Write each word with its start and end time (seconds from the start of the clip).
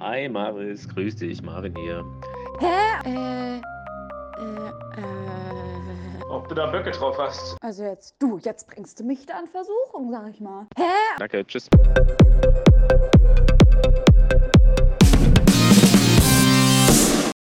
Hi 0.00 0.28
Maris, 0.28 0.88
grüß 0.88 1.16
dich, 1.16 1.42
Marvin 1.42 1.74
hier. 1.76 2.04
Hä? 2.60 3.08
Äh, 3.08 3.56
äh, 3.58 4.68
äh. 5.00 6.22
Ob 6.28 6.48
du 6.48 6.54
da 6.54 6.66
Böcke 6.66 6.90
drauf 6.90 7.16
hast? 7.18 7.56
Also 7.62 7.84
jetzt, 7.84 8.14
du, 8.18 8.38
jetzt 8.38 8.66
bringst 8.68 9.00
du 9.00 9.04
mich 9.04 9.24
da 9.26 9.38
in 9.40 9.46
Versuchung, 9.48 10.10
sag 10.10 10.28
ich 10.30 10.40
mal. 10.40 10.66
Hä? 10.76 10.82
Danke, 11.18 11.46
tschüss. 11.46 11.68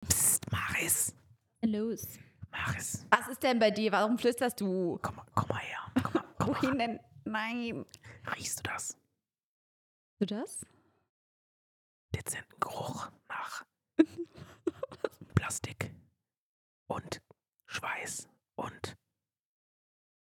Psst, 0.09 0.45
Maris. 0.53 1.14
Los. 1.64 2.19
Maris. 2.50 3.07
Was 3.11 3.29
ist 3.29 3.43
denn 3.43 3.59
bei 3.59 3.71
dir? 3.71 3.93
Warum 3.93 4.19
flüsterst 4.19 4.61
du? 4.61 4.98
Komm, 5.03 5.16
mal- 5.16 5.27
komm 5.35 5.48
mal 5.48 5.59
her. 5.59 5.79
Komm 6.03 6.12
mal, 6.14 6.25
komm 6.39 6.48
mal. 6.53 6.57
Wohin 6.62 6.79
denn? 6.79 7.00
Nein. 7.25 7.85
Riechst 8.35 8.59
du 8.61 8.71
das? 8.71 8.96
Du 10.21 10.27
das? 10.27 10.64
Dezenten 12.14 12.58
Geruch 12.61 13.11
nach 13.29 13.64
Plastik 15.35 15.94
und 16.86 17.22
Schweiß 17.67 18.29
und 18.57 18.96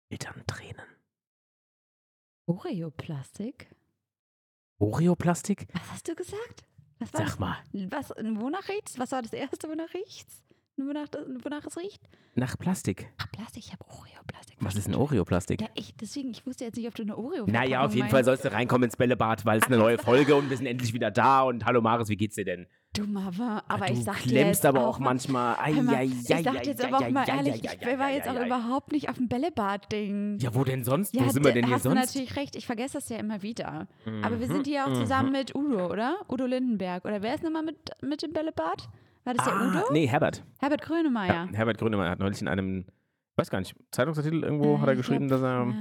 Elterntränen. 0.09 0.85
Oreo-Plastik? 2.47 3.69
Oreo-Plastik? 4.79 5.67
Was 5.73 5.91
hast 5.91 6.07
du 6.07 6.15
gesagt? 6.15 6.67
Was 6.99 7.13
war 7.13 7.27
Sag 7.27 7.39
mal, 7.39 7.63
das? 7.71 8.09
Was, 8.09 8.17
wonach 8.39 8.67
riecht's? 8.69 8.97
Was 8.99 9.11
war 9.11 9.21
das 9.21 9.33
Erste, 9.33 9.67
wonach 9.69 9.93
riecht's? 9.93 10.43
Wonach, 10.77 11.07
das- 11.07 11.25
wonach 11.43 11.65
es 11.65 11.77
riecht? 11.77 12.01
nach 12.37 12.57
Plastik. 12.57 13.09
Ach, 13.17 13.31
Plastik. 13.31 13.63
Ich 13.65 13.71
habe 13.71 13.85
Oreo-Plastik. 13.87 14.57
Was 14.59 14.75
ist 14.75 14.89
ein. 14.89 14.95
Oreo-Plastik? 14.95 15.61
Ja, 15.61 15.67
ich, 15.73 15.95
deswegen, 15.95 16.31
ich 16.31 16.45
wusste 16.45 16.65
jetzt 16.65 16.75
nicht, 16.75 16.85
ob 16.87 16.93
du 16.95 17.03
eine 17.03 17.17
oreo 17.17 17.45
Naja, 17.47 17.85
auf 17.85 17.95
jeden 17.95 18.09
Fall 18.09 18.25
sollst 18.25 18.43
du 18.43 18.51
reinkommen 18.51 18.83
ins 18.83 18.97
Bällebad, 18.97 19.45
weil 19.45 19.59
es 19.59 19.65
eine 19.67 19.77
neue 19.77 19.97
Folge 19.97 20.35
und 20.35 20.49
wir 20.49 20.57
sind 20.57 20.65
endlich 20.65 20.93
wieder 20.93 21.11
da. 21.11 21.43
Und 21.43 21.63
hallo 21.65 21.79
Maris, 21.79 22.09
wie 22.09 22.17
geht's 22.17 22.35
dir 22.35 22.43
denn? 22.43 22.67
Du 22.91 23.03
aber, 23.17 23.63
aber 23.69 23.85
du 23.87 23.93
ich 23.93 24.03
sag 24.03 24.21
dir 24.23 24.29
klemmst 24.31 24.63
jetzt 24.63 24.65
aber 24.65 24.81
auch 24.85 24.95
auch 24.95 24.99
mal, 24.99 25.05
manchmal. 25.11 25.55
Mal, 25.81 26.03
ich 26.05 26.23
sag 26.23 26.65
jetzt 26.65 26.83
ei, 26.83 26.87
aber 26.87 26.97
auch 27.05 27.09
mal 27.09 27.27
ehrlich, 27.27 27.63
ich 27.63 27.99
war 27.99 28.09
jetzt 28.11 28.27
auch 28.27 28.45
überhaupt 28.45 28.91
nicht 28.91 29.07
auf 29.09 29.15
dem 29.15 29.29
Bällebad-Ding. 29.29 30.39
Ja, 30.39 30.53
wo 30.55 30.65
denn 30.65 30.83
sonst? 30.83 31.15
Wo 31.17 31.29
sind 31.29 31.45
wir 31.45 31.53
denn 31.53 31.65
hier 31.67 31.75
hast 31.75 31.85
du 31.85 31.89
sonst? 31.89 32.07
natürlich 32.13 32.35
recht, 32.35 32.55
ich 32.57 32.65
vergesse 32.65 32.95
das 32.95 33.07
ja 33.07 33.15
immer 33.17 33.41
wieder. 33.41 33.87
Aber 34.23 34.39
wir 34.41 34.47
Mhm, 34.47 34.51
sind 34.51 34.67
hier 34.67 34.85
auch 34.87 34.93
zusammen 34.93 35.31
mit 35.31 35.55
Udo, 35.55 35.87
oder? 35.89 36.17
Udo 36.29 36.45
Lindenberg. 36.45 37.05
Oder 37.05 37.21
wer 37.21 37.35
ist 37.35 37.43
nochmal 37.43 37.63
mit, 37.63 37.77
mit 38.01 38.21
dem 38.21 38.33
Bällebad? 38.33 38.89
War 39.25 39.33
das 39.33 39.43
der 39.45 39.53
Ah, 39.53 39.67
Udo? 39.67 39.91
nee, 39.91 40.07
Herbert. 40.07 40.43
Herbert 40.59 40.81
Grönemeyer. 40.81 41.33
Ja, 41.33 41.47
Herbert 41.51 41.77
Grönemeyer 41.77 42.11
hat 42.11 42.19
neulich 42.19 42.41
in 42.41 42.47
einem, 42.47 42.85
weiß 43.35 43.49
gar 43.49 43.59
nicht, 43.59 43.75
Zeitungsartikel 43.91 44.43
irgendwo 44.43 44.75
Äh, 44.75 44.79
hat 44.79 44.87
er 44.87 44.93
ich 44.93 44.97
geschrieben, 44.99 45.27
glaub, 45.27 45.41
dass 45.41 45.49
er, 45.49 45.65
ja. 45.67 45.73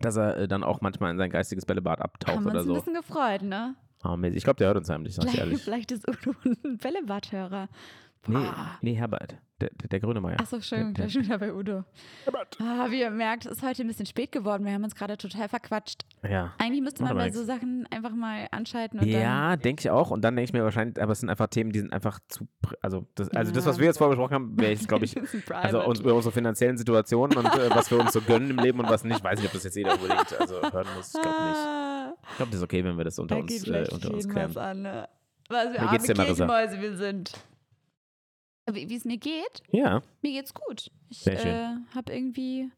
dass 0.00 0.16
er 0.16 0.36
äh, 0.36 0.48
dann 0.48 0.62
auch 0.64 0.80
manchmal 0.82 1.10
in 1.12 1.16
sein 1.18 1.30
geistiges 1.30 1.64
Bällebad 1.64 2.02
abtaucht 2.02 2.36
Haben 2.36 2.44
wir 2.44 2.50
oder 2.50 2.60
uns 2.60 2.68
ein 2.68 2.74
so. 2.74 2.74
bisschen 2.74 2.94
gefreut, 2.94 3.42
ne? 3.42 3.74
Mäßig. 4.16 4.38
ich 4.38 4.44
glaube, 4.44 4.56
der 4.56 4.68
hört 4.68 4.78
uns 4.78 4.88
heimlich, 4.88 5.14
sag 5.14 5.24
ich 5.26 5.30
Vielleicht, 5.32 5.46
ehrlich. 5.46 5.62
vielleicht 5.62 5.92
ist 5.92 6.08
Udo 6.08 6.34
ein 6.64 6.78
Bällebadhörer. 6.78 7.68
Nee, 8.26 8.34
Boah. 8.34 8.78
nee, 8.82 8.94
Herbert. 8.94 9.36
Der, 9.62 9.70
der, 9.74 9.88
der 9.88 10.00
Grönemeyer. 10.00 10.36
Ach 10.40 10.46
so, 10.46 10.60
schön, 10.60 10.94
Der- 10.94 11.04
gleich 11.04 11.12
schon 11.12 11.24
wieder 11.24 11.38
bei 11.38 11.52
Udo. 11.54 11.84
Herbert. 12.24 12.58
Ah, 12.60 12.86
wie 12.90 13.00
ihr 13.00 13.10
merkt, 13.10 13.44
es 13.46 13.52
ist 13.58 13.62
heute 13.62 13.82
ein 13.82 13.88
bisschen 13.88 14.06
spät 14.06 14.32
geworden. 14.32 14.64
Wir 14.64 14.72
haben 14.72 14.84
uns 14.84 14.94
gerade 14.94 15.18
total 15.18 15.48
verquatscht. 15.50 16.04
Ja. 16.26 16.54
Eigentlich 16.58 16.80
müsste 16.82 17.02
man 17.02 17.14
bei 17.16 17.26
nix. 17.26 17.36
so 17.36 17.44
Sachen 17.44 17.86
einfach 17.90 18.12
mal 18.14 18.46
anschalten 18.52 19.00
und 19.00 19.06
Ja, 19.06 19.56
denke 19.56 19.80
ich 19.80 19.90
auch. 19.90 20.10
Und 20.10 20.22
dann 20.22 20.34
denke 20.36 20.48
ich 20.48 20.52
mir 20.54 20.64
wahrscheinlich, 20.64 21.00
aber 21.02 21.12
es 21.12 21.20
sind 21.20 21.28
einfach 21.28 21.46
Themen, 21.48 21.72
die 21.72 21.80
sind 21.80 21.92
einfach 21.92 22.20
zu. 22.28 22.46
Also 22.80 23.06
das, 23.14 23.28
also 23.30 23.52
das 23.52 23.64
Ja. 23.64 23.70
was 23.70 23.78
wir 23.78 23.86
jetzt 23.86 23.98
vorher 23.98 24.16
besprochen 24.16 24.34
haben, 24.34 24.58
wäre 24.60 24.72
ich, 24.72 24.86
glaube 24.88 25.04
ich, 25.04 25.14
also 25.54 25.84
uns, 25.84 26.00
über 26.00 26.14
unsere 26.14 26.32
finanziellen 26.32 26.78
Situationen 26.78 27.36
und 27.38 27.46
äh, 27.46 27.70
was 27.74 27.90
wir 27.90 27.98
uns 28.00 28.12
so 28.14 28.20
gönnen 28.22 28.50
im 28.50 28.58
Leben 28.58 28.80
und 28.80 28.88
was 28.88 29.04
nicht. 29.04 29.22
Weiß 29.22 29.38
nicht, 29.38 29.48
ob 29.48 29.52
das 29.54 29.64
jetzt 29.64 29.76
jeder 29.76 29.92
unbedingt 29.94 30.40
also 30.40 30.54
hören 30.60 30.86
muss. 30.96 31.14
Ich 31.14 31.20
glaube 31.20 31.42
nicht. 31.42 32.20
Ich 32.30 32.36
glaube, 32.36 32.50
das 32.50 32.54
ist 32.60 32.64
okay, 32.64 32.84
wenn 32.84 32.96
wir 32.96 33.04
das 33.04 33.18
unter 33.18 33.34
da 33.36 33.40
uns, 33.42 33.52
geht 33.64 33.66
äh, 33.74 33.86
unter 33.92 34.12
uns 34.14 34.28
klären. 34.28 34.48
was 34.50 34.56
an. 34.56 34.82
Ne? 34.82 35.08
Was 35.48 35.64
wir 35.66 35.72
Wie 35.74 35.78
arme 35.78 35.90
Marissa? 35.98 36.14
Kirchenmäuse 36.24 36.80
wir 36.80 36.96
sind. 36.96 37.32
Wie 38.74 38.94
es 38.94 39.04
mir 39.04 39.18
geht? 39.18 39.62
Ja. 39.70 40.02
Mir 40.22 40.32
geht's 40.32 40.54
gut. 40.54 40.90
Ich 41.08 41.26
äh, 41.26 41.74
habe 41.94 42.12
irgendwie. 42.12 42.70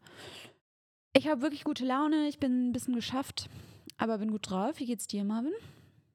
Ich 1.15 1.29
habe 1.29 1.43
wirklich 1.43 1.65
gute 1.65 1.85
Laune. 1.85 2.27
Ich 2.29 2.39
bin 2.39 2.69
ein 2.69 2.73
bisschen 2.73 2.95
geschafft, 2.95 3.49
aber 3.99 4.19
bin 4.19 4.31
gut 4.31 4.51
drauf. 4.51 4.79
Wie 4.79 4.87
geht's 4.87 5.07
dir, 5.07 5.25
Marvin? 5.25 5.53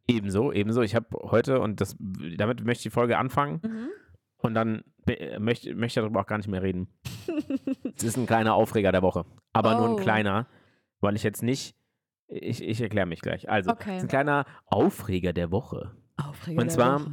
Ebenso, 0.07 0.51
ebenso. 0.51 0.81
Ich 0.81 0.95
habe 0.95 1.07
heute, 1.31 1.59
und 1.59 1.81
das, 1.81 1.95
damit 2.37 2.63
möchte 2.63 2.79
ich 2.79 2.83
die 2.83 2.89
Folge 2.89 3.17
anfangen 3.17 3.59
Mhm. 3.63 3.89
und 4.37 4.53
dann 4.53 4.83
äh, 5.05 5.37
möchte, 5.37 5.75
möchte 5.75 5.99
ich 5.99 6.03
darüber 6.03 6.21
auch 6.21 6.25
gar 6.27 6.37
nicht 6.37 6.47
mehr 6.47 6.63
reden. 6.63 6.87
Es 7.97 8.03
ist 8.03 8.17
ein 8.17 8.25
kleiner 8.27 8.53
Aufreger 8.53 8.91
der 8.91 9.01
Woche. 9.01 9.25
Aber 9.53 9.75
nur 9.75 9.89
Oh. 9.89 9.97
ein 9.97 10.03
kleiner, 10.03 10.47
weil 11.01 11.15
ich 11.15 11.23
jetzt 11.23 11.41
nicht. 11.43 11.75
Ich, 12.27 12.61
ich 12.61 12.79
erkläre 12.81 13.07
mich 13.07 13.21
gleich. 13.21 13.49
Also, 13.49 13.71
es 13.71 13.75
Okay. 13.77 13.97
ist 13.97 14.03
ein 14.03 14.07
kleiner 14.09 14.45
Aufreger 14.65 15.33
der 15.33 15.49
Woche. 15.51 15.95
Aufreger 16.17 16.61
Und 16.61 16.67
der 16.67 16.75
zwar- 16.75 16.99
Woche. 17.01 17.11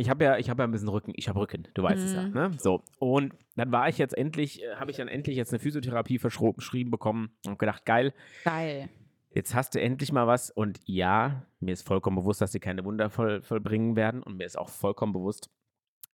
Ich 0.00 0.08
habe 0.08 0.24
ja, 0.24 0.38
ich 0.38 0.48
habe 0.48 0.62
ja 0.62 0.66
ein 0.66 0.70
bisschen 0.70 0.88
Rücken. 0.88 1.12
Ich 1.14 1.28
habe 1.28 1.38
Rücken, 1.40 1.68
du 1.74 1.82
weißt 1.82 2.02
es 2.02 2.14
ja. 2.14 2.22
Mhm. 2.22 2.32
Ne? 2.32 2.50
So. 2.58 2.82
Und 2.98 3.34
dann 3.56 3.70
war 3.70 3.88
ich 3.88 3.98
jetzt 3.98 4.16
endlich, 4.16 4.62
äh, 4.62 4.76
habe 4.76 4.90
ich 4.90 4.96
dann 4.96 5.08
endlich 5.08 5.36
jetzt 5.36 5.52
eine 5.52 5.58
Physiotherapie 5.58 6.18
verschrieben 6.18 6.90
bekommen 6.90 7.36
und 7.46 7.58
gedacht, 7.58 7.84
geil, 7.84 8.14
Geil. 8.44 8.88
jetzt 9.34 9.54
hast 9.54 9.74
du 9.74 9.80
endlich 9.80 10.10
mal 10.12 10.26
was. 10.26 10.50
Und 10.50 10.80
ja, 10.86 11.46
mir 11.60 11.72
ist 11.72 11.86
vollkommen 11.86 12.16
bewusst, 12.16 12.40
dass 12.40 12.52
sie 12.52 12.60
keine 12.60 12.84
Wunder 12.84 13.10
voll, 13.10 13.42
vollbringen 13.42 13.94
werden. 13.94 14.22
Und 14.22 14.38
mir 14.38 14.44
ist 14.46 14.56
auch 14.58 14.70
vollkommen 14.70 15.12
bewusst, 15.12 15.50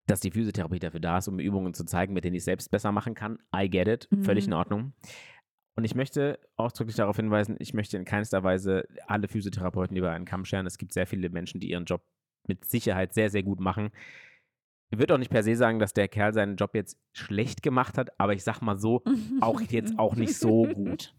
dass 0.06 0.20
die 0.20 0.30
Physiotherapie 0.30 0.78
dafür 0.78 1.00
da 1.00 1.18
ist, 1.18 1.28
um 1.28 1.38
Übungen 1.38 1.74
zu 1.74 1.84
zeigen, 1.84 2.14
mit 2.14 2.24
denen 2.24 2.36
ich 2.36 2.44
selbst 2.44 2.70
besser 2.70 2.90
machen 2.90 3.14
kann. 3.14 3.38
I 3.54 3.68
get 3.68 3.86
it. 3.88 4.08
Völlig 4.22 4.46
Mhm. 4.46 4.52
in 4.52 4.58
Ordnung. 4.58 4.92
Und 5.76 5.84
ich 5.84 5.94
möchte 5.94 6.38
ausdrücklich 6.56 6.96
darauf 6.96 7.16
hinweisen, 7.16 7.56
ich 7.58 7.74
möchte 7.74 7.96
in 7.96 8.04
keinster 8.04 8.44
Weise 8.44 8.86
alle 9.08 9.28
Physiotherapeuten 9.28 9.96
über 9.96 10.10
einen 10.12 10.24
Kamm 10.24 10.44
scheren. 10.44 10.66
Es 10.66 10.78
gibt 10.78 10.92
sehr 10.92 11.06
viele 11.06 11.28
Menschen, 11.30 11.58
die 11.60 11.68
ihren 11.70 11.84
Job 11.84 12.02
mit 12.48 12.64
Sicherheit 12.64 13.14
sehr, 13.14 13.30
sehr 13.30 13.42
gut 13.42 13.60
machen. 13.60 13.90
Ich 14.90 14.98
würde 14.98 15.14
auch 15.14 15.18
nicht 15.18 15.30
per 15.30 15.42
se 15.42 15.56
sagen, 15.56 15.78
dass 15.80 15.92
der 15.92 16.06
Kerl 16.08 16.32
seinen 16.32 16.56
Job 16.56 16.74
jetzt 16.74 16.98
schlecht 17.12 17.62
gemacht 17.62 17.98
hat, 17.98 18.10
aber 18.20 18.32
ich 18.34 18.44
sag 18.44 18.60
mal 18.60 18.78
so, 18.78 19.02
auch 19.40 19.60
jetzt 19.60 19.94
auch 19.98 20.14
nicht 20.14 20.36
so 20.36 20.64
gut. 20.64 21.14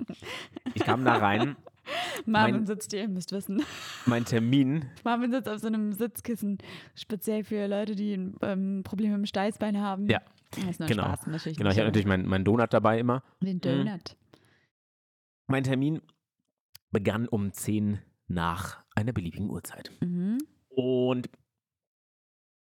Ich 0.75 0.83
kam 0.83 1.03
da 1.03 1.17
rein, 1.17 1.55
Marvin 2.25 2.55
Mein- 2.55 2.65
sitzt 2.65 2.91
hier, 2.91 3.01
ihr 3.01 3.07
müsst 3.09 3.31
wissen. 3.31 3.61
mein 4.05 4.23
Termin, 4.25 4.85
Marvin 5.03 5.31
sitzt 5.31 5.49
auf 5.49 5.59
so 5.59 5.67
einem 5.67 5.91
Sitzkissen, 5.93 6.57
speziell 6.95 7.43
für 7.43 7.67
Leute, 7.67 7.95
die 7.95 8.13
ähm, 8.41 8.81
Problem 8.83 9.11
mit 9.11 9.19
dem 9.19 9.25
Steißbein 9.25 9.79
haben. 9.81 10.07
Ja, 10.09 10.21
Das 10.51 10.79
ist 10.79 10.87
genau. 10.87 11.03
Spaß, 11.03 11.27
natürlich. 11.27 11.57
genau, 11.57 11.69
ich 11.71 11.77
habe 11.77 11.87
natürlich 11.87 12.07
meinen 12.07 12.27
mein 12.27 12.45
Donut 12.45 12.71
dabei 12.73 12.99
immer. 12.99 13.23
Den 13.41 13.59
Donut. 13.59 14.15
Mein 15.47 15.63
Termin 15.63 16.01
begann 16.91 17.27
um 17.27 17.51
10 17.51 17.99
nach 18.27 18.83
einer 18.95 19.11
beliebigen 19.11 19.49
Uhrzeit. 19.49 19.91
Mhm. 20.01 20.24
Und 20.75 21.29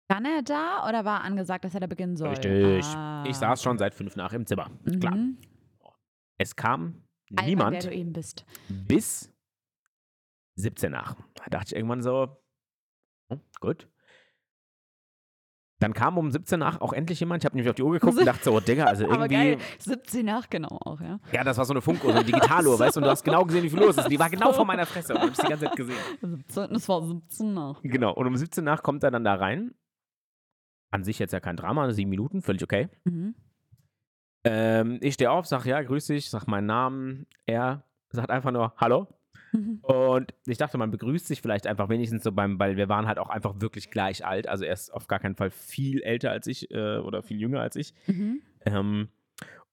War 0.09 0.23
er 0.25 0.41
da 0.41 0.87
oder 0.89 1.05
war 1.05 1.21
angesagt, 1.21 1.63
dass 1.65 1.73
er 1.73 1.79
da 1.79 1.87
beginnen 1.87 2.17
soll? 2.17 2.29
richtig, 2.29 2.85
Ah. 2.95 3.23
ich 3.27 3.35
saß 3.37 3.61
schon 3.63 3.77
seit 3.77 3.93
fünf 3.93 4.15
nach 4.15 4.33
im 4.33 4.45
Zimmer. 4.45 4.69
Klar. 4.99 5.15
Mhm. 5.15 5.37
Es 6.37 6.55
kam 6.55 7.03
Alter, 7.35 7.45
niemand 7.45 7.73
Wer 7.83 7.91
du 7.91 7.95
eben 7.95 8.11
bist. 8.13 8.45
bis 8.67 9.31
17 10.55 10.91
nach. 10.91 11.15
Da 11.35 11.45
dachte 11.49 11.67
ich 11.67 11.75
irgendwann 11.75 12.01
so, 12.01 12.37
oh, 13.29 13.37
gut. 13.61 13.87
Dann 15.81 15.93
kam 15.93 16.19
um 16.19 16.29
17 16.29 16.59
nach 16.59 16.79
auch 16.79 16.93
endlich 16.93 17.19
jemand. 17.19 17.41
Ich 17.41 17.45
habe 17.45 17.55
nämlich 17.55 17.67
auf 17.67 17.75
die 17.75 17.81
Uhr 17.81 17.93
geguckt 17.93 18.15
und 18.15 18.23
dachte 18.23 18.43
so, 18.43 18.55
oh, 18.55 18.59
Digga, 18.59 18.83
also 18.85 19.05
Aber 19.09 19.25
irgendwie. 19.25 19.55
geil, 19.55 19.57
17 19.79 20.23
nach 20.23 20.47
genau 20.47 20.77
auch, 20.85 21.01
ja. 21.01 21.19
Ja, 21.31 21.43
das 21.43 21.57
war 21.57 21.65
so 21.65 21.73
eine 21.73 21.81
Funkuhr, 21.81 22.11
so 22.11 22.17
eine 22.17 22.25
Digitaluhr, 22.25 22.77
weißt 22.79 22.97
du, 22.97 22.99
und 22.99 23.05
du 23.05 23.09
hast 23.09 23.23
genau 23.23 23.43
gesehen, 23.45 23.63
wie 23.63 23.69
viel 23.71 23.79
los 23.79 23.97
ist. 23.97 24.07
Die 24.07 24.19
war 24.19 24.29
genau 24.29 24.53
vor 24.53 24.63
meiner 24.63 24.85
Fresse 24.85 25.15
und 25.15 25.31
ich 25.31 25.39
habe 25.39 25.41
die 25.41 25.49
ganze 25.49 25.65
Zeit 25.65 25.75
gesehen. 25.75 25.97
17, 26.21 26.67
das 26.69 26.87
war 26.87 27.01
17 27.01 27.53
nach. 27.55 27.81
Genau, 27.81 28.13
und 28.13 28.27
um 28.27 28.37
17 28.37 28.63
nach 28.63 28.83
kommt 28.83 29.03
er 29.03 29.09
dann 29.09 29.23
da 29.23 29.33
rein. 29.33 29.73
An 30.91 31.03
sich 31.03 31.17
jetzt 31.17 31.31
ja 31.31 31.39
kein 31.39 31.55
Drama, 31.57 31.91
sieben 31.91 32.11
Minuten, 32.11 32.43
völlig 32.43 32.61
okay. 32.61 32.87
Mhm. 33.05 33.33
Ähm, 34.43 34.99
ich 35.01 35.15
stehe 35.15 35.31
auf, 35.31 35.47
sag 35.47 35.65
ja, 35.65 35.81
grüß 35.81 36.05
dich, 36.05 36.29
sag 36.29 36.45
meinen 36.45 36.67
Namen. 36.67 37.25
Er 37.47 37.85
sagt 38.11 38.29
einfach 38.29 38.51
nur 38.51 38.75
Hallo. 38.77 39.07
Mhm. 39.51 39.79
Und 39.83 40.33
ich 40.45 40.57
dachte, 40.57 40.77
man 40.77 40.91
begrüßt 40.91 41.27
sich 41.27 41.41
vielleicht 41.41 41.67
einfach 41.67 41.89
wenigstens 41.89 42.23
so 42.23 42.31
beim, 42.31 42.59
weil 42.59 42.77
wir 42.77 42.89
waren 42.89 43.07
halt 43.07 43.19
auch 43.19 43.29
einfach 43.29 43.55
wirklich 43.59 43.91
gleich 43.91 44.25
alt. 44.25 44.47
Also 44.47 44.65
er 44.65 44.73
ist 44.73 44.93
auf 44.93 45.07
gar 45.07 45.19
keinen 45.19 45.35
Fall 45.35 45.51
viel 45.51 46.01
älter 46.01 46.31
als 46.31 46.47
ich 46.47 46.71
äh, 46.71 46.97
oder 46.97 47.23
viel 47.23 47.39
jünger 47.39 47.61
als 47.61 47.75
ich. 47.75 47.93
Mhm. 48.07 48.41
Ähm, 48.65 49.09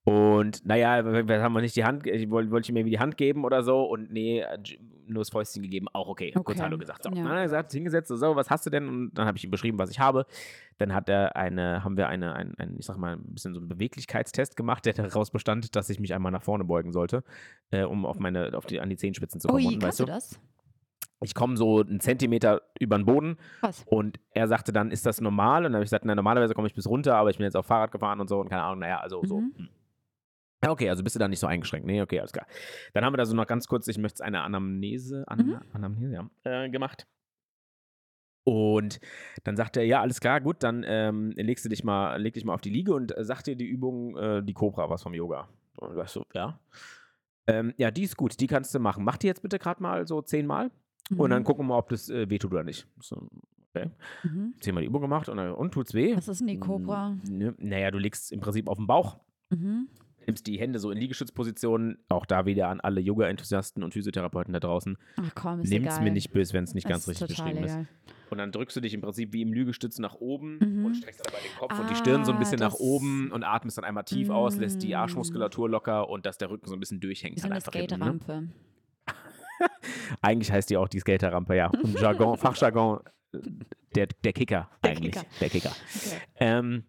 und 0.08 0.64
naja, 0.64 1.04
wir, 1.04 1.42
haben 1.42 1.52
wir 1.52 1.60
nicht 1.60 1.76
die 1.76 1.84
Hand, 1.84 2.06
wollte 2.06 2.50
wollte 2.50 2.66
ich 2.66 2.70
ihm 2.70 2.76
irgendwie 2.76 2.92
die 2.92 2.98
Hand 2.98 3.16
geben 3.16 3.44
oder 3.44 3.62
so 3.62 3.82
und 3.84 4.10
nee, 4.10 4.44
nur 5.06 5.20
das 5.20 5.30
Fäustchen 5.30 5.62
gegeben, 5.62 5.86
auch 5.92 6.08
okay. 6.08 6.32
Kurz 6.32 6.48
Okay. 6.48 6.62
Hallo 6.62 6.78
gesagt. 6.78 7.02
So. 7.02 7.10
Ja. 7.10 7.16
Dann 7.16 7.28
hat 7.28 7.36
er 7.36 7.42
gesagt, 7.42 7.72
hingesetzt, 7.72 8.08
so, 8.08 8.16
so, 8.16 8.34
was 8.34 8.48
hast 8.48 8.64
du 8.64 8.70
denn? 8.70 8.88
Und 8.88 9.14
dann 9.14 9.26
habe 9.26 9.36
ich 9.36 9.44
ihm 9.44 9.50
beschrieben, 9.50 9.78
was 9.78 9.90
ich 9.90 10.00
habe. 10.00 10.24
Dann 10.78 10.94
hat 10.94 11.08
er 11.08 11.36
eine, 11.36 11.84
haben 11.84 11.96
wir 11.96 12.08
eine, 12.08 12.34
ein, 12.34 12.54
ein, 12.56 12.76
ich 12.78 12.86
sag 12.86 12.96
mal, 12.96 13.16
ein 13.16 13.34
bisschen 13.34 13.52
so 13.52 13.60
einen 13.60 13.68
Beweglichkeitstest 13.68 14.56
gemacht, 14.56 14.86
der 14.86 14.94
daraus 14.94 15.30
bestand, 15.30 15.76
dass 15.76 15.90
ich 15.90 16.00
mich 16.00 16.14
einmal 16.14 16.32
nach 16.32 16.42
vorne 16.42 16.64
beugen 16.64 16.92
sollte, 16.92 17.22
äh, 17.70 17.82
um 17.84 18.06
auf 18.06 18.18
meine, 18.18 18.56
auf 18.56 18.64
die, 18.64 18.80
an 18.80 18.88
die 18.88 18.96
Zehenspitzen 18.96 19.40
zu 19.40 19.48
kommen. 19.48 19.64
Ui, 19.64 19.72
kannst 19.72 19.86
weißt 19.86 20.00
du 20.00 20.04
das? 20.06 20.40
ich 21.20 21.34
komme 21.34 21.56
so 21.56 21.80
einen 21.80 22.00
Zentimeter 22.00 22.62
über 22.78 22.96
den 22.96 23.04
Boden 23.04 23.38
Was? 23.60 23.84
und 23.86 24.20
er 24.30 24.46
sagte 24.46 24.72
dann, 24.72 24.90
ist 24.90 25.04
das 25.04 25.20
normal? 25.20 25.58
Und 25.58 25.72
dann 25.72 25.74
habe 25.74 25.84
ich 25.84 25.88
gesagt, 25.88 26.04
na, 26.04 26.14
normalerweise 26.14 26.54
komme 26.54 26.68
ich 26.68 26.74
bis 26.74 26.88
runter, 26.88 27.16
aber 27.16 27.30
ich 27.30 27.38
bin 27.38 27.44
jetzt 27.44 27.56
auf 27.56 27.66
Fahrrad 27.66 27.90
gefahren 27.90 28.20
und 28.20 28.28
so 28.28 28.40
und 28.40 28.48
keine 28.48 28.62
Ahnung, 28.62 28.80
naja, 28.80 29.00
also 29.00 29.22
so. 29.24 29.40
Mhm. 29.40 29.52
hm. 29.56 29.68
Ja, 30.64 30.70
okay, 30.72 30.88
also 30.90 31.04
bist 31.04 31.14
du 31.14 31.20
da 31.20 31.28
nicht 31.28 31.38
so 31.38 31.46
eingeschränkt. 31.46 31.86
Nee, 31.86 32.02
okay, 32.02 32.18
alles 32.18 32.32
klar. 32.32 32.46
Dann 32.92 33.04
haben 33.04 33.12
wir 33.12 33.18
da 33.18 33.26
so 33.26 33.34
noch 33.36 33.46
ganz 33.46 33.66
kurz, 33.68 33.86
ich 33.88 33.98
möchte 33.98 34.24
eine 34.24 34.42
Anamnese, 34.42 35.24
Ana, 35.28 35.42
Mhm. 35.42 35.60
Anamnese, 35.72 36.14
ja, 36.14 36.30
äh, 36.64 36.68
gemacht. 36.70 37.06
Und 38.44 38.98
dann 39.44 39.56
sagt 39.56 39.76
er, 39.76 39.84
ja, 39.84 40.00
alles 40.00 40.20
klar, 40.20 40.40
gut, 40.40 40.62
dann 40.62 40.82
ähm, 40.86 41.32
legst 41.36 41.64
du 41.64 41.68
dich 41.68 41.84
mal, 41.84 42.16
leg 42.20 42.32
dich 42.34 42.44
mal 42.44 42.54
auf 42.54 42.62
die 42.62 42.70
Liege 42.70 42.94
und 42.94 43.16
äh, 43.16 43.22
sag 43.24 43.42
dir 43.42 43.56
die 43.56 43.66
Übung, 43.66 44.16
äh, 44.16 44.42
die 44.42 44.54
Cobra, 44.54 44.88
was 44.88 45.02
vom 45.02 45.12
Yoga. 45.12 45.48
Und 45.76 45.94
du 45.94 46.06
so, 46.06 46.24
ja. 46.34 46.58
Ähm, 47.46 47.74
ja, 47.76 47.90
die 47.90 48.02
ist 48.04 48.16
gut, 48.16 48.40
die 48.40 48.46
kannst 48.46 48.74
du 48.74 48.78
machen. 48.78 49.04
Mach 49.04 49.18
die 49.18 49.26
jetzt 49.26 49.42
bitte 49.42 49.58
gerade 49.58 49.82
mal 49.82 50.06
so 50.06 50.22
zehnmal 50.22 50.70
und 51.16 51.30
dann 51.30 51.42
Mhm. 51.42 51.44
gucken 51.44 51.64
wir 51.66 51.68
mal, 51.74 51.78
ob 51.78 51.88
das 51.90 52.08
äh, 52.08 52.28
wehtut 52.30 52.52
oder 52.52 52.64
nicht. 52.64 52.86
So, 53.00 53.28
okay. 53.74 53.90
Mhm. 54.22 54.54
Zehnmal 54.60 54.82
die 54.82 54.88
Übung 54.88 55.02
gemacht 55.02 55.28
und, 55.28 55.36
dann, 55.36 55.52
und 55.52 55.72
tut's 55.72 55.92
weh? 55.94 56.16
Was 56.16 56.28
ist 56.28 56.40
denn 56.40 56.46
die 56.48 56.58
Cobra? 56.58 57.16
N- 57.28 57.54
Naja, 57.58 57.90
du 57.90 57.98
liegst 57.98 58.32
im 58.32 58.40
Prinzip 58.40 58.66
auf 58.68 58.76
dem 58.78 58.86
Bauch, 58.86 59.18
Mhm. 59.50 59.88
Nimmst 60.28 60.46
die 60.46 60.58
Hände 60.60 60.78
so 60.78 60.90
in 60.92 60.98
Liegestützposition, 60.98 61.98
auch 62.08 62.24
da 62.26 62.46
wieder 62.46 62.68
an 62.68 62.80
alle 62.80 63.00
Yoga-Enthusiasten 63.00 63.82
und 63.82 63.92
Physiotherapeuten 63.94 64.52
da 64.52 64.60
draußen. 64.60 64.96
Ach 65.16 65.34
komm, 65.34 65.60
ist 65.62 65.70
Nimm's 65.70 65.86
egal. 65.94 66.04
mir 66.04 66.10
nicht 66.12 66.30
böse, 66.32 66.52
wenn 66.52 66.62
es 66.64 66.74
nicht 66.74 66.84
Das 66.84 66.90
ganz 66.90 67.08
ist 67.08 67.22
richtig 67.22 67.38
beschrieben 67.38 67.64
ist. 67.64 67.76
Und 68.30 68.38
dann 68.38 68.52
drückst 68.52 68.76
du 68.76 68.80
dich 68.80 68.92
im 68.94 69.00
Prinzip 69.00 69.32
wie 69.32 69.40
im 69.42 69.52
Liegestütz 69.52 69.98
nach 69.98 70.14
oben 70.16 70.58
Mhm. 70.58 70.84
und 70.84 70.94
streckst 70.96 71.26
dabei 71.26 71.38
den 71.38 71.58
Kopf 71.58 71.78
und 71.80 71.90
die 71.90 71.94
Stirn 71.96 72.24
so 72.26 72.30
ein 72.32 72.36
Ah, 72.36 72.40
bisschen 72.40 72.58
nach 72.60 72.74
oben 72.74 73.32
und 73.32 73.42
atmest 73.42 73.78
dann 73.78 73.84
einmal 73.86 74.04
tief 74.04 74.28
aus, 74.30 74.56
lässt 74.58 74.82
die 74.82 74.90
Mm. 74.90 74.96
Arschmuskulatur 74.96 75.68
locker 75.68 76.08
und 76.10 76.26
dass 76.26 76.36
der 76.38 76.50
Rücken 76.50 76.68
so 76.68 76.74
ein 76.74 76.80
bisschen 76.80 77.00
durchhängt. 77.00 77.40
So 77.40 77.46
eine 77.46 77.54
halt 77.54 77.64
hinten, 77.74 77.98
ne? 77.98 78.18
Skaterampe. 78.20 78.48
Eigentlich 80.22 80.52
heißt 80.52 80.70
die 80.70 80.76
auch 80.76 80.88
die 80.88 81.00
Skaterrampe, 81.00 81.56
ja. 81.56 81.70
Im 81.82 81.94
Jargon, 81.94 82.36
Fachjargon, 82.38 83.00
der, 83.94 84.06
der 84.24 84.32
Kicker 84.32 84.68
Der 84.84 84.90
eigentlich. 84.90 85.12
Kicker. 85.14 85.26
Der 85.40 85.48
Kicker. 85.48 85.70
Okay. 85.70 86.16
Ähm, 86.36 86.84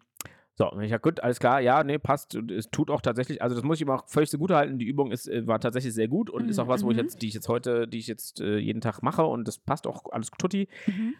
so, 0.60 0.70
und 0.70 0.82
ich 0.82 0.90
sag, 0.90 1.00
gut, 1.02 1.20
alles 1.20 1.40
klar, 1.40 1.60
ja, 1.60 1.82
nee, 1.82 1.96
passt. 1.98 2.34
Und 2.34 2.50
Es 2.50 2.70
tut 2.70 2.90
auch 2.90 3.00
tatsächlich, 3.00 3.40
also 3.40 3.54
das 3.56 3.64
muss 3.64 3.78
ich 3.78 3.82
ihm 3.86 3.90
auch 3.90 4.06
völlig 4.06 4.28
so 4.30 4.36
gut 4.36 4.50
halten. 4.50 4.78
Die 4.78 4.84
Übung 4.84 5.10
ist, 5.10 5.26
äh, 5.26 5.46
war 5.46 5.58
tatsächlich 5.58 5.94
sehr 5.94 6.06
gut 6.06 6.28
und 6.28 6.50
ist 6.50 6.58
auch 6.58 6.68
was, 6.68 6.84
wo 6.84 6.90
ich 6.90 6.98
Mhm. 6.98 7.02
jetzt, 7.04 7.22
die 7.22 7.28
ich 7.28 7.34
jetzt 7.34 7.48
heute, 7.48 7.88
die 7.88 7.96
ich 7.98 8.06
jetzt 8.06 8.40
äh, 8.42 8.58
jeden 8.58 8.82
Tag 8.82 9.02
mache 9.02 9.24
und 9.24 9.48
das 9.48 9.58
passt 9.58 9.86
auch 9.86 10.04
alles 10.12 10.30
tutti. 10.36 10.68
Mhm. 10.86 11.14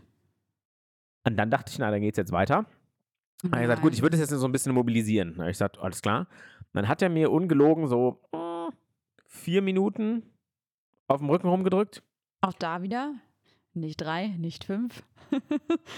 Und 1.25 1.37
dann 1.39 1.51
dachte 1.51 1.71
ich, 1.73 1.79
na, 1.79 1.91
dann 1.91 2.03
geht's 2.03 2.19
jetzt 2.19 2.33
weiter. 2.33 2.67
Dann 3.43 3.53
habe 3.53 3.63
ich 3.63 3.69
gesagt, 3.69 3.83
gut, 3.83 3.95
ich 3.95 4.03
würde 4.03 4.19
das 4.19 4.29
jetzt 4.31 4.39
so 4.39 4.47
ein 4.47 4.53
bisschen 4.53 4.75
mobilisieren. 4.75 5.31
Dann 5.31 5.39
habe 5.41 5.51
ich 5.51 5.55
gesagt, 5.55 5.79
alles 5.79 6.03
klar. 6.03 6.27
Dann 6.75 6.87
hat 6.89 7.01
er 7.01 7.09
mir 7.09 7.31
ungelogen 7.31 7.89
so 7.89 8.21
äh, 8.33 8.69
vier 9.27 9.63
Minuten 9.63 10.23
auf 11.09 11.21
dem 11.21 11.31
Rücken 11.31 11.49
rumgedrückt. 11.49 12.03
Auch 12.43 12.53
da 12.53 12.83
wieder. 12.83 13.15
Nicht 13.73 14.01
drei, 14.01 14.29
nicht 14.29 14.65
fünf. 14.65 15.03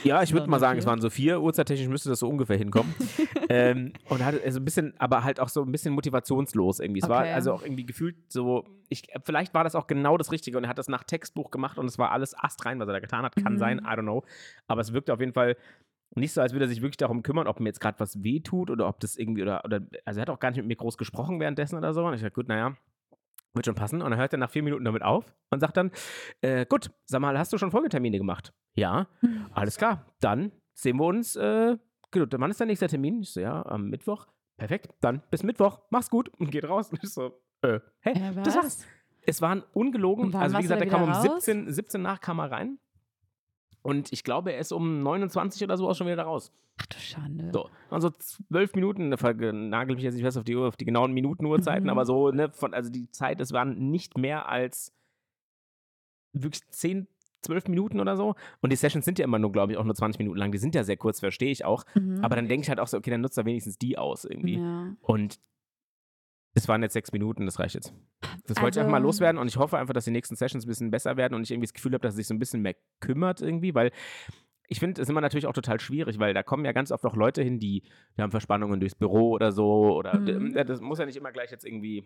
Ja, 0.04 0.22
ich 0.22 0.32
würde 0.34 0.50
mal 0.50 0.58
sagen, 0.60 0.78
es 0.78 0.84
vier. 0.84 0.90
waren 0.90 1.00
so 1.00 1.08
vier. 1.08 1.40
Uhrzeittechnisch 1.40 1.88
müsste 1.88 2.10
das 2.10 2.18
so 2.18 2.28
ungefähr 2.28 2.58
hinkommen. 2.58 2.94
ähm, 3.48 3.92
und 4.10 4.22
hatte 4.22 4.42
also 4.44 4.60
ein 4.60 4.64
bisschen, 4.64 4.92
aber 4.98 5.24
halt 5.24 5.40
auch 5.40 5.48
so 5.48 5.62
ein 5.62 5.72
bisschen 5.72 5.94
motivationslos 5.94 6.80
irgendwie. 6.80 7.00
Es 7.02 7.08
war 7.08 7.20
Okay. 7.22 7.32
also 7.32 7.52
auch 7.54 7.62
irgendwie 7.62 7.86
gefühlt 7.86 8.16
so, 8.30 8.64
ich, 8.90 9.04
vielleicht 9.24 9.54
war 9.54 9.64
das 9.64 9.74
auch 9.74 9.86
genau 9.86 10.18
das 10.18 10.32
Richtige 10.32 10.58
und 10.58 10.64
er 10.64 10.70
hat 10.70 10.76
das 10.78 10.88
nach 10.88 11.04
Textbuch 11.04 11.50
gemacht 11.50 11.78
und 11.78 11.86
es 11.86 11.96
war 11.98 12.10
alles 12.12 12.38
astrein, 12.38 12.78
was 12.78 12.88
er 12.88 12.92
da 12.94 13.00
getan 13.00 13.24
hat. 13.24 13.36
Kann 13.36 13.54
Mhm. 13.54 13.58
sein, 13.58 13.78
I 13.78 13.82
don't 13.96 14.02
know. 14.02 14.22
Aber 14.66 14.82
es 14.82 14.92
wirkte 14.92 15.14
auf 15.14 15.20
jeden 15.20 15.32
Fall 15.32 15.56
nicht 16.14 16.34
so, 16.34 16.42
als 16.42 16.52
würde 16.52 16.66
er 16.66 16.68
sich 16.68 16.82
wirklich 16.82 16.98
darum 16.98 17.22
kümmern, 17.22 17.46
ob 17.46 17.58
mir 17.58 17.68
jetzt 17.70 17.80
gerade 17.80 17.98
was 18.00 18.22
wehtut 18.22 18.68
oder 18.70 18.86
ob 18.86 19.00
das 19.00 19.16
irgendwie 19.16 19.40
oder, 19.42 19.64
oder, 19.64 19.80
also 20.04 20.18
er 20.20 20.22
hat 20.22 20.30
auch 20.30 20.40
gar 20.40 20.50
nicht 20.50 20.58
mit 20.58 20.66
mir 20.66 20.76
groß 20.76 20.98
gesprochen 20.98 21.40
währenddessen 21.40 21.78
oder 21.78 21.94
so. 21.94 22.04
Und 22.04 22.12
ich 22.12 22.20
dachte, 22.20 22.34
gut, 22.34 22.48
naja, 22.48 22.76
wird 23.54 23.66
schon 23.66 23.74
passen. 23.74 24.02
Und 24.02 24.10
dann 24.10 24.18
hört 24.18 24.32
er 24.32 24.38
nach 24.38 24.50
vier 24.50 24.62
Minuten 24.62 24.84
damit 24.84 25.02
auf 25.02 25.34
und 25.50 25.60
sagt 25.60 25.76
dann, 25.76 25.90
äh, 26.40 26.66
gut, 26.66 26.90
sag 27.06 27.20
mal, 27.20 27.38
hast 27.38 27.52
du 27.52 27.58
schon 27.58 27.70
Folgetermine 27.70 28.18
gemacht? 28.18 28.52
Ja. 28.74 29.06
Alles 29.52 29.76
klar, 29.76 30.06
dann 30.20 30.52
sehen 30.74 30.96
wir 30.98 31.04
uns. 31.04 31.36
Äh, 31.36 31.76
gut, 32.10 32.32
wann 32.38 32.50
ist 32.50 32.60
der 32.60 32.66
nächste 32.66 32.86
Termin? 32.86 33.20
Ich 33.20 33.32
so, 33.32 33.40
ja, 33.40 33.64
am 33.66 33.90
Mittwoch. 33.90 34.26
Perfekt, 34.56 34.94
dann 35.00 35.22
bis 35.30 35.42
Mittwoch. 35.42 35.80
Mach's 35.90 36.10
gut 36.10 36.28
und 36.38 36.50
geht 36.50 36.68
raus. 36.68 36.90
Und 36.90 37.02
ich 37.02 37.10
so, 37.10 37.40
äh, 37.62 37.80
hä? 38.00 38.10
Äh, 38.10 38.42
das 38.42 38.56
war's. 38.56 38.86
Es 39.24 39.40
waren 39.40 39.62
ungelogen. 39.72 40.34
Also, 40.34 40.58
wie 40.58 40.62
gesagt, 40.62 40.80
da 40.80 40.84
er 40.84 40.90
kam 40.90 41.02
um 41.04 41.10
raus? 41.10 41.44
17, 41.44 41.72
17 41.72 42.02
nach 42.02 42.20
kam 42.20 42.40
er 42.40 42.50
rein. 42.50 42.78
Und 43.82 44.12
ich 44.12 44.22
glaube, 44.24 44.52
er 44.52 44.58
ist 44.58 44.72
um 44.72 45.02
29 45.02 45.62
oder 45.64 45.76
so 45.76 45.88
auch 45.88 45.94
schon 45.94 46.06
wieder 46.06 46.16
da 46.16 46.22
raus. 46.24 46.52
Ach 46.80 46.86
du 46.86 46.98
Schande. 46.98 47.50
So, 47.52 47.68
also 47.90 48.10
zwölf 48.10 48.74
Minuten, 48.74 49.10
da 49.10 49.32
nagel 49.52 49.96
mich 49.96 50.04
jetzt 50.04 50.14
nicht 50.14 50.22
fest 50.22 50.38
auf 50.38 50.44
die, 50.44 50.56
Uhr, 50.56 50.68
auf 50.68 50.76
die 50.76 50.84
genauen 50.84 51.12
Minutenuhrzeiten, 51.12 51.84
Mhm. 51.84 51.90
aber 51.90 52.06
so, 52.06 52.30
ne, 52.30 52.50
von, 52.50 52.74
also 52.74 52.90
die 52.90 53.10
Zeit, 53.10 53.40
es 53.40 53.52
waren 53.52 53.90
nicht 53.90 54.16
mehr 54.16 54.48
als 54.48 54.94
wirklich 56.32 56.66
zehn, 56.70 57.08
zwölf 57.42 57.66
Minuten 57.68 58.00
oder 58.00 58.16
so. 58.16 58.34
Und 58.60 58.70
die 58.72 58.76
Sessions 58.76 59.04
sind 59.04 59.18
ja 59.18 59.24
immer 59.24 59.38
nur, 59.38 59.52
glaube 59.52 59.72
ich, 59.72 59.78
auch 59.78 59.84
nur 59.84 59.94
20 59.94 60.18
Minuten 60.20 60.38
lang. 60.38 60.52
Die 60.52 60.58
sind 60.58 60.74
ja 60.74 60.84
sehr 60.84 60.96
kurz, 60.96 61.20
verstehe 61.20 61.50
ich 61.50 61.64
auch. 61.64 61.84
Mhm. 61.94 62.20
Aber 62.24 62.36
dann 62.36 62.48
denke 62.48 62.62
ich 62.62 62.68
halt 62.68 62.80
auch 62.80 62.86
so, 62.86 62.96
okay, 62.96 63.10
dann 63.10 63.20
nutzt 63.20 63.36
er 63.36 63.44
wenigstens 63.44 63.76
die 63.78 63.98
aus 63.98 64.24
irgendwie. 64.24 64.58
Ja. 64.58 64.94
Und 65.02 65.40
es 66.54 66.68
waren 66.68 66.82
jetzt 66.82 66.92
sechs 66.92 67.12
Minuten, 67.12 67.44
das 67.46 67.58
reicht 67.58 67.74
jetzt. 67.74 67.92
Das 68.46 68.60
wollte 68.62 68.78
ich 68.78 68.80
einfach 68.80 68.90
mal 68.90 68.96
Also- 68.98 69.06
loswerden 69.08 69.38
und 69.40 69.48
ich 69.48 69.56
hoffe 69.56 69.78
einfach, 69.78 69.94
dass 69.94 70.04
die 70.04 70.10
nächsten 70.10 70.36
Sessions 70.36 70.64
ein 70.64 70.68
bisschen 70.68 70.90
besser 70.90 71.16
werden 71.16 71.34
und 71.34 71.42
ich 71.42 71.50
irgendwie 71.50 71.66
das 71.66 71.74
Gefühl 71.74 71.92
habe, 71.94 72.02
dass 72.02 72.14
er 72.14 72.16
sich 72.16 72.26
so 72.26 72.34
ein 72.34 72.38
bisschen 72.38 72.62
mehr 72.62 72.74
kümmert 73.00 73.40
irgendwie, 73.42 73.74
weil 73.74 73.90
ich 74.68 74.78
finde, 74.80 75.00
es 75.00 75.06
ist 75.06 75.10
immer 75.10 75.20
natürlich 75.20 75.46
auch 75.46 75.52
total 75.52 75.80
schwierig, 75.80 76.18
weil 76.18 76.32
da 76.34 76.42
kommen 76.42 76.64
ja 76.64 76.72
ganz 76.72 76.92
oft 76.92 77.04
auch 77.04 77.14
Leute 77.16 77.42
hin, 77.42 77.58
die, 77.58 77.82
die 78.16 78.22
haben 78.22 78.30
Verspannungen 78.30 78.80
durchs 78.80 78.94
Büro 78.94 79.30
oder 79.32 79.52
so 79.52 79.94
oder 79.96 80.18
Mhm. 80.18 80.54
das 80.54 80.80
muss 80.80 80.98
ja 80.98 81.04
nicht 81.06 81.16
immer 81.16 81.32
gleich 81.32 81.50
jetzt 81.50 81.64
irgendwie 81.66 82.04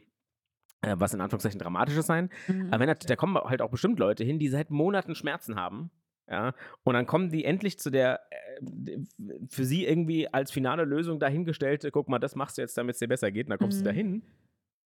äh, 0.83 0.95
was 0.99 1.15
in 1.15 1.21
Anführungszeichen 1.23 1.59
Dramatisches 1.59 2.07
sein. 2.07 2.29
Mhm. 2.49 2.67
Aber 2.71 2.81
wenn, 2.81 2.89
da- 2.89 2.95
da 2.95 3.17
kommen 3.17 3.37
halt 3.37 3.63
auch 3.63 3.71
bestimmt 3.71 3.99
Leute 3.99 4.25
hin, 4.25 4.39
die 4.39 4.49
seit 4.49 4.71
Monaten 4.71 5.15
Schmerzen 5.15 5.57
haben. 5.57 5.91
Ja, 6.29 6.55
und 6.83 6.95
dann 6.95 7.07
kommen 7.07 7.31
die 7.31 7.45
endlich 7.45 7.79
zu 7.79 7.89
der 7.89 8.21
äh, 8.31 8.99
für 9.49 9.65
sie 9.65 9.87
irgendwie 9.87 10.27
als 10.33 10.51
finale 10.51 10.85
Lösung 10.85 11.19
dahingestellte, 11.21 11.91
guck 11.93 12.09
mal, 12.09 12.19
das 12.19 12.35
machst 12.35 12.59
du 12.59 12.63
jetzt, 12.63 12.77
damit 12.77 12.95
es 12.95 12.99
dir 12.99 13.07
besser 13.09 13.31
geht. 13.31 13.47
Und 13.47 13.51
dann 13.51 13.59
kommst 13.61 13.79
Mhm. 13.81 13.85
du 13.85 13.89
dahin 13.91 14.23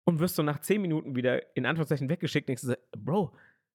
und 0.08 0.20
wirst 0.20 0.38
du 0.38 0.42
nach 0.42 0.60
zehn 0.60 0.80
Minuten 0.80 1.14
wieder 1.14 1.54
in 1.56 1.66
Anführungszeichen 1.66 2.08
weggeschickt. 2.08 2.48
Denkst 2.48 2.62
du, 2.62 2.68
so, 2.68 2.74
Bro, 2.96 3.32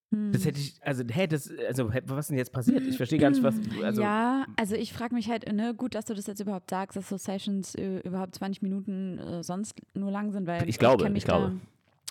das 0.10 0.42
Mhm. 0.42 0.46
hätte 0.46 0.60
ich, 0.60 0.80
also, 0.82 1.04
hä, 1.08 1.28
das, 1.28 1.52
also, 1.68 1.92
was 2.06 2.20
ist 2.26 2.30
denn 2.30 2.38
jetzt 2.38 2.52
passiert? 2.52 2.86
Ich 2.88 2.98
verstehe 2.98 3.20
gar 3.20 3.30
nicht, 3.30 3.42
was, 3.44 3.56
also, 3.84 4.02
ja, 4.02 4.46
also 4.58 4.76
ich 4.76 4.94
frage 4.94 5.14
mich 5.16 5.30
halt, 5.30 5.52
ne, 5.52 5.74
gut, 5.74 5.96
dass 5.96 6.06
du 6.06 6.14
das 6.14 6.28
jetzt 6.28 6.40
überhaupt 6.40 6.70
sagst, 6.70 6.96
dass 6.98 7.10
so 7.10 7.18
Sessions 7.18 7.76
äh, 7.76 8.00
überhaupt 8.00 8.36
20 8.36 8.62
Minuten 8.62 9.18
äh, 9.20 9.44
sonst 9.44 9.76
nur 9.94 10.12
lang 10.12 10.32
sind, 10.32 10.46
weil 10.48 10.68
Ich 10.68 10.78
glaube, 10.80 11.08
mich 11.10 11.20
ich 11.20 11.26
glaube. 11.26 11.54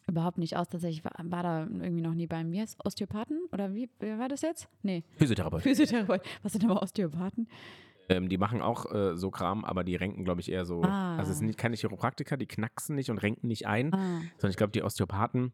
Da 0.06 0.12
überhaupt 0.12 0.38
nicht 0.38 0.56
aus. 0.56 0.68
Tatsächlich 0.68 1.04
war, 1.04 1.12
war 1.22 1.42
da 1.44 1.60
irgendwie 1.62 2.02
noch 2.02 2.14
nie 2.14 2.26
beim, 2.26 2.50
wie 2.52 2.60
heißt 2.60 2.76
Osteopathen? 2.84 3.38
Oder 3.52 3.72
wie, 3.72 3.88
wer 4.00 4.18
war 4.18 4.28
das 4.28 4.42
jetzt? 4.42 4.68
Nee, 4.82 5.04
Physiotherapeut. 5.16 5.62
Physiotherapeut. 5.62 6.22
Was 6.42 6.52
sind 6.52 6.64
aber 6.64 6.82
Osteopathen? 6.82 7.46
Ähm, 8.08 8.28
die 8.28 8.38
machen 8.38 8.60
auch 8.62 8.92
äh, 8.92 9.16
so 9.16 9.30
Kram, 9.30 9.64
aber 9.64 9.84
die 9.84 9.94
renken, 9.96 10.24
glaube 10.24 10.40
ich, 10.40 10.50
eher 10.50 10.64
so. 10.64 10.82
Ah. 10.82 11.16
Also 11.16 11.32
es 11.32 11.38
sind 11.38 11.46
nicht, 11.46 11.58
keine 11.58 11.76
Chiropraktiker, 11.76 12.36
die 12.36 12.46
knacksen 12.46 12.96
nicht 12.96 13.10
und 13.10 13.18
renken 13.18 13.46
nicht 13.46 13.66
ein, 13.66 13.92
Ah, 13.92 14.20
sondern 14.38 14.50
ich 14.50 14.56
glaube, 14.56 14.72
die 14.72 14.82
Osteopathen 14.82 15.52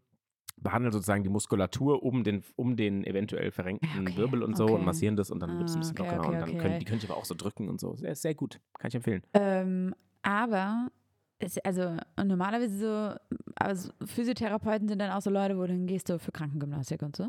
behandeln 0.61 0.93
sozusagen 0.93 1.23
die 1.23 1.29
Muskulatur 1.29 2.03
um 2.03 2.25
den, 2.25 2.43
um 2.57 2.77
den 2.77 3.05
eventuell 3.05 3.53
verrenkten 3.53 4.01
Okay, 4.01 4.17
Wirbel 4.17 4.43
und 4.43 4.57
so 4.57 4.65
okay. 4.65 4.75
und 4.75 4.85
massieren 4.85 5.15
das 5.17 5.31
und 5.31 5.41
dann 5.41 5.57
wird 5.59 5.69
es 5.69 5.77
ein 5.77 5.79
Ah, 5.79 5.83
bisschen 5.83 5.99
okay, 6.01 6.17
lockerer 6.17 6.29
und 6.29 6.41
dann 6.41 6.59
können 6.59 6.79
die 6.81 6.85
können 6.85 6.99
ich 6.99 7.05
aber 7.09 7.17
auch 7.17 7.25
so 7.25 7.35
drücken 7.37 7.69
und 7.69 7.79
so. 7.81 7.95
Sehr, 7.95 8.15
sehr 8.17 8.35
gut. 8.35 8.61
Kann 8.79 8.89
ich 8.89 8.95
empfehlen. 8.97 9.23
ähm, 9.35 9.95
aber 10.23 10.89
also 11.63 11.97
normalerweise 12.17 12.77
so, 12.77 13.37
also 13.55 13.93
Physiotherapeuten 14.05 14.89
sind 14.89 14.99
dann 14.99 15.13
auch 15.13 15.21
so 15.23 15.31
Leute, 15.31 15.57
wo 15.57 15.65
dann 15.67 15.87
gehst 15.87 16.09
du 16.09 16.19
für 16.19 16.33
Krankengymnastik 16.33 17.03
und 17.03 17.15
so. 17.15 17.29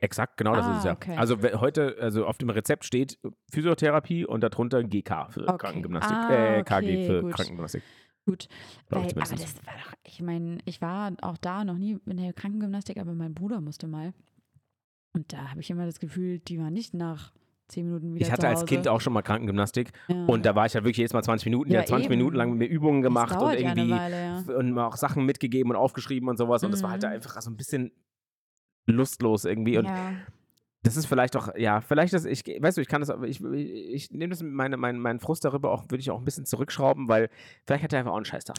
Exakt, 0.00 0.36
genau 0.36 0.54
das 0.54 0.66
Ah, 0.66 0.72
ist 0.72 0.78
es 0.78 0.84
ja. 0.84 0.92
okay. 0.92 1.16
Also 1.16 1.36
heute, 1.60 1.96
also 2.00 2.26
auf 2.26 2.36
dem 2.38 2.50
Rezept 2.50 2.84
steht 2.84 3.18
Physiotherapie 3.50 4.26
und 4.26 4.42
darunter 4.42 4.82
GK 4.84 5.28
für 5.30 5.48
Okay. 5.48 5.56
Krankengymnastik. 5.58 6.16
Ah, 6.16 6.30
äh, 6.58 6.62
KG 6.62 6.76
okay, 6.76 7.06
für 7.06 7.22
gut. 7.22 7.32
Krankengymnastik. 7.32 7.82
Gut. 8.26 8.48
Weil, 8.90 9.02
aber 9.02 9.12
das 9.12 9.30
war 9.30 9.74
doch, 9.74 9.92
ich 10.04 10.20
meine, 10.20 10.58
ich 10.64 10.82
war 10.82 11.12
auch 11.22 11.36
da 11.38 11.64
noch 11.64 11.78
nie 11.78 11.98
in 12.06 12.16
der 12.16 12.32
Krankengymnastik, 12.32 12.98
aber 12.98 13.14
mein 13.14 13.34
Bruder 13.34 13.60
musste 13.60 13.86
mal. 13.86 14.12
Und 15.14 15.32
da 15.32 15.50
habe 15.50 15.60
ich 15.60 15.70
immer 15.70 15.86
das 15.86 15.98
Gefühl, 16.00 16.40
die 16.40 16.58
war 16.58 16.70
nicht 16.70 16.92
nach 16.92 17.32
zehn 17.68 17.86
Minuten 17.86 18.14
wieder 18.14 18.26
Ich 18.26 18.30
hatte 18.32 18.48
als. 18.48 18.64
Kind 18.66 18.86
auch 18.88 19.00
schon 19.00 19.12
mal 19.12 19.22
Krankengymnastik 19.22 19.92
ja. 20.08 20.24
und 20.26 20.44
da 20.44 20.54
war 20.54 20.66
ich 20.66 20.74
halt 20.74 20.84
wirklich 20.84 20.98
jedes 20.98 21.14
Mal 21.14 21.22
20 21.22 21.46
Minuten. 21.46 21.68
Die 21.70 21.74
Ja, 21.74 21.80
hat 21.80 21.88
20 21.88 22.06
eben. 22.10 22.18
Minuten 22.18 22.36
lang 22.36 22.50
mit 22.50 22.58
mir 22.58 22.66
Übungen 22.68 23.00
gemacht 23.02 23.34
und 23.40 23.54
irgendwie 23.54 23.90
Weile, 23.90 24.22
ja. 24.46 24.54
und 24.56 24.78
auch 24.78 24.96
Sachen 24.96 25.24
mitgegeben 25.24 25.70
und 25.70 25.76
aufgeschrieben 25.76 26.28
und 26.28 26.36
sowas. 26.36 26.62
Und 26.64 26.72
das 26.72 26.82
war 26.82 26.90
halt 26.90 27.02
da 27.02 27.08
Mhm. 27.08 27.14
einfach 27.14 27.40
so 27.40 27.50
ein 27.50 27.56
bisschen 27.56 27.92
lustlos 28.86 29.44
irgendwie. 29.44 29.78
Und 29.78 29.86
ja. 29.86 30.12
das 30.82 30.96
ist 30.96 31.06
vielleicht 31.06 31.36
auch, 31.36 31.54
ja, 31.56 31.80
vielleicht 31.80 32.14
ist, 32.14 32.24
ich, 32.24 32.44
weißt 32.44 32.76
du, 32.76 32.80
ich 32.80 32.88
kann 32.88 33.00
das, 33.00 33.10
aber 33.10 33.26
ich, 33.26 33.42
ich, 33.42 34.10
nehme 34.10 34.30
das, 34.30 34.42
meine, 34.42 34.76
mein, 34.76 34.98
meinen 34.98 35.20
Frust 35.20 35.44
darüber 35.44 35.70
auch, 35.70 35.84
würde 35.84 36.00
ich 36.00 36.10
auch 36.10 36.18
ein 36.18 36.24
bisschen 36.24 36.46
zurückschrauben, 36.46 37.08
weil 37.08 37.28
vielleicht 37.66 37.82
hätte 37.84 37.96
er 37.96 38.00
einfach 38.00 38.12
auch 38.12 38.16
einen 38.16 38.24
Scheißtag. 38.24 38.56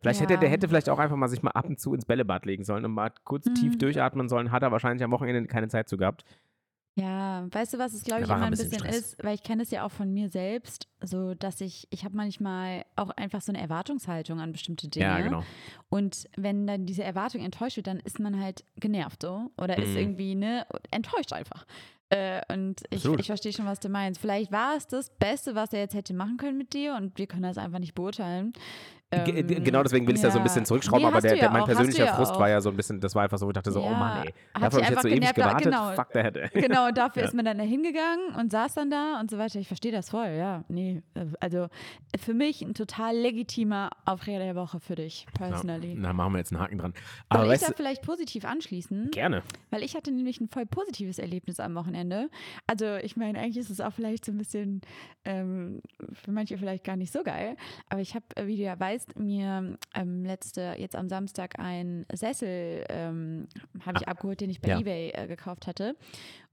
Vielleicht 0.00 0.20
hätte 0.20 0.34
Ja. 0.34 0.40
der 0.40 0.50
hätte 0.50 0.68
vielleicht 0.68 0.90
auch 0.90 0.98
einfach 0.98 1.16
mal 1.16 1.28
sich 1.28 1.42
mal 1.42 1.52
ab 1.52 1.66
und 1.66 1.80
zu 1.80 1.94
ins 1.94 2.04
Bällebad 2.04 2.44
legen 2.44 2.62
sollen 2.64 2.84
und 2.84 2.92
mal 2.92 3.10
kurz 3.24 3.46
tief 3.54 3.74
Mhm. 3.74 3.78
durchatmen 3.78 4.28
sollen. 4.28 4.52
Hat 4.52 4.62
er 4.62 4.70
wahrscheinlich 4.70 5.02
am 5.02 5.10
Wochenende 5.12 5.46
keine 5.48 5.68
Zeit 5.68 5.88
zu 5.88 5.96
gehabt. 5.96 6.24
Ja, 6.96 7.46
weißt 7.50 7.74
du, 7.74 7.78
was 7.78 7.92
es, 7.92 8.04
glaube 8.04 8.22
ich, 8.22 8.28
er 8.30 8.36
immer 8.36 8.46
ein 8.46 8.50
bisschen 8.52 8.70
bisschen 8.70 8.86
ist, 8.86 9.16
weil 9.24 9.34
ich 9.34 9.42
kenne 9.42 9.62
es 9.64 9.70
ja 9.72 9.84
auch 9.84 9.90
von 9.90 10.12
mir 10.12 10.28
selbst, 10.28 10.86
so 11.02 11.34
dass 11.34 11.60
ich, 11.60 11.88
ich 11.90 12.04
habe 12.04 12.16
manchmal 12.16 12.84
auch 12.94 13.10
einfach 13.10 13.40
so 13.40 13.50
eine 13.50 13.60
Erwartungshaltung 13.60 14.40
an 14.40 14.52
bestimmte 14.52 14.86
Dinge. 14.88 15.04
Ja, 15.06 15.20
genau. 15.20 15.42
Und 15.88 16.28
wenn 16.36 16.68
dann 16.68 16.86
diese 16.86 17.02
Erwartung 17.02 17.42
enttäuscht 17.42 17.76
wird, 17.76 17.88
dann 17.88 17.98
ist 17.98 18.20
man 18.20 18.38
halt 18.40 18.64
genervt 18.76 19.22
so 19.22 19.50
oder 19.56 19.76
ist 19.78 19.90
Mhm. 19.90 19.96
irgendwie, 19.96 20.34
ne, 20.36 20.66
enttäuscht 20.92 21.32
einfach. 21.32 21.66
Äh, 22.10 22.42
und 22.52 22.82
ich, 22.90 23.04
ich 23.04 23.26
verstehe 23.26 23.52
schon, 23.52 23.66
was 23.66 23.80
du 23.80 23.88
meinst. 23.88 24.20
Vielleicht 24.20 24.52
war 24.52 24.76
es 24.76 24.86
das 24.86 25.10
Beste, 25.10 25.56
was 25.56 25.72
er 25.72 25.80
jetzt 25.80 25.94
hätte 25.94 26.14
machen 26.14 26.36
können 26.36 26.58
mit 26.58 26.74
dir 26.74 26.94
und 26.94 27.18
wir 27.18 27.26
können 27.26 27.42
das 27.42 27.58
einfach 27.58 27.80
nicht 27.80 27.94
beurteilen. 27.94 28.52
Ähm, 29.26 29.64
genau 29.64 29.82
deswegen 29.82 30.06
will 30.06 30.14
ich 30.14 30.20
da 30.22 30.30
so 30.30 30.38
ein 30.38 30.40
ja. 30.40 30.44
bisschen 30.44 30.64
zurückschrauben, 30.64 31.02
Nee, 31.02 31.08
aber 31.08 31.20
der, 31.20 31.34
der, 31.34 31.42
ja 31.44 31.50
mein 31.50 31.62
auch, 31.62 31.66
persönlicher 31.66 32.04
ja 32.06 32.14
Frust 32.14 32.32
auch. 32.32 32.40
war 32.40 32.48
ja 32.48 32.60
so 32.60 32.70
ein 32.70 32.76
bisschen, 32.76 33.00
das 33.00 33.14
war 33.14 33.22
einfach 33.24 33.38
so, 33.38 33.46
ich 33.48 33.54
dachte 33.54 33.70
so, 33.72 33.80
oh 33.82 33.90
Ja. 33.90 33.98
Mann, 33.98 34.26
ey. 34.26 34.34
Hat 34.54 34.62
Dafür 34.62 34.70
habe 34.72 34.80
ich 34.82 34.88
jetzt 34.90 35.02
so 35.02 35.08
ewig 35.08 35.18
genervt, 35.20 35.34
gewartet. 35.36 35.64
genau. 35.64 35.92
Fuck, 35.92 36.12
der 36.12 36.24
hätte. 36.24 36.50
Genau, 36.54 36.88
und 36.88 36.96
dafür 36.98 37.22
Ja. 37.22 37.28
ist 37.28 37.34
man 37.34 37.44
dann 37.44 37.58
da 37.58 37.64
hingegangen 37.64 38.34
und 38.38 38.50
saß 38.52 38.74
dann 38.74 38.90
da 38.90 39.20
und 39.20 39.30
so 39.30 39.38
weiter. 39.38 39.58
Ich 39.60 39.68
verstehe 39.68 39.92
das 39.92 40.10
voll, 40.10 40.28
ja. 40.36 40.64
Nee, 40.68 41.02
äh, 41.14 41.26
also 41.40 41.68
für 42.18 42.34
mich 42.34 42.62
ein 42.62 42.74
total 42.74 43.16
legitimer 43.16 43.90
Aufreger 44.04 44.38
der 44.38 44.54
Woche 44.56 44.80
für 44.80 44.94
dich, 44.94 45.26
personally. 45.34 45.94
Na, 45.96 46.12
machen 46.12 46.32
wir 46.32 46.38
jetzt 46.38 46.52
einen 46.52 46.60
Haken 46.62 46.78
dran. 46.78 46.94
Aber 47.28 47.44
Soll 47.46 47.54
ich 47.54 47.60
da 47.60 47.72
vielleicht 47.76 48.02
positiv 48.02 48.44
anschließen? 48.44 49.10
gerne. 49.10 49.42
Weil 49.70 49.82
ich 49.82 49.94
hatte 49.96 50.10
nämlich 50.12 50.40
ein 50.40 50.48
voll 50.48 50.66
positives 50.66 51.18
Erlebnis 51.18 51.60
am 51.60 51.74
Wochenende. 51.74 52.28
Also 52.66 52.96
ich 52.96 53.16
meine, 53.16 53.38
eigentlich 53.38 53.58
ist 53.58 53.70
es 53.70 53.80
auch 53.80 53.92
vielleicht 53.92 54.24
so 54.24 54.32
ein 54.32 54.38
bisschen 54.38 54.80
ähm, 55.24 55.80
für 56.12 56.30
manche 56.32 56.58
vielleicht 56.58 56.84
gar 56.84 56.96
nicht 56.96 57.12
so 57.12 57.22
geil. 57.22 57.56
Aber 57.88 58.00
ich 58.00 58.14
habe, 58.14 58.24
äh, 58.36 58.46
wie 58.46 58.56
du 58.56 58.62
ja 58.62 58.78
weißt, 58.78 59.03
mir 59.18 59.76
ähm, 59.94 60.24
letzte, 60.24 60.74
jetzt 60.78 60.96
am 60.96 61.08
Samstag 61.08 61.58
einen 61.58 62.06
Sessel 62.12 62.84
ähm, 62.88 63.48
habe 63.84 63.98
ich 64.00 64.08
abgeholt, 64.08 64.40
den 64.40 64.50
ich 64.50 64.60
bei 64.60 64.70
Ja. 64.70 64.78
Ebay 64.80 65.10
äh, 65.10 65.26
gekauft 65.26 65.66
hatte. 65.66 65.96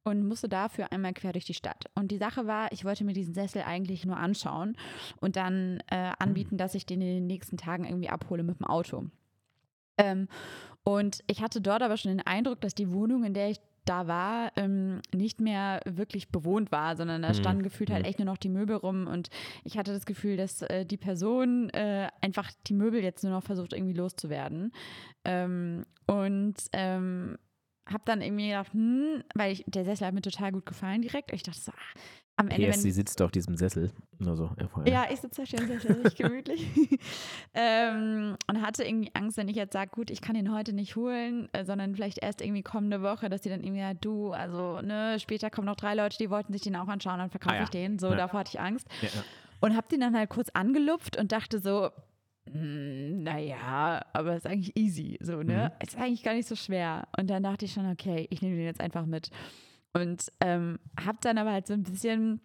Und 0.04 0.28
musste 0.28 0.50
dafür 0.50 0.92
einmal 0.92 1.14
quer 1.14 1.32
durch 1.32 1.46
die 1.46 1.54
Stadt. 1.54 1.86
Und 1.94 2.10
die 2.12 2.18
Sache 2.18 2.48
war, 2.48 2.72
ich 2.72 2.86
wollte 2.86 3.04
mir 3.04 3.14
diesen 3.14 3.36
Sessel 3.36 3.62
eigentlich 3.62 4.04
nur 4.04 4.18
anschauen 4.18 4.76
und 5.20 5.36
dann 5.36 5.84
äh, 5.88 6.12
anbieten, 6.18 6.58
dass 6.58 6.74
ich 6.74 6.88
den 6.88 7.02
in 7.02 7.08
den 7.08 7.28
nächsten 7.28 7.56
Tagen 7.58 7.86
irgendwie 7.86 8.10
abhole 8.10 8.42
mit 8.42 8.60
dem 8.60 8.66
Auto. 8.66 9.06
Ähm, 9.98 10.28
und 10.84 11.24
ich 11.28 11.44
hatte 11.44 11.62
dort 11.62 11.84
aber 11.84 11.98
schon 11.98 12.10
den 12.18 12.26
Eindruck, 12.26 12.62
dass 12.62 12.74
die 12.74 12.92
Wohnung, 12.92 13.24
in 13.24 13.36
der 13.36 13.52
ich 13.52 13.60
da 13.86 14.08
war, 14.08 14.52
ähm, 14.56 15.02
nicht 15.14 15.42
mehr 15.42 15.82
wirklich 15.86 16.30
bewohnt 16.30 16.72
war, 16.72 16.96
sondern 16.96 17.22
da 17.22 17.30
Mhm. 17.30 17.34
standen 17.36 17.64
gefühlt 17.64 17.90
halt 17.90 18.04
Mhm. 18.04 18.10
echt 18.10 18.20
nur 18.20 18.26
noch 18.28 18.38
die 18.38 18.50
Möbel 18.50 18.76
rum 18.76 19.08
und 19.08 19.30
ich 19.64 19.78
hatte 19.78 19.92
das 19.94 20.06
Gefühl, 20.06 20.38
dass 20.38 20.62
äh, 20.62 20.86
die 20.86 20.98
Person 20.98 21.70
äh, 21.72 22.10
einfach 22.22 22.52
die 22.68 22.74
Möbel 22.74 23.04
jetzt 23.04 23.24
nur 23.24 23.34
noch 23.34 23.44
versucht 23.44 23.74
irgendwie 23.74 23.94
loszuwerden. 23.94 24.72
Ähm, 25.26 25.86
und 26.08 26.56
ähm, 26.74 27.38
habe 27.88 28.04
dann 28.06 28.22
irgendwie 28.22 28.48
gedacht, 28.48 28.74
hm, 28.74 29.24
weil 29.36 29.54
ich, 29.54 29.64
der 29.68 29.86
Sessel 29.86 30.08
hat 30.08 30.14
mir 30.14 30.22
total 30.22 30.52
gut 30.52 30.66
gefallen 30.66 31.02
direkt. 31.02 31.32
Und 31.32 31.36
ich 31.36 31.44
dachte 31.44 31.60
so, 31.60 31.72
ah, 31.72 32.00
am 32.42 32.50
Ende, 32.50 32.68
PS, 32.70 32.82
sie 32.82 32.92
sitzt 32.92 33.22
auf 33.22 33.32
diesem 33.32 33.56
Sessel. 33.56 33.92
Nur 34.20 34.36
so, 34.36 34.50
FYI. 34.58 34.92
ja, 34.92 35.06
ich 35.12 35.20
sitze 35.22 35.42
da 35.42 35.46
schon 35.48 35.68
sehr, 35.68 35.80
sehr 35.80 35.96
richtig 35.98 36.16
gemütlich. 36.18 36.68
ähm, 37.54 38.36
und 38.50 38.62
hatte 38.62 38.84
irgendwie 38.84 39.12
Angst, 39.14 39.38
wenn 39.38 39.48
ich 39.48 39.56
jetzt 39.56 39.74
sage, 39.74 39.92
gut, 39.92 40.10
ich 40.12 40.22
kann 40.22 40.36
ihn 40.36 40.54
heute 40.54 40.74
nicht 40.74 40.96
holen, 40.96 41.50
äh, 41.54 41.66
sondern 41.66 41.96
vielleicht 41.96 42.20
erst 42.22 42.42
irgendwie 42.42 42.64
kommende 42.64 43.02
Woche, 43.02 43.30
dass 43.30 43.42
die 43.42 43.50
dann 43.50 43.62
irgendwie, 43.64 43.82
ja, 43.82 43.94
du, 43.94 44.32
also, 44.32 44.82
ne, 44.82 45.18
später 45.20 45.50
kommen 45.50 45.66
noch 45.68 45.76
drei 45.76 45.96
Leute, 45.96 46.18
die 46.18 46.30
wollten 46.30 46.54
sich 46.54 46.62
den 46.62 46.76
auch 46.76 46.88
anschauen, 46.88 47.20
dann 47.20 47.30
verkaufe 47.30 47.56
Ah, 47.56 47.58
ja. 47.60 47.64
ich 47.64 47.70
den. 47.70 48.00
So, 48.00 48.10
Ja. 48.10 48.16
davor 48.16 48.42
hatte 48.42 48.52
ich 48.54 48.60
Angst. 48.60 48.88
Ja. 49.02 49.10
Und 49.60 49.76
hab 49.76 49.90
den 49.90 50.00
dann 50.02 50.16
halt 50.18 50.30
kurz 50.30 50.50
angelupft 50.54 51.18
und 51.18 51.32
dachte 51.32 51.60
so, 51.60 51.90
"Hm, 52.52 53.22
naja, 53.24 54.02
aber 54.14 54.36
ist 54.36 54.48
eigentlich 54.48 54.76
easy, 54.76 55.18
so, 55.22 55.44
ne? 55.44 55.72
Mhm. 55.80 55.86
Ist 55.88 55.98
eigentlich 55.98 56.24
gar 56.24 56.34
nicht 56.34 56.48
so 56.48 56.56
schwer. 56.56 57.08
Und 57.18 57.30
dann 57.30 57.44
dachte 57.44 57.66
ich 57.66 57.74
schon, 57.74 57.90
okay, 57.92 58.28
ich 58.32 58.42
nehme 58.42 58.56
den 58.56 58.66
jetzt 58.66 58.82
einfach 58.82 59.06
mit. 59.06 59.30
Und 59.94 60.32
ähm, 60.40 60.80
hab 61.06 61.22
dann 61.22 61.38
aber 61.38 61.52
halt 61.52 61.68
so 61.68 61.74
ein 61.74 61.84
bisschen, 61.84 62.40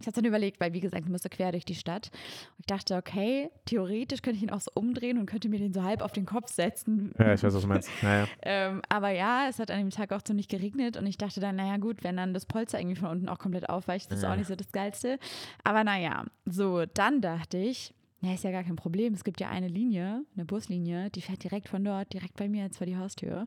ich 0.00 0.06
habe 0.06 0.14
dann 0.14 0.24
überlegt, 0.26 0.60
weil 0.60 0.72
wie 0.74 0.80
gesagt, 0.80 1.04
ich 1.04 1.10
musste 1.10 1.28
quer 1.30 1.50
durch 1.52 1.64
die 1.64 1.74
Stadt. 1.74 2.10
Und 2.56 2.60
ich 2.60 2.66
dachte, 2.66 2.96
okay, 2.96 3.50
theoretisch 3.66 4.22
könnte 4.22 4.36
ich 4.38 4.42
ihn 4.42 4.50
auch 4.50 4.60
so 4.60 4.70
umdrehen 4.74 5.18
und 5.18 5.26
könnte 5.26 5.48
mir 5.48 5.58
den 5.58 5.72
so 5.72 5.82
halb 5.82 6.02
auf 6.02 6.12
den 6.12 6.26
Kopf 6.26 6.52
setzen. 6.52 7.12
ja, 7.18 7.34
ich 7.34 7.42
weiß, 7.42 7.54
was 7.54 7.62
du 7.62 7.68
meinst. 7.68 7.90
Naja. 8.02 8.26
Ähm, 8.42 8.82
aber 8.88 9.10
ja, 9.10 9.46
es 9.48 9.58
hat 9.58 9.70
an 9.70 9.78
dem 9.78 9.90
Tag 9.90 10.12
auch 10.12 10.22
ziemlich 10.22 10.48
geregnet 10.48 10.96
und 10.96 11.06
ich 11.06 11.16
dachte 11.18 11.40
dann, 11.40 11.56
naja 11.56 11.76
gut, 11.76 12.02
wenn 12.02 12.16
dann 12.16 12.34
das 12.34 12.46
Polster 12.46 12.78
irgendwie 12.80 12.96
von 12.96 13.08
unten 13.10 13.28
auch 13.28 13.38
komplett 13.38 13.68
aufweicht, 13.68 14.10
ist 14.12 14.22
Ja. 14.22 14.32
auch 14.32 14.36
nicht 14.36 14.48
so 14.48 14.56
das 14.56 14.72
Geilste. 14.72 15.18
Aber 15.64 15.84
naja, 15.84 16.24
so, 16.46 16.84
dann 16.86 17.20
dachte 17.20 17.58
ich, 17.58 17.94
na, 18.22 18.34
ist 18.34 18.44
ja 18.44 18.50
gar 18.50 18.64
kein 18.64 18.76
Problem. 18.76 19.14
Es 19.14 19.24
gibt 19.24 19.40
ja 19.40 19.48
eine 19.48 19.68
Linie, 19.68 20.22
eine 20.36 20.44
Buslinie, 20.44 21.08
die 21.10 21.22
fährt 21.22 21.42
direkt 21.44 21.68
von 21.70 21.82
dort, 21.84 22.12
direkt 22.12 22.36
bei 22.36 22.48
mir 22.50 22.64
jetzt 22.64 22.76
vor 22.78 22.86
die 22.86 22.96
Haustür. 22.98 23.46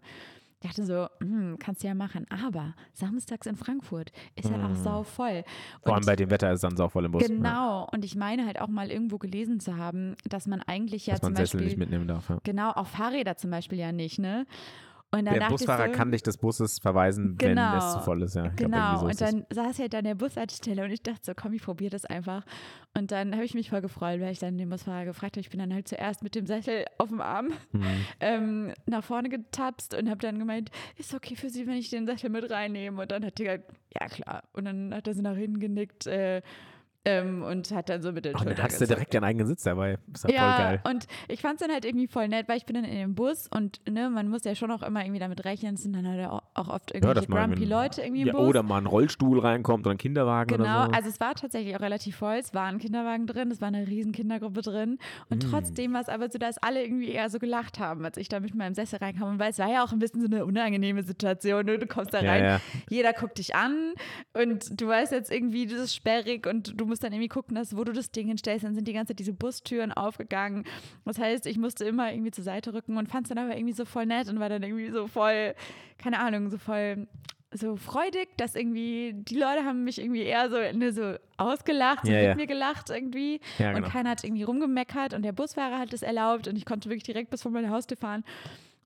Ich 0.66 0.70
dachte 0.70 0.86
so, 0.86 1.08
hm, 1.20 1.58
kannst 1.60 1.84
du 1.84 1.88
ja 1.88 1.94
machen. 1.94 2.26
Aber 2.30 2.74
samstags 2.94 3.48
in 3.48 3.58
Frankfurt 3.58 4.14
ist 4.36 4.50
halt 4.50 4.64
auch 4.64 4.70
Mm. 4.70 4.76
sau 4.84 5.04
voll. 5.04 5.44
Vor 5.84 5.92
allem 5.94 5.98
Und- 6.00 6.06
bei 6.06 6.16
dem 6.16 6.30
Wetter 6.32 6.54
ist 6.54 6.64
dann 6.64 6.78
sauvoll 6.78 7.04
im 7.04 7.12
Bus. 7.12 7.24
Ja, 7.24 7.28
Genau. 7.28 7.90
Und 7.92 8.06
ich 8.06 8.16
meine 8.16 8.46
halt 8.46 8.62
auch 8.62 8.70
mal 8.70 8.90
irgendwo 8.90 9.18
gelesen 9.18 9.60
zu 9.60 9.76
haben, 9.76 10.16
dass 10.24 10.48
man 10.48 10.62
eigentlich 10.62 11.06
ja 11.06 11.16
dass 11.16 11.22
man 11.22 11.36
zum 11.36 11.36
Sessel 11.36 11.58
Beispiel 11.58 11.66
nicht 11.68 11.78
mitnehmen 11.78 12.08
darf. 12.08 12.30
Ja. 12.30 12.38
Genau, 12.44 12.72
auch 12.72 12.88
Fahrräder 12.88 13.36
zum 13.36 13.52
Beispiel 13.52 13.78
ja 13.78 13.92
nicht, 13.92 14.20
ne? 14.20 14.46
Dann 15.14 15.26
Der 15.26 15.48
Busfahrer 15.48 15.88
so, 15.88 15.92
kann 15.94 16.12
dich 16.12 16.24
des 16.24 16.38
Busses 16.38 16.80
verweisen, 16.80 17.36
wenn 17.40 17.50
Genau. 17.56 17.78
es 17.78 17.94
zu 17.94 18.00
voll 18.00 18.24
ist. 18.24 18.36
Ja, 18.36 18.46
Ich 18.48 18.56
glaub, 18.56 18.72
Genau, 18.72 18.98
so 19.00 19.06
und 19.06 19.12
ist 19.12 19.22
es. 19.22 19.32
dann 19.32 19.46
saß 19.54 19.74
ich 19.76 19.80
halt 19.82 19.96
an 19.96 20.04
der 20.06 20.16
Bushaltestelle 20.16 20.84
und 20.84 20.92
ich 20.92 21.04
dachte 21.04 21.20
so, 21.24 21.34
komm, 21.36 21.54
ich 21.54 21.62
probiere 21.62 21.92
das 21.92 22.06
einfach. 22.06 22.44
Und 22.98 23.12
dann 23.12 23.34
habe 23.34 23.46
ich 23.46 23.54
mich 23.54 23.70
voll 23.70 23.82
gefreut, 23.82 24.20
weil 24.22 24.32
ich 24.32 24.40
dann 24.40 24.58
den 24.58 24.70
Busfahrer 24.70 25.06
gefragt 25.06 25.36
habe. 25.36 25.42
Ich 25.42 25.50
bin 25.50 25.60
dann 25.60 25.74
halt 25.74 25.88
zuerst 25.88 26.24
mit 26.24 26.36
dem 26.36 26.46
Sessel 26.46 26.86
auf 26.98 27.10
dem 27.10 27.22
Arm 27.22 27.50
Mhm. 27.72 27.84
ähm, 28.20 28.74
nach 28.86 29.04
vorne 29.04 29.30
getapst 29.30 29.94
und 29.96 30.10
habe 30.10 30.20
dann 30.20 30.40
gemeint, 30.40 30.72
ist 30.98 31.14
okay 31.14 31.36
für 31.36 31.50
Sie, 31.50 31.68
wenn 31.68 31.76
ich 31.76 31.90
den 31.90 32.06
Sessel 32.06 32.30
mit 32.30 32.50
reinnehme? 32.50 33.02
Und 33.02 33.12
dann 33.12 33.24
hat 33.26 33.38
die 33.38 33.44
gesagt, 33.44 33.66
ja 34.00 34.08
klar. 34.08 34.44
Und 34.54 34.66
dann 34.66 34.94
hat 34.94 35.08
er 35.08 35.14
so 35.14 35.22
nach 35.22 35.36
hinten 35.36 35.60
genickt 35.60 36.08
äh, 36.08 36.42
ähm, 37.06 37.44
und 37.44 37.72
hat 37.72 37.90
dann 37.90 38.02
so 38.02 38.12
mit 38.14 38.24
den 38.26 38.34
dann 38.34 38.42
Schultern 38.44 38.64
hattest 38.64 38.80
du 38.80 38.84
gezuckt. 38.86 38.98
direkt 38.98 39.14
deinen 39.14 39.24
eigenen 39.26 39.48
Sitz 39.48 39.64
dabei. 39.64 39.98
Ist 40.14 40.24
ja 40.24 40.30
voll 40.30 40.34
Ja, 40.36 40.58
geil. 40.58 40.82
und 40.90 41.06
ich 41.28 41.42
fand 41.42 41.56
es 41.56 41.60
dann 41.68 41.72
halt 41.74 41.84
irgendwie 41.86 42.08
voll 42.08 42.28
nett, 42.30 42.48
weil 42.48 42.58
ich 42.58 42.66
bin 42.66 42.76
dann 42.76 42.86
in 42.86 42.96
dem 42.98 43.16
Bus 43.16 43.48
und 43.54 43.82
ne, 43.90 44.10
man 44.10 44.30
muss 44.30 44.44
ja 44.46 44.56
schon 44.56 44.72
auch 44.72 44.82
immer 44.84 45.02
irgendwie 45.02 45.20
damit 45.20 45.44
rechnen, 45.44 45.76
es 45.76 45.84
sind 45.84 45.94
dann 45.96 46.08
halt 46.08 46.26
auch 46.30 46.42
oft 46.70 46.94
irgendwelche 46.94 47.30
mal 47.30 47.46
grumpy 47.48 47.66
Leute 47.66 48.02
irgendwie 48.02 48.22
im 48.22 48.28
Ja, 48.28 48.34
Bus. 48.34 48.48
oder 48.48 48.64
mal 48.64 48.78
ein 48.78 48.86
Rollstuhl 48.86 49.40
reinkommt 49.40 49.86
oder 49.86 49.94
ein 49.96 49.98
Kinderwagen 49.98 50.48
Genau, 50.58 50.64
oder 50.64 50.86
so. 50.88 50.92
also 50.94 51.10
es 51.10 51.20
war 51.20 51.36
tatsächlich 51.36 51.76
auch 51.76 51.82
relativ 51.82 52.16
voll. 52.16 52.36
Es 52.36 52.54
war 52.54 52.66
ein 52.68 52.80
Kinderwagen 52.80 53.28
drin, 53.28 53.52
es 53.52 53.60
war 53.60 53.68
eine 53.68 53.86
riesen 53.88 54.12
Kindergruppe 54.14 54.62
drin. 54.62 54.98
Und 55.30 55.46
Mm. 55.46 55.50
trotzdem 55.52 55.94
war 55.94 56.02
es 56.02 56.10
aber 56.10 56.30
so, 56.32 56.38
dass 56.40 56.58
alle 56.60 56.84
irgendwie 56.84 57.10
eher 57.10 57.30
so 57.30 57.38
gelacht 57.40 57.80
haben, 57.80 58.06
als 58.06 58.16
ich 58.18 58.30
da 58.30 58.40
mit 58.40 58.56
meinem 58.56 58.76
Sessel 58.76 59.00
reinkam. 59.00 59.30
Und 59.30 59.40
weil 59.40 59.52
es 59.52 59.60
war 59.60 59.70
ja 59.70 59.84
auch 59.84 59.92
ein 59.92 60.00
bisschen 60.00 60.22
so 60.22 60.28
eine 60.28 60.46
unangenehme 60.46 61.04
Situation. 61.04 61.66
Ne? 61.66 61.80
Du 61.80 61.88
kommst 61.88 62.14
da 62.14 62.22
ja, 62.22 62.32
rein, 62.32 62.44
ja. 62.46 62.60
jeder 62.90 63.12
guckt 63.14 63.38
dich 63.40 63.56
an 63.56 63.94
und 64.34 64.80
du 64.80 64.88
weißt 64.88 65.12
jetzt 65.12 65.32
irgendwie, 65.32 65.66
das 65.66 65.80
ist 65.80 65.96
sperrig 65.96 66.48
und 66.48 66.80
du 66.80 66.86
musst 66.94 67.04
dann 67.04 67.12
irgendwie 67.12 67.28
gucken, 67.30 67.56
dass, 67.56 67.76
wo 67.76 67.84
du 67.84 67.92
das 67.92 68.12
Ding 68.12 68.28
hinstellst. 68.28 68.64
Dann 68.64 68.76
sind 68.76 68.88
die 68.88 68.94
ganze 68.94 69.12
Zeit 69.12 69.20
diese 69.20 69.34
Bustüren 69.34 69.92
aufgegangen. 69.92 70.64
Das 71.06 71.18
heißt, 71.18 71.46
ich 71.48 71.58
musste 71.58 71.86
immer 71.86 72.12
irgendwie 72.14 72.32
zur 72.32 72.44
Seite 72.44 72.74
rücken 72.74 72.98
und 72.98 73.10
fand 73.10 73.26
es 73.26 73.30
dann 73.30 73.38
aber 73.44 73.58
irgendwie 73.58 73.74
so 73.74 73.86
voll 73.86 74.06
nett 74.06 74.30
und 74.30 74.40
war 74.40 74.50
dann 74.50 74.62
irgendwie 74.64 74.90
so 74.92 75.08
voll, 75.08 75.56
keine 75.98 76.20
Ahnung, 76.20 76.50
so 76.50 76.58
voll 76.58 77.08
so 77.56 77.76
freudig, 77.76 78.30
dass 78.38 78.56
irgendwie 78.56 79.14
die 79.16 79.36
Leute 79.36 79.64
haben 79.64 79.84
mich 79.84 80.00
irgendwie 80.02 80.24
eher 80.24 80.50
so, 80.50 80.56
ne, 80.76 80.92
so 80.92 81.16
ausgelacht, 81.38 82.04
so 82.06 82.12
Ja, 82.12 82.18
mit 82.20 82.28
ja. 82.30 82.36
mir 82.36 82.48
gelacht 82.48 82.90
irgendwie. 82.90 83.42
ja, 83.60 83.70
Und 83.70 83.76
genau. 83.76 83.90
keiner 83.90 84.10
hat 84.10 84.24
irgendwie 84.24 84.42
rumgemeckert 84.42 85.14
und 85.14 85.22
der 85.22 85.34
Busfahrer 85.34 85.78
hat 85.78 85.94
es 85.94 86.02
erlaubt 86.02 86.48
und 86.48 86.56
ich 86.58 86.66
konnte 86.66 86.90
wirklich 86.90 87.04
direkt 87.04 87.30
bis 87.30 87.44
vor 87.44 87.52
meine 87.52 87.70
Haustür 87.70 87.96
fahren 87.98 88.24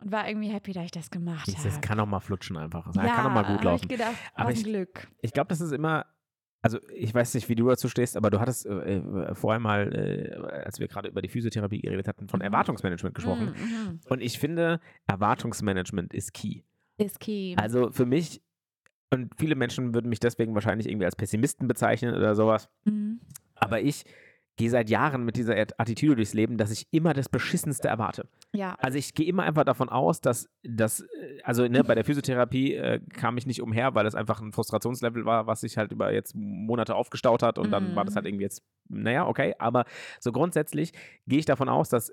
und 0.02 0.12
war 0.12 0.28
irgendwie 0.28 0.50
happy, 0.50 0.74
dass 0.74 0.84
ich 0.84 0.92
das 0.92 1.10
gemacht 1.10 1.48
habe. 1.48 1.64
Das 1.64 1.80
kann 1.80 1.98
auch 2.02 2.06
mal 2.08 2.20
flutschen 2.20 2.58
einfach. 2.58 2.86
Das 2.92 2.96
ja, 3.06 3.16
kann 3.16 3.28
auch 3.28 3.34
mal 3.34 3.44
gut 3.46 3.64
laufen. 3.64 3.84
Ich 3.84 3.90
gedacht, 3.90 4.16
Aber 4.36 4.52
ich- 4.52 4.64
Glück. 4.66 5.08
Ich 5.22 5.32
glaube, 5.32 5.48
das 5.48 5.62
ist 5.62 5.72
immer, 5.72 6.06
also 6.68 6.80
ich 6.94 7.14
weiß 7.14 7.34
nicht, 7.36 7.48
wie 7.48 7.56
du 7.56 7.68
dazu 7.70 7.88
stehst, 7.88 8.18
aber 8.18 8.30
du 8.30 8.40
hattest 8.42 8.66
äh, 8.66 8.98
äh, 8.98 9.34
vorher 9.36 9.60
mal, 9.62 9.94
äh, 9.96 10.36
als 10.66 10.80
wir 10.80 10.88
gerade 10.90 11.08
über 11.08 11.22
die 11.22 11.30
Physiotherapie 11.30 11.80
geredet 11.80 12.08
hatten, 12.10 12.28
von 12.28 12.40
Mhm. 12.40 12.46
Erwartungsmanagement 12.46 13.16
gesprochen. 13.16 13.54
Mhm, 13.58 14.00
Und 14.10 14.22
ich 14.22 14.38
finde, 14.38 14.82
Erwartungsmanagement 15.08 16.14
ist 16.14 16.34
key. 16.34 16.64
mhm. 16.98 17.06
Ist 17.06 17.20
key. 17.20 17.56
Also 17.58 17.92
für 17.92 18.06
mich, 18.06 18.42
und 19.12 19.32
viele 19.38 19.56
Menschen 19.56 19.94
würden 19.94 20.10
mich 20.10 20.20
deswegen 20.20 20.54
wahrscheinlich 20.56 20.90
irgendwie 20.90 21.06
als 21.06 21.16
Pessimisten 21.16 21.68
bezeichnen 21.68 22.14
oder 22.16 22.36
sowas, 22.36 22.70
Mhm. 22.86 23.20
aber 23.56 23.80
ich 23.82 24.04
gehe 24.58 24.70
seit 24.70 24.90
Jahren 24.90 25.24
mit 25.24 25.38
dieser 25.38 25.56
At- 25.56 25.80
Attitüde 25.80 26.16
durchs 26.16 26.34
Leben, 26.34 26.58
dass 26.58 26.72
ich 26.72 26.88
immer 26.92 27.14
das 27.14 27.30
Beschissenste 27.30 27.88
erwarte. 27.88 28.28
Ja. 28.54 28.76
Also 28.80 28.98
ich 28.98 29.14
gehe 29.14 29.28
immer 29.28 29.44
einfach 29.44 29.64
davon 29.64 29.88
aus, 29.90 30.20
dass 30.20 30.50
das, 30.64 31.02
äh, 31.02 31.42
also 31.44 31.68
ne, 31.68 31.84
bei 31.84 31.96
der 31.96 32.04
Physiotherapie 32.04 32.74
äh, 32.74 33.00
kam 33.14 33.38
ich 33.38 33.46
nicht 33.46 33.62
umher, 33.62 33.94
weil 33.96 34.04
das 34.04 34.16
einfach 34.16 34.42
ein 34.42 34.52
Frustrationslevel 34.52 35.26
war, 35.26 35.48
was 35.48 35.62
sich 35.62 35.78
halt 35.78 35.92
über 35.92 36.12
jetzt 36.12 36.36
Monate 36.36 36.96
aufgestaut 36.96 37.44
hat 37.44 37.58
und 37.60 37.72
dann 37.72 37.96
war 37.96 38.04
das 38.04 38.14
Mhm. 38.14 38.18
halt 38.18 38.26
irgendwie 38.28 38.44
jetzt, 38.44 38.64
naja, 38.90 39.28
okay, 39.28 39.54
aber 39.60 39.86
so 40.20 40.32
grundsätzlich 40.32 40.92
gehe 41.28 41.40
ich 41.40 41.46
davon 41.46 41.70
aus, 41.70 41.90
dass 41.90 42.12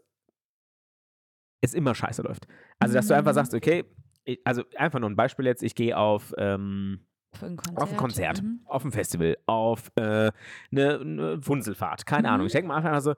es 1.62 1.74
immer 1.74 1.94
scheiße 1.94 2.22
läuft. 2.22 2.46
Also 2.78 2.94
dass 2.94 3.06
du 3.06 3.14
einfach 3.14 3.32
Mhm. 3.32 3.36
sagst, 3.36 3.54
okay, 3.54 3.84
ich, 4.24 4.40
also 4.44 4.64
einfach 4.76 5.00
nur 5.00 5.08
ein 5.10 5.16
Beispiel 5.16 5.46
jetzt, 5.46 5.62
ich 5.62 5.74
gehe 5.74 5.96
auf, 5.96 6.34
ähm, 6.36 7.06
Konzert. 7.40 7.78
auf 7.82 7.90
ein 7.90 7.96
Konzert, 7.96 8.42
Mhm. 8.42 8.60
auf 8.66 8.84
ein 8.84 8.92
Festival, 8.92 9.36
auf 9.46 9.90
eine 9.96 10.32
äh, 10.70 11.04
ne 11.04 11.38
Funzelfahrt, 11.42 12.06
keine 12.06 12.28
Mhm. 12.28 12.34
Ahnung. 12.34 12.46
Ich 12.46 12.52
denke 12.52 12.68
mal 12.68 12.76
einfach 12.76 13.00
so, 13.00 13.14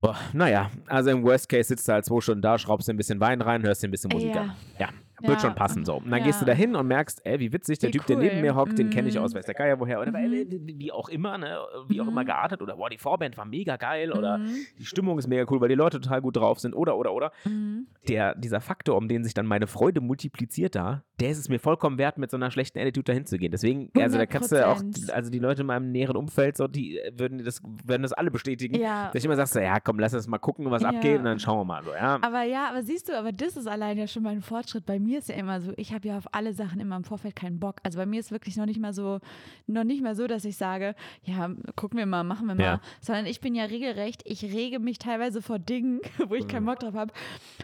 boah, 0.00 0.16
naja, 0.32 0.70
also 0.88 1.10
im 1.10 1.22
Worst 1.24 1.48
Case 1.48 1.68
sitzt 1.68 1.86
du 1.88 1.92
halt 1.92 2.04
zwei 2.04 2.20
Stunden 2.20 2.42
da, 2.42 2.58
schraubst 2.58 2.88
dir 2.88 2.92
ein 2.94 2.96
bisschen 2.96 3.20
Wein 3.20 3.40
rein, 3.40 3.62
hörst 3.62 3.82
dir 3.82 3.88
ein 3.88 3.92
bisschen 3.92 4.10
Musik 4.12 4.34
Ja. 4.34 4.42
an. 4.42 4.52
Ja, 4.78 4.88
Wird 5.20 5.40
schon 5.40 5.54
passen 5.54 5.84
so. 5.84 5.96
Und 5.96 6.10
dann 6.10 6.22
gehst 6.24 6.40
du 6.40 6.44
da 6.46 6.52
hin 6.52 6.74
und 6.74 6.86
merkst, 6.88 7.20
ey, 7.24 7.38
wie 7.38 7.52
witzig, 7.52 7.78
der 7.78 7.88
Wie 7.88 7.92
Typ, 7.92 8.06
der 8.06 8.16
neben 8.18 8.36
cool. 8.36 8.42
mir 8.42 8.54
hockt, 8.56 8.78
den 8.78 8.90
kenne 8.90 9.08
ich 9.08 9.14
Mhm. 9.16 9.22
aus 9.22 9.34
weiß 9.34 9.44
der 9.46 9.54
Geier 9.54 9.78
woher. 9.78 10.00
Oder 10.00 10.10
Mhm. 10.10 10.78
wie, 10.78 10.90
auch 10.90 11.08
immer, 11.08 11.38
ne? 11.38 11.58
Wie 11.88 12.00
auch 12.00 12.04
Mhm. 12.06 12.10
immer 12.10 12.24
geartet. 12.24 12.60
Oder 12.62 12.76
boah, 12.76 12.90
die 12.90 12.98
Vorband 12.98 13.36
war 13.36 13.44
mega 13.44 13.76
geil. 13.76 14.10
Oder 14.12 14.38
Mhm. 14.38 14.54
die 14.78 14.84
Stimmung 14.84 15.18
ist 15.18 15.28
mega 15.28 15.44
cool, 15.50 15.60
weil 15.60 15.68
die 15.68 15.74
Leute 15.76 16.00
total 16.00 16.20
gut 16.22 16.36
drauf 16.36 16.58
sind. 16.58 16.74
Oder, 16.74 16.96
oder, 16.96 17.12
oder. 17.12 17.30
Mhm. 17.44 17.86
Der, 18.08 18.34
dieser 18.34 18.60
Faktor, 18.60 18.96
um 18.96 19.06
den 19.06 19.22
sich 19.22 19.34
dann 19.34 19.46
meine 19.46 19.66
Freude 19.68 20.00
multipliziert 20.00 20.74
da, 20.74 21.04
der 21.20 21.30
ist 21.30 21.38
es 21.38 21.48
mir 21.48 21.60
vollkommen 21.60 21.98
wert, 21.98 22.18
mit 22.18 22.30
so 22.32 22.36
einer 22.36 22.50
schlechten 22.50 22.78
Attitude 22.80 23.04
dahin 23.04 23.26
zu 23.26 23.38
gehen. 23.38 23.52
Deswegen, 23.52 23.90
also 23.96 24.18
da 24.18 24.26
kannst 24.26 24.50
du 24.50 24.66
auch, 24.66 24.78
100%. 24.80 25.10
also 25.12 25.30
die 25.30 25.38
Leute 25.38 25.60
in 25.60 25.68
meinem 25.68 25.92
näheren 25.92 26.16
Umfeld, 26.16 26.56
so, 26.56 26.66
die 26.66 26.98
äh, 26.98 27.12
würden 27.16 27.44
das, 27.44 27.62
würden 27.84 28.02
das 28.02 28.12
alle 28.12 28.32
bestätigen. 28.32 28.74
Ja. 28.76 29.06
Dass 29.12 29.16
ich 29.16 29.24
immer 29.24 29.36
sagst, 29.36 29.54
ja, 29.54 29.78
komm, 29.78 30.00
lass 30.00 30.14
uns 30.14 30.26
mal 30.26 30.38
gucken, 30.38 30.68
was 30.70 30.82
Ja. 30.82 30.88
abgeht 30.88 31.18
und 31.18 31.24
dann 31.24 31.38
schauen 31.38 31.58
wir 31.60 31.64
mal 31.64 31.84
so, 31.84 31.92
ja. 31.92 32.18
Aber 32.22 32.42
ja, 32.42 32.68
aber 32.70 32.82
siehst 32.82 33.08
du, 33.08 33.16
aber 33.16 33.30
das 33.30 33.56
ist 33.56 33.68
allein 33.68 33.98
ja 33.98 34.06
schon 34.08 34.22
mal 34.24 34.30
ein 34.30 34.40
Fortschritt. 34.42 34.84
Bei 34.86 34.98
mir 34.98 35.11
ist 35.18 35.28
ja 35.28 35.34
immer 35.36 35.60
so, 35.60 35.72
ich 35.76 35.92
habe 35.92 36.08
ja 36.08 36.18
auf 36.18 36.26
alle 36.32 36.52
Sachen 36.52 36.80
immer 36.80 36.96
im 36.96 37.04
Vorfeld 37.04 37.36
keinen 37.36 37.58
Bock. 37.58 37.76
Also 37.82 37.98
bei 37.98 38.06
mir 38.06 38.20
ist 38.20 38.30
wirklich 38.30 38.56
noch 38.56 38.66
nicht 38.66 38.80
mal 38.80 38.92
so, 38.92 39.20
noch 39.66 39.84
nicht 39.84 40.02
mal 40.02 40.14
so, 40.14 40.26
dass 40.26 40.44
ich 40.44 40.56
sage, 40.56 40.94
ja, 41.24 41.50
gucken 41.76 41.98
wir 41.98 42.06
mal, 42.06 42.24
machen 42.24 42.46
wir 42.46 42.54
mal. 42.54 42.62
Ja. 42.62 42.80
Sondern 43.00 43.26
ich 43.26 43.40
bin 43.40 43.54
ja 43.54 43.64
regelrecht, 43.64 44.22
ich 44.24 44.42
rege 44.44 44.78
mich 44.78 44.98
teilweise 44.98 45.42
vor 45.42 45.58
Dingen, 45.58 46.00
wo 46.28 46.34
ich 46.34 46.48
keinen 46.48 46.66
Bock 46.66 46.80
drauf 46.80 46.94
habe, 46.94 47.12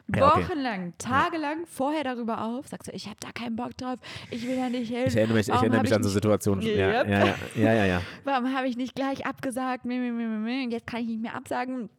Mhm. 0.09 0.19
Ja, 0.19 0.29
okay. 0.29 0.43
wochenlang, 0.43 0.95
tagelang 0.99 1.67
vorher 1.67 2.05
darüber 2.05 2.43
auf, 2.43 2.69
sagst 2.69 2.89
du, 2.89 2.93
ich 2.93 3.07
habe 3.07 3.17
da 3.21 3.31
keinen 3.33 3.57
Bock 3.57 3.77
drauf, 3.77 3.99
ich 4.31 4.47
will 4.47 4.57
ja 4.57 4.69
nicht 4.69 4.93
helfen. 4.93 5.09
Ich 5.09 5.17
erinnere 5.17 5.37
mich, 5.37 5.49
ich 5.49 5.55
erinnere 5.55 5.83
mich 5.83 5.91
ich 5.91 5.97
an 5.97 6.03
so 6.03 6.09
Situationen. 6.09 6.65
Ja, 6.65 7.05
ja, 7.05 7.35
ja, 7.57 7.73
ja, 7.75 7.85
ja. 7.85 8.03
Warum 8.25 8.55
habe 8.55 8.69
ich 8.69 8.77
nicht 8.77 8.95
gleich 8.95 9.27
abgesagt? 9.27 9.85
Jetzt 9.85 10.87
kann 10.87 11.01
ich 11.01 11.09
nicht 11.09 11.23
mehr 11.23 11.35
absagen. 11.35 11.91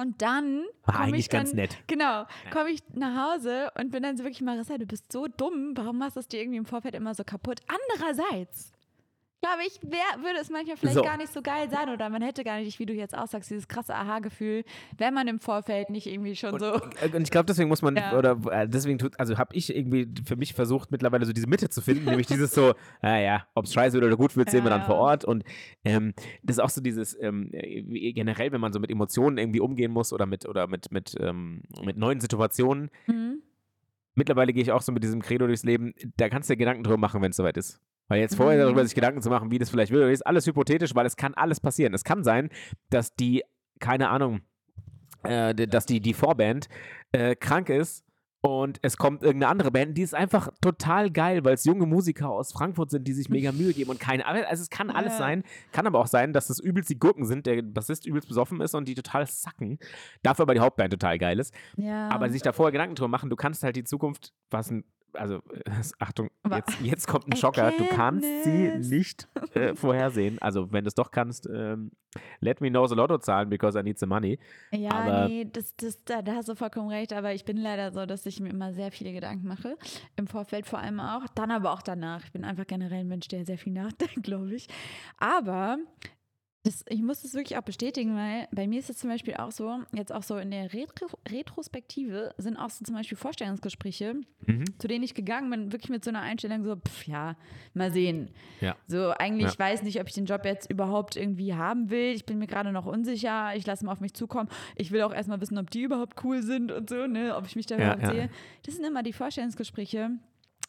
Und 0.00 0.20
dann 0.20 0.64
War 0.84 1.00
eigentlich 1.00 1.20
ich 1.20 1.28
dann, 1.28 1.44
ganz 1.44 1.54
nett. 1.54 1.78
Genau, 1.86 2.26
komme 2.52 2.70
ich 2.70 2.82
nach 2.92 3.32
Hause 3.34 3.70
und 3.80 3.90
bin 3.90 4.02
dann 4.02 4.16
so 4.16 4.24
wirklich, 4.24 4.42
Marissa, 4.42 4.76
du 4.76 4.86
bist 4.86 5.10
so 5.10 5.26
dumm. 5.26 5.72
Warum 5.74 5.98
machst 5.98 6.16
du 6.16 6.20
es 6.20 6.28
dir 6.28 6.40
irgendwie 6.40 6.58
im 6.58 6.66
Vorfeld 6.66 6.94
immer 6.94 7.14
so 7.14 7.24
kaputt? 7.24 7.60
Andererseits, 7.68 8.73
glaube 9.44 9.62
ich, 9.66 9.80
wär, 9.82 10.22
würde 10.24 10.40
es 10.40 10.50
manchmal 10.50 10.76
vielleicht 10.76 10.94
So. 10.96 11.02
gar 11.02 11.16
nicht 11.16 11.32
so 11.32 11.42
geil 11.42 11.68
sein 11.70 11.88
oder 11.90 12.08
man 12.08 12.22
hätte 12.22 12.44
gar 12.44 12.58
nicht, 12.60 12.78
wie 12.78 12.86
du 12.86 12.92
jetzt 12.94 13.16
auch 13.16 13.26
sagst, 13.26 13.50
dieses 13.50 13.68
krasse 13.68 13.94
Aha-Gefühl, 13.94 14.64
wenn 14.98 15.12
man 15.14 15.28
im 15.28 15.38
Vorfeld 15.40 15.90
nicht 15.90 16.06
irgendwie 16.06 16.34
schon 16.36 16.58
so. 16.58 16.74
Und 16.74 17.22
ich 17.22 17.30
glaube, 17.30 17.46
deswegen 17.46 17.68
muss 17.68 17.82
man, 17.82 17.96
Ja. 17.96 18.16
oder 18.18 18.38
äh, 18.50 18.68
deswegen 18.68 18.98
tut, 18.98 19.18
also 19.20 19.36
habe 19.38 19.54
ich 19.54 19.74
irgendwie 19.74 20.08
für 20.26 20.36
mich 20.36 20.54
versucht, 20.54 20.90
mittlerweile 20.90 21.26
so 21.26 21.32
diese 21.32 21.46
Mitte 21.46 21.68
zu 21.68 21.80
finden, 21.82 22.06
nämlich 22.06 22.26
dieses 22.26 22.52
so, 22.52 22.74
naja, 23.02 23.46
ob 23.54 23.66
es 23.66 23.72
scheiße 23.74 23.94
wird 23.94 24.04
oder 24.04 24.16
gut 24.16 24.36
wird, 24.36 24.50
sehen 24.50 24.64
wir 24.64 24.70
dann 24.70 24.80
Ja. 24.80 24.86
vor 24.86 24.96
Ort. 24.96 25.24
Und 25.24 25.44
ähm, 25.84 26.14
das 26.42 26.56
ist 26.56 26.60
auch 26.62 26.70
so 26.70 26.80
dieses, 26.80 27.16
ähm, 27.20 27.50
äh, 27.52 28.12
generell, 28.12 28.50
wenn 28.52 28.60
man 28.60 28.72
so 28.72 28.80
mit 28.80 28.90
Emotionen 28.90 29.38
irgendwie 29.38 29.60
umgehen 29.60 29.92
muss 29.92 30.12
oder 30.12 30.26
mit, 30.26 30.46
oder 30.48 30.66
mit, 30.66 30.90
mit, 30.90 31.14
ähm, 31.20 31.62
mit 31.84 31.96
neuen 31.96 32.20
Situationen, 32.20 32.90
Mhm. 33.06 33.42
mittlerweile 34.14 34.52
gehe 34.52 34.62
ich 34.62 34.72
auch 34.72 34.82
so 34.82 34.92
mit 34.92 35.02
diesem 35.02 35.20
Credo 35.22 35.46
durchs 35.46 35.64
Leben, 35.64 35.92
da 36.16 36.28
kannst 36.28 36.48
du 36.48 36.54
dir 36.54 36.58
Gedanken 36.58 36.84
drüber 36.84 36.98
machen, 36.98 37.20
wenn 37.22 37.30
es 37.30 37.36
soweit 37.36 37.56
ist. 37.56 37.80
Weil 38.08 38.20
jetzt 38.20 38.36
vorher 38.36 38.58
Mhm. 38.58 38.66
darüber 38.66 38.84
sich 38.84 38.94
Gedanken 38.94 39.22
zu 39.22 39.30
machen, 39.30 39.50
wie 39.50 39.58
das 39.58 39.70
vielleicht 39.70 39.92
wird, 39.92 40.10
ist 40.12 40.26
alles 40.26 40.46
hypothetisch, 40.46 40.94
weil 40.94 41.06
es 41.06 41.16
kann 41.16 41.34
alles 41.34 41.60
passieren. 41.60 41.94
Es 41.94 42.04
kann 42.04 42.22
sein, 42.24 42.50
dass 42.90 43.14
die, 43.14 43.42
keine 43.80 44.10
Ahnung, 44.10 44.40
äh, 45.22 45.54
dass 45.54 45.86
die, 45.86 46.00
die 46.00 46.14
Vorband 46.14 46.68
äh, 47.12 47.34
krank 47.34 47.70
ist 47.70 48.04
und 48.42 48.78
es 48.82 48.98
kommt 48.98 49.22
irgendeine 49.22 49.50
andere 49.50 49.70
Band, 49.70 49.96
die 49.96 50.02
ist 50.02 50.14
einfach 50.14 50.50
total 50.60 51.10
geil, 51.10 51.46
weil 51.46 51.54
es 51.54 51.64
junge 51.64 51.86
Musiker 51.86 52.28
aus 52.28 52.52
Frankfurt 52.52 52.90
sind, 52.90 53.08
die 53.08 53.14
sich 53.14 53.30
mega 53.30 53.52
Mühe 53.52 53.72
geben 53.72 53.88
und 53.88 53.98
keine 53.98 54.26
Ahnung. 54.26 54.42
Also 54.46 54.60
es 54.62 54.68
kann 54.68 54.90
alles 54.90 55.16
sein, 55.16 55.44
kann 55.72 55.86
aber 55.86 55.98
auch 55.98 56.06
sein, 56.06 56.34
dass 56.34 56.48
das 56.48 56.60
übelst 56.60 56.90
die 56.90 56.98
Gurken 56.98 57.24
sind, 57.24 57.46
der 57.46 57.62
Bassist 57.62 58.04
übelst 58.04 58.28
besoffen 58.28 58.60
ist 58.60 58.74
und 58.74 58.86
die 58.86 58.94
total 58.94 59.26
sacken. 59.26 59.78
Dafür 60.22 60.42
aber 60.42 60.52
die 60.52 60.60
Hauptband 60.60 60.92
total 60.92 61.16
geil 61.16 61.38
ist. 61.38 61.54
Ja. 61.78 62.10
Aber 62.10 62.28
sich 62.28 62.42
da 62.42 62.52
vorher 62.52 62.72
Gedanken 62.72 62.96
drüber 62.96 63.08
machen, 63.08 63.30
du 63.30 63.36
kannst 63.36 63.62
halt 63.62 63.76
die 63.76 63.84
Zukunft, 63.84 64.34
was 64.50 64.70
ein, 64.70 64.84
also 65.14 65.42
Achtung, 65.98 66.30
jetzt, 66.50 66.80
jetzt 66.80 67.06
kommt 67.06 67.26
ein 67.28 67.36
Schocker, 67.36 67.72
du 67.76 67.86
kannst 67.88 68.26
sie 68.44 68.78
nicht 68.78 69.28
äh, 69.54 69.74
vorhersehen. 69.74 70.40
Also 70.40 70.72
wenn 70.72 70.84
du 70.84 70.88
es 70.88 70.94
doch 70.94 71.10
kannst, 71.10 71.46
ähm, 71.46 71.92
let 72.40 72.60
me 72.60 72.70
know 72.70 72.86
the 72.86 72.94
Lottozahlen 72.94 73.48
because 73.48 73.78
I 73.78 73.82
need 73.82 73.98
the 73.98 74.06
money. 74.06 74.38
Ja, 74.72 74.90
Aber- 74.90 75.28
nee, 75.28 75.46
das, 75.50 75.74
das, 75.76 76.02
da, 76.04 76.22
da 76.22 76.34
hast 76.34 76.48
du 76.48 76.54
vollkommen 76.54 76.88
recht, 76.88 77.12
aber 77.12 77.32
ich 77.34 77.44
bin 77.44 77.56
leider 77.56 77.92
so, 77.92 78.06
dass 78.06 78.24
ich 78.26 78.40
mir 78.40 78.50
immer 78.50 78.72
sehr 78.72 78.90
viele 78.92 79.12
Gedanken 79.12 79.46
mache. 79.46 79.76
Im 80.16 80.26
Vorfeld 80.26 80.66
vor 80.66 80.78
allem 80.78 81.00
auch, 81.00 81.26
dann 81.34 81.50
aber 81.50 81.72
auch 81.72 81.82
danach. 81.82 82.24
Ich 82.24 82.32
bin 82.32 82.44
einfach 82.44 82.66
generell 82.66 83.00
ein 83.00 83.08
Mensch, 83.08 83.28
der 83.28 83.44
sehr 83.44 83.58
viel 83.58 83.72
nachdenkt, 83.72 84.22
glaube 84.22 84.54
ich. 84.54 84.68
Aber 85.18 85.78
das, 86.64 86.82
ich 86.88 87.02
muss 87.02 87.20
das 87.22 87.34
wirklich 87.34 87.58
auch 87.58 87.62
bestätigen, 87.62 88.16
weil 88.16 88.48
bei 88.50 88.66
mir 88.66 88.78
ist 88.78 88.88
es 88.90 88.96
zum 88.96 89.10
Beispiel 89.10 89.34
auch 89.34 89.50
so, 89.52 89.80
jetzt 89.94 90.10
auch 90.12 90.22
so 90.22 90.38
in 90.38 90.50
der 90.50 90.72
Retro 90.72 91.06
Retrospektive 91.30 92.34
sind 92.38 92.56
auch 92.56 92.70
so 92.70 92.84
zum 92.84 92.94
Beispiel 92.94 93.16
Vorstellungsgespräche, 93.18 94.14
Mhm. 94.46 94.64
zu 94.78 94.88
denen 94.88 95.04
ich 95.04 95.14
gegangen 95.14 95.50
bin, 95.50 95.72
wirklich 95.72 95.90
mit 95.90 96.04
so 96.04 96.10
einer 96.10 96.20
Einstellung 96.22 96.64
so, 96.64 96.76
pff, 96.76 97.06
ja, 97.06 97.36
mal 97.74 97.90
sehen. 97.92 98.30
Ja. 98.60 98.76
So, 98.86 99.10
eigentlich 99.10 99.52
Ja. 99.52 99.58
weiß 99.58 99.82
nicht, 99.82 100.00
ob 100.00 100.08
ich 100.08 100.14
den 100.14 100.26
Job 100.26 100.44
jetzt 100.44 100.70
überhaupt 100.70 101.16
irgendwie 101.16 101.54
haben 101.54 101.90
will. 101.90 102.12
Ich 102.14 102.24
bin 102.26 102.38
mir 102.38 102.46
gerade 102.46 102.72
noch 102.72 102.86
unsicher. 102.86 103.54
Ich 103.56 103.66
lasse 103.66 103.84
mal 103.86 103.92
auf 103.92 104.00
mich 104.00 104.14
zukommen. 104.14 104.48
Ich 104.76 104.90
will 104.90 105.02
auch 105.02 105.14
erstmal 105.14 105.40
wissen, 105.40 105.58
ob 105.58 105.70
die 105.70 105.82
überhaupt 105.82 106.24
cool 106.24 106.42
sind 106.42 106.72
und 106.72 106.88
so, 106.90 107.06
ne, 107.06 107.36
ob 107.36 107.46
ich 107.46 107.56
mich 107.56 107.66
da 107.66 107.76
Ja, 107.78 107.94
überhaupt 107.94 108.06
sehe. 108.12 108.28
Das 108.64 108.74
sind 108.76 108.84
immer 108.86 109.02
die 109.02 109.12
Vorstellungsgespräche, 109.12 110.10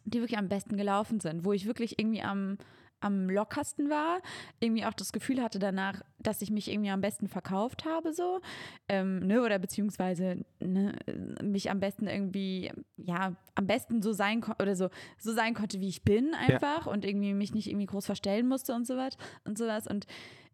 die 0.06 0.20
wirklich 0.20 0.38
am 0.38 0.48
besten 0.50 0.78
gelaufen 0.78 1.20
sind, 1.20 1.46
wo 1.46 1.52
ich 1.54 1.66
wirklich 1.66 2.00
irgendwie 2.00 2.22
am 2.22 2.58
am 3.06 3.30
lockersten 3.30 3.90
war, 3.90 4.22
irgendwie 4.60 4.86
auch 4.86 4.94
das 4.94 5.14
Gefühl 5.14 5.42
hatte 5.42 5.60
danach, 5.60 6.02
dass 6.20 6.42
ich 6.42 6.52
mich 6.52 6.72
irgendwie 6.72 6.90
am 6.90 7.02
besten 7.02 7.28
verkauft 7.28 7.86
habe, 7.86 8.14
so, 8.14 8.42
ähm, 8.90 9.20
ne, 9.20 9.42
oder 9.42 9.60
beziehungsweise 9.60 10.44
ne, 10.60 10.96
mich 11.42 11.70
am 11.70 11.80
besten 11.80 12.08
irgendwie, 12.08 12.72
ja, 12.98 13.36
am 13.54 13.68
besten 13.68 14.02
so 14.02 14.12
sein 14.12 14.42
konnte, 14.42 14.64
oder 14.64 14.76
so, 14.76 14.90
so 15.18 15.34
sein 15.34 15.54
konnte, 15.54 15.80
wie 15.80 15.90
ich 15.90 16.04
bin 16.04 16.34
einfach 16.34 16.88
und 16.88 17.06
irgendwie 17.06 17.34
mich 17.34 17.54
nicht 17.54 17.68
irgendwie 17.68 17.86
groß 17.86 18.06
verstellen 18.06 18.48
musste 18.48 18.74
und 18.74 18.86
so 18.86 18.98
was 18.98 19.18
und 19.46 19.58
sowas 19.58 19.88
und 19.88 20.06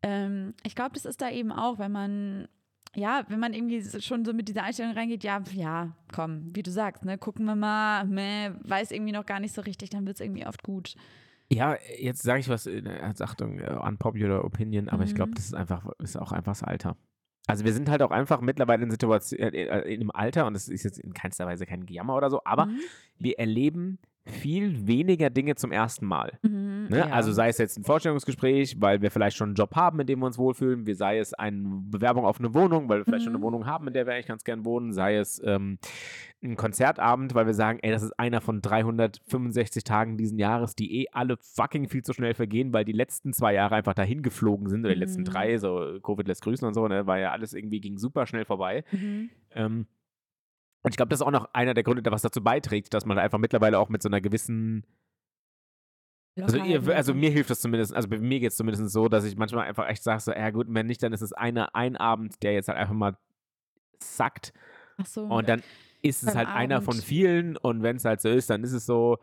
ähm, 0.03 0.53
ich 0.63 0.75
glaube, 0.75 0.93
das 0.93 1.05
ist 1.05 1.21
da 1.21 1.29
eben 1.29 1.51
auch, 1.51 1.79
wenn 1.79 1.91
man 1.91 2.47
ja, 2.95 3.23
wenn 3.29 3.39
man 3.39 3.53
irgendwie 3.53 3.81
schon 4.01 4.25
so 4.25 4.33
mit 4.33 4.49
dieser 4.49 4.63
Einstellung 4.63 4.93
reingeht, 4.93 5.23
ja, 5.23 5.41
ja, 5.53 5.95
komm, 6.13 6.53
wie 6.53 6.63
du 6.63 6.71
sagst, 6.71 7.05
ne, 7.05 7.17
gucken 7.17 7.45
wir 7.45 7.55
mal, 7.55 8.05
meh, 8.05 8.51
weiß 8.63 8.91
irgendwie 8.91 9.13
noch 9.13 9.25
gar 9.25 9.39
nicht 9.39 9.53
so 9.53 9.61
richtig, 9.61 9.91
dann 9.91 10.05
wird 10.05 10.17
es 10.17 10.21
irgendwie 10.21 10.45
oft 10.45 10.61
gut. 10.61 10.95
Ja, 11.51 11.75
jetzt 11.99 12.23
sage 12.23 12.39
ich 12.39 12.49
was, 12.49 12.65
äh, 12.65 12.81
als 13.01 13.21
Achtung, 13.21 13.59
äh, 13.59 13.73
unpopular 13.73 14.43
opinion, 14.45 14.89
aber 14.89 15.03
ich 15.03 15.15
glaube, 15.15 15.31
Mhm. 15.31 15.35
das 15.35 15.45
ist 15.45 15.53
einfach, 15.55 15.85
ist 15.99 16.17
auch 16.17 16.31
einfach 16.31 16.51
das 16.53 16.63
Alter. 16.63 16.95
Also 17.47 17.65
wir 17.65 17.73
sind 17.73 17.89
halt 17.89 18.01
auch 18.03 18.11
einfach 18.11 18.39
mittlerweile 18.39 18.83
in 18.83 18.91
Situation, 18.91 19.39
äh, 19.39 19.47
äh, 19.49 19.93
in 19.93 20.01
einem 20.01 20.11
Alter, 20.11 20.45
und 20.45 20.53
das 20.53 20.69
ist 20.69 20.83
jetzt 20.83 20.99
in 20.99 21.13
keinster 21.13 21.45
Weise 21.47 21.65
kein 21.65 21.85
Gejammer 21.85 22.15
oder 22.15 22.29
so, 22.29 22.41
aber 22.45 22.67
Mhm. 22.67 22.79
wir 23.17 23.39
erleben 23.39 23.99
viel 24.25 24.85
weniger 24.87 25.29
Dinge 25.31 25.55
zum 25.55 25.71
ersten 25.71 26.05
Mal. 26.05 26.37
Mhm, 26.43 26.87
Ne? 26.89 26.97
ja. 26.99 27.09
Also 27.09 27.31
sei 27.31 27.49
es 27.49 27.57
jetzt 27.57 27.77
ein 27.77 27.83
Vorstellungsgespräch, 27.83 28.75
weil 28.79 29.01
wir 29.01 29.11
vielleicht 29.11 29.37
schon 29.37 29.49
einen 29.49 29.55
Job 29.55 29.75
haben, 29.75 29.99
in 29.99 30.07
dem 30.07 30.19
wir 30.19 30.25
uns 30.25 30.37
wohlfühlen, 30.37 30.85
wie 30.85 30.93
sei 30.93 31.19
es 31.19 31.33
eine 31.33 31.81
Bewerbung 31.89 32.25
auf 32.25 32.39
eine 32.39 32.53
Wohnung, 32.53 32.89
weil 32.89 32.99
wir 32.99 33.05
vielleicht 33.05 33.23
schon 33.23 33.31
eine 33.33 33.39
Mhm. 33.39 33.43
Wohnung 33.43 33.65
haben, 33.65 33.87
in 33.87 33.93
der 33.93 34.05
wir 34.05 34.13
eigentlich 34.13 34.27
ganz 34.27 34.43
gern 34.43 34.65
wohnen, 34.65 34.91
sei 34.93 35.15
es 35.17 35.41
ähm, 35.45 35.77
ein 36.43 36.55
Konzertabend, 36.55 37.33
weil 37.35 37.45
wir 37.45 37.53
sagen, 37.53 37.79
ey, 37.81 37.91
das 37.91 38.03
ist 38.03 38.17
einer 38.19 38.41
von 38.41 38.61
365 38.61 39.83
Tagen 39.83 40.17
diesen 40.17 40.37
Jahres, 40.39 40.75
die 40.75 41.01
eh 41.01 41.05
alle 41.11 41.37
fucking 41.39 41.87
viel 41.87 42.03
zu 42.03 42.13
schnell 42.13 42.33
vergehen, 42.33 42.73
weil 42.73 42.85
die 42.85 42.91
letzten 42.93 43.33
zwei 43.33 43.53
Jahre 43.53 43.75
einfach 43.75 43.93
dahin 43.93 44.21
geflogen 44.23 44.67
sind, 44.69 44.81
oder 44.85 44.93
die 44.93 44.99
letzten 44.99 45.21
Mhm. 45.21 45.25
drei, 45.25 45.57
so 45.57 45.99
Covid 46.03 46.27
lässt 46.27 46.43
grüßen 46.43 46.67
und 46.67 46.73
so, 46.73 46.87
ne, 46.87 47.07
war 47.07 47.19
ja 47.19 47.31
alles 47.31 47.53
irgendwie, 47.53 47.79
ging 47.79 47.97
super 47.97 48.25
schnell 48.25 48.45
vorbei. 48.45 48.83
Mhm. 48.91 49.29
Ähm, 49.53 49.85
und 50.83 50.91
ich 50.91 50.97
glaube, 50.97 51.09
das 51.09 51.19
ist 51.19 51.25
auch 51.25 51.31
noch 51.31 51.53
einer 51.53 51.73
der 51.73 51.83
Gründe, 51.83 52.01
der 52.01 52.11
was 52.11 52.21
dazu 52.21 52.43
beiträgt, 52.43 52.93
dass 52.93 53.05
man 53.05 53.17
einfach 53.17 53.37
mittlerweile 53.37 53.79
auch 53.79 53.89
mit 53.89 54.01
so 54.01 54.09
einer 54.09 54.21
gewissen 54.21 54.85
also, 56.39 56.57
ihr, 56.57 56.87
also 56.95 57.13
ne? 57.13 57.19
mir 57.19 57.29
hilft 57.29 57.49
das 57.49 57.59
zumindest, 57.59 57.93
also 57.93 58.07
bei 58.07 58.17
mir 58.17 58.39
geht 58.39 58.51
es 58.51 58.55
zumindest 58.55 58.89
so, 58.91 59.09
dass 59.09 59.25
ich 59.25 59.35
manchmal 59.35 59.67
einfach 59.67 59.87
echt 59.87 60.01
sage, 60.01 60.21
so, 60.21 60.31
ja 60.31 60.49
gut, 60.49 60.67
wenn 60.69 60.87
nicht, 60.87 61.03
dann 61.03 61.11
ist 61.11 61.21
es 61.21 61.33
eine, 61.33 61.75
ein 61.75 61.97
Abend, 61.97 62.41
der 62.41 62.53
jetzt 62.53 62.69
halt 62.69 62.77
einfach 62.77 62.93
mal 62.93 63.17
sackt 64.01 64.53
Ach 64.97 65.05
so. 65.05 65.23
und 65.25 65.49
dann 65.49 65.61
ist 66.01 66.23
es 66.23 66.35
halt 66.35 66.47
einer 66.47 66.81
von 66.81 66.95
Abend. 66.95 67.03
vielen 67.03 67.57
und 67.57 67.83
wenn 67.83 67.97
es 67.97 68.05
halt 68.05 68.21
so 68.21 68.29
ist, 68.29 68.49
dann 68.49 68.63
ist 68.63 68.71
es 68.71 68.85
so, 68.85 69.19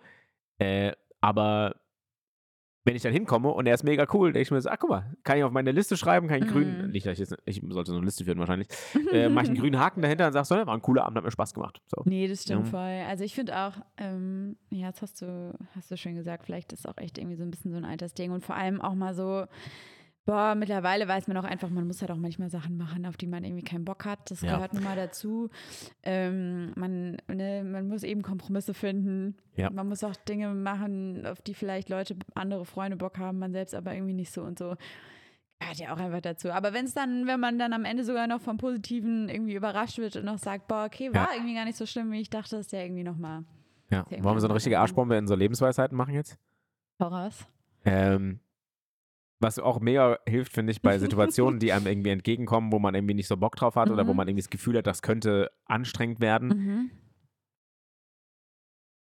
äh, 0.58 0.92
aber 1.20 1.76
wenn 2.88 2.96
ich 2.96 3.02
dann 3.02 3.12
hinkomme 3.12 3.50
und 3.50 3.66
er 3.66 3.74
ist 3.74 3.84
mega 3.84 4.06
cool, 4.14 4.32
denke 4.32 4.40
ich 4.42 4.50
mir 4.50 4.60
so, 4.62 4.70
ach 4.70 4.78
guck 4.78 4.88
mal, 4.88 5.04
kann 5.22 5.36
ich 5.36 5.44
auf 5.44 5.52
meine 5.52 5.72
Liste 5.72 5.96
schreiben, 5.98 6.26
kann 6.26 6.38
ich 6.38 6.42
einen 6.44 6.50
grünen, 6.50 6.86
Mhm. 6.86 6.90
nicht, 6.92 7.04
ich 7.06 7.18
jetzt, 7.18 7.36
ich 7.44 7.62
sollte 7.68 7.90
so 7.90 7.96
eine 7.98 8.04
Liste 8.06 8.24
führen 8.24 8.38
wahrscheinlich, 8.38 8.68
äh, 9.12 9.28
mache 9.28 9.44
ich 9.44 9.50
einen 9.50 9.58
grünen 9.58 9.78
Haken 9.78 10.00
dahinter 10.00 10.26
und 10.26 10.32
sag 10.32 10.46
so, 10.46 10.54
ne, 10.54 10.66
war 10.66 10.72
ein 10.74 10.80
cooler 10.80 11.04
Abend, 11.04 11.18
hat 11.18 11.24
mir 11.24 11.30
Spaß 11.30 11.52
gemacht. 11.52 11.82
So. 11.86 12.02
Nee, 12.06 12.26
das 12.28 12.44
stimmt 12.44 12.64
Ja. 12.64 12.70
voll. 12.70 13.04
Also 13.06 13.24
ich 13.24 13.34
finde 13.34 13.56
auch, 13.58 13.74
ähm, 13.98 14.56
ja, 14.70 14.90
das 14.90 15.02
hast 15.02 15.20
du, 15.20 15.52
hast 15.76 15.90
du 15.90 15.96
schon 15.98 16.14
gesagt, 16.14 16.44
vielleicht 16.46 16.72
ist 16.72 16.88
auch 16.88 16.96
echt 16.96 17.18
irgendwie 17.18 17.36
so 17.36 17.42
ein 17.44 17.50
bisschen 17.50 17.70
so 17.70 17.76
ein 17.76 17.84
Altersding 17.84 18.30
und 18.30 18.42
vor 18.42 18.56
allem 18.56 18.80
auch 18.80 18.94
mal 18.94 19.14
so, 19.14 19.44
boah, 20.28 20.54
mittlerweile 20.54 21.08
weiß 21.08 21.26
man 21.26 21.38
auch 21.38 21.44
einfach, 21.44 21.70
man 21.70 21.86
muss 21.86 22.02
halt 22.02 22.10
auch 22.10 22.16
manchmal 22.18 22.50
Sachen 22.50 22.76
machen, 22.76 23.06
auf 23.06 23.16
die 23.16 23.26
man 23.26 23.44
irgendwie 23.44 23.64
keinen 23.64 23.86
Bock 23.86 24.04
hat. 24.04 24.30
Das 24.30 24.42
Ja. 24.42 24.56
gehört 24.56 24.74
nun 24.74 24.84
mal 24.84 24.94
dazu. 24.94 25.48
Ähm, 26.02 26.72
man, 26.76 27.16
ne, 27.28 27.64
man 27.64 27.88
muss 27.88 28.02
eben 28.02 28.20
Kompromisse 28.20 28.74
finden. 28.74 29.38
Ja. 29.56 29.70
Man 29.70 29.88
muss 29.88 30.04
auch 30.04 30.14
Dinge 30.14 30.52
machen, 30.52 31.24
auf 31.24 31.40
die 31.40 31.54
vielleicht 31.54 31.88
Leute, 31.88 32.14
andere 32.34 32.66
Freunde 32.66 32.98
Bock 32.98 33.16
haben, 33.16 33.38
man 33.38 33.52
selbst 33.52 33.74
aber 33.74 33.94
irgendwie 33.94 34.12
nicht 34.12 34.30
so 34.30 34.42
und 34.42 34.58
so. 34.58 34.76
Gehört 35.60 35.78
ja 35.78 35.94
auch 35.94 35.98
einfach 35.98 36.20
dazu. 36.20 36.50
Aber 36.50 36.74
wenn 36.74 36.84
es 36.84 36.92
dann, 36.92 37.26
wenn 37.26 37.40
man 37.40 37.58
dann 37.58 37.72
am 37.72 37.86
Ende 37.86 38.04
sogar 38.04 38.26
noch 38.26 38.42
vom 38.42 38.58
Positiven 38.58 39.30
irgendwie 39.30 39.54
überrascht 39.54 39.96
wird 39.96 40.14
und 40.16 40.26
noch 40.26 40.36
sagt, 40.38 40.68
boah, 40.68 40.84
okay, 40.84 41.12
war 41.14 41.30
irgendwie 41.34 41.54
gar 41.54 41.64
nicht 41.64 41.78
so 41.78 41.86
schlimm, 41.86 42.12
wie 42.12 42.20
ich 42.20 42.28
dachte, 42.28 42.56
ist 42.58 42.70
ja 42.72 42.80
irgendwie 42.80 43.02
nochmal 43.02 43.44
Ja. 43.90 44.04
Wollen 44.10 44.36
wir 44.36 44.40
so 44.40 44.46
eine 44.46 44.54
richtige 44.56 44.78
Arschbombe 44.78 45.16
in 45.16 45.26
so 45.26 45.34
Lebensweisheiten 45.34 45.96
machen 45.96 46.12
jetzt? 46.12 46.36
Voraus. 46.98 47.46
Ähm, 47.86 48.40
was 49.40 49.58
auch 49.58 49.80
mega 49.80 50.18
hilft, 50.28 50.52
finde 50.52 50.72
ich, 50.72 50.82
bei 50.82 50.98
Situationen, 50.98 51.60
die 51.60 51.72
einem 51.72 51.86
irgendwie 51.86 52.10
entgegenkommen, 52.10 52.72
wo 52.72 52.78
man 52.78 52.94
irgendwie 52.94 53.14
nicht 53.14 53.28
so 53.28 53.36
Bock 53.36 53.56
drauf 53.56 53.76
hat 53.76 53.90
oder 53.90 54.06
wo 54.06 54.12
Mhm. 54.12 54.16
man 54.16 54.28
irgendwie 54.28 54.42
das 54.42 54.50
Gefühl 54.50 54.76
hat, 54.78 54.86
das 54.86 55.02
könnte 55.02 55.50
anstrengend 55.66 56.20
werden, 56.20 56.48
Mhm. 56.48 56.90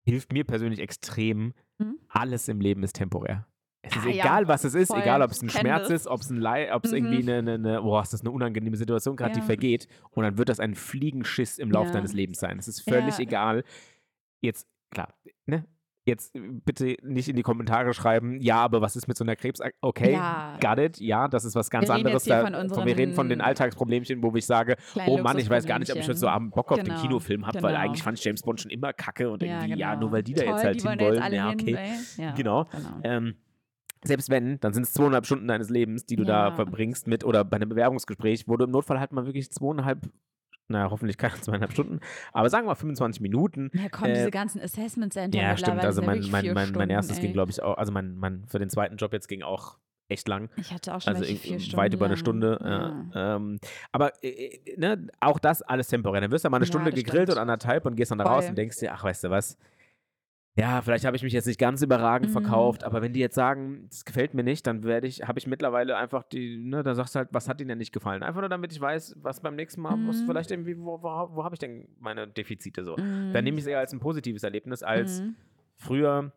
hilft 0.05 0.31
mir 0.33 0.43
persönlich 0.43 0.79
extrem. 0.79 1.53
Mhm. 1.77 1.99
Alles 2.09 2.47
im 2.47 2.59
Leben 2.61 2.83
ist 2.83 2.93
temporär. 2.93 3.45
Es 3.81 3.95
ist 3.95 4.03
Ah, 4.05 4.09
ja, 4.09 4.23
egal, 4.25 4.47
was 4.49 4.65
es 4.65 4.73
ist, 4.75 4.93
egal, 4.93 5.21
ob 5.21 5.31
es 5.31 5.41
ein 5.41 5.49
Schmerz 5.49 5.87
das. 5.87 6.01
ist, 6.01 6.07
ob 6.07 6.19
es 6.21 6.29
ein 6.29 6.35
Leid, 6.37 6.71
ob 6.73 6.83
es 6.83 6.91
Mhm. 6.91 6.97
irgendwie 6.97 7.19
eine, 7.31 7.37
eine, 7.37 7.53
eine, 7.53 7.81
boah, 7.81 8.01
ist 8.01 8.11
das 8.11 8.21
eine 8.21 8.31
unangenehme 8.31 8.75
Situation 8.75 9.15
gerade, 9.15 9.33
die 9.33 9.39
Ja. 9.39 9.45
vergeht 9.45 9.87
und 10.11 10.23
dann 10.23 10.37
wird 10.37 10.49
das 10.49 10.59
ein 10.59 10.75
Fliegenschiss 10.75 11.57
im 11.59 11.71
Lauf 11.71 11.87
Ja. 11.87 11.93
deines 11.93 12.11
Lebens 12.13 12.39
sein. 12.39 12.59
Es 12.59 12.67
ist 12.67 12.81
völlig 12.81 13.17
Ja. 13.17 13.23
egal. 13.23 13.63
Jetzt, 14.41 14.67
klar, 14.91 15.13
ne? 15.45 15.65
Jetzt 16.09 16.33
bitte 16.65 16.97
nicht 17.03 17.29
in 17.29 17.35
die 17.35 17.41
Kommentare 17.43 17.93
schreiben, 17.93 18.41
ja, 18.41 18.57
aber 18.57 18.81
was 18.81 18.95
ist 18.95 19.07
mit 19.07 19.15
so 19.17 19.23
einer 19.23 19.35
Krebs? 19.35 19.59
Okay, 19.81 20.13
Ja. 20.13 20.57
got 20.59 20.77
it, 20.79 20.99
ja, 20.99 21.27
das 21.27 21.45
ist 21.45 21.55
was 21.55 21.69
ganz 21.69 21.87
Wir 21.87 21.95
reden 21.95 22.07
anderes. 22.07 22.25
jetzt 22.25 22.31
Da, 22.43 22.67
von 22.75 22.85
wir 22.85 22.97
reden 22.97 23.13
von 23.13 23.29
den 23.29 23.41
Alltagsproblemchen, 23.41 24.21
wo 24.23 24.35
ich 24.35 24.45
sage, 24.45 24.75
oh 25.07 25.17
Mann, 25.19 25.37
ich 25.39 25.49
weiß 25.49 25.65
gar 25.65 25.79
nicht, 25.79 25.91
ob 25.91 25.97
ich 25.99 26.07
heute 26.07 26.17
so. 26.17 26.27
Abend 26.27 26.53
Bock 26.53 26.71
auf 26.71 26.79
den 26.79 26.85
Genau, 26.85 27.01
Kinofilm 27.01 27.45
habe, 27.47 27.61
weil 27.61 27.73
genau. 27.73 27.83
eigentlich 27.85 28.03
fand 28.03 28.17
ich 28.17 28.23
James 28.25 28.41
Bond 28.41 28.61
schon 28.61 28.71
immer 28.71 28.93
kacke 28.93 29.29
und 29.29 29.41
Ja, 29.43 29.61
irgendwie, 29.61 29.79
ja, 29.79 29.89
genau. 29.93 30.01
nur 30.01 30.11
weil 30.11 30.23
die 30.23 30.33
da 30.33 30.43
jetzt 30.43 30.51
Toll, 30.51 30.63
halt 30.63 30.83
wollen 30.83 30.99
hin 30.99 30.99
da 30.99 31.05
jetzt 31.05 31.13
wollen. 31.13 31.23
alle 31.23 31.35
Ja, 31.35 31.49
hin, 31.49 31.59
okay. 31.61 31.75
ey. 32.17 32.23
Ja, 32.23 32.31
Genau. 32.33 32.67
Ähm, 33.03 33.35
selbst 34.03 34.29
wenn, 34.29 34.59
dann 34.61 34.73
sind 34.73 34.83
es 34.83 34.93
zweieinhalb 34.93 35.25
Stunden 35.25 35.47
deines 35.47 35.69
Lebens, 35.69 36.05
die 36.05 36.15
du 36.15 36.23
da 36.23 36.47
Ja. 36.49 36.51
verbringst 36.55 37.07
mit 37.07 37.23
oder 37.23 37.43
bei 37.43 37.57
einem 37.57 37.69
Bewerbungsgespräch, 37.69 38.47
wo 38.47 38.55
du 38.57 38.65
im 38.65 38.71
Notfall 38.71 38.99
halt 38.99 39.11
mal 39.11 39.25
wirklich 39.25 39.51
zweieinhalb, 39.51 40.09
naja, 40.69 40.89
hoffentlich 40.89 41.17
keine 41.17 41.33
zweieinhalb 41.41 41.71
Stunden, 41.73 41.99
aber 42.31 42.49
sagen 42.49 42.65
wir 42.65 42.69
mal 42.71 42.75
25 42.75 43.21
Minuten. 43.21 43.69
Ja, 43.73 43.89
komm, 43.91 44.07
Äh, 44.09 44.13
diese 44.13 44.31
ganzen 44.31 44.61
Assessment 44.61 45.11
Center 45.13 45.37
Ja, 45.39 45.57
stimmt. 45.57 45.83
Also 45.83 46.01
mein, 46.01 46.21
mein, 46.29 46.45
mein, 46.45 46.53
mein 46.53 46.67
Stunden, 46.67 46.89
erstes 46.89 47.17
ging, 47.17 47.27
ey. 47.27 47.33
glaube 47.33 47.51
ich, 47.51 47.61
auch, 47.61 47.77
also 47.77 47.91
mein, 47.91 48.15
mein 48.17 48.45
für 48.47 48.59
den 48.59 48.69
zweiten 48.69 48.95
Job 48.97 49.11
jetzt 49.13 49.27
ging 49.27 49.41
auch 49.41 49.77
echt 50.07 50.27
lang. 50.27 50.49
Ich 50.57 50.73
hatte 50.73 50.95
auch 50.95 51.01
schon 51.01 51.13
Also 51.15 51.23
vier 51.25 51.59
Stunden 51.59 51.77
weit 51.77 51.93
über 51.93 52.05
eine. 52.07 52.17
Stunde. 52.17 52.59
Ja. 53.13 53.35
Ähm, 53.35 53.59
aber 53.91 54.11
äh, 54.23 54.59
ne, 54.77 55.07
auch 55.19 55.37
das 55.37 55.61
alles 55.61 55.87
temporär. 55.87 56.21
Dann 56.21 56.31
wirst 56.31 56.45
du 56.45 56.49
mal 56.49 56.57
eine 56.57 56.65
Ja, 56.65 56.67
Stunde 56.71 56.91
gegrillt 56.91 57.23
stimmt. 57.25 57.31
oder 57.33 57.41
anderthalb 57.41 57.85
und 57.85 57.95
gehst 57.95 58.09
dann 58.09 58.17
da 58.17 58.25
raus 58.25 58.49
und 58.49 58.57
denkst 58.57 58.79
dir, 58.79 58.91
ach, 58.93 59.03
weißt 59.03 59.25
du 59.25 59.29
was? 59.29 59.57
Ja, 60.59 60.81
vielleicht 60.81 61.05
habe 61.05 61.15
ich 61.15 61.23
mich 61.23 61.31
jetzt 61.33 61.45
nicht 61.45 61.59
ganz 61.59 61.81
überragend 61.81 62.29
Mhm. 62.29 62.33
verkauft, 62.33 62.83
aber 62.83 63.01
wenn 63.01 63.13
die 63.13 63.19
jetzt 63.19 63.35
sagen, 63.35 63.87
das 63.89 64.03
gefällt 64.03 64.33
mir 64.33 64.43
nicht, 64.43 64.67
dann 64.67 64.83
werde 64.83 65.07
ich, 65.07 65.27
habe 65.27 65.39
ich 65.39 65.47
mittlerweile 65.47 65.95
einfach 65.97 66.23
die, 66.23 66.57
ne, 66.57 66.83
da 66.83 66.95
sagst 66.95 67.15
du 67.15 67.19
halt, 67.19 67.29
was 67.31 67.47
hat 67.47 67.61
ihnen 67.61 67.69
denn 67.69 67.77
nicht 67.77 67.93
gefallen? 67.93 68.23
Einfach 68.23 68.41
nur, 68.41 68.49
damit 68.49 68.71
ich 68.73 68.81
weiß, 68.81 69.15
was 69.21 69.39
beim 69.39 69.55
nächsten 69.55 69.81
Mal 69.81 69.95
muss, 69.97 70.21
Mhm. 70.21 70.25
vielleicht 70.27 70.51
irgendwie, 70.51 70.77
wo, 70.77 71.01
wo, 71.01 71.07
wo 71.35 71.43
habe 71.43 71.55
ich 71.55 71.59
denn 71.59 71.87
meine 71.99 72.27
Defizite 72.27 72.83
so? 72.83 72.97
Mhm. 72.97 73.31
Dann 73.33 73.43
nehme 73.43 73.57
ich 73.57 73.63
es 73.63 73.67
eher 73.67 73.79
als 73.79 73.93
ein 73.93 73.99
positives 73.99 74.43
Erlebnis, 74.43 74.83
als 74.83 75.21
Mhm. 75.21 75.35
früher, 75.77 76.33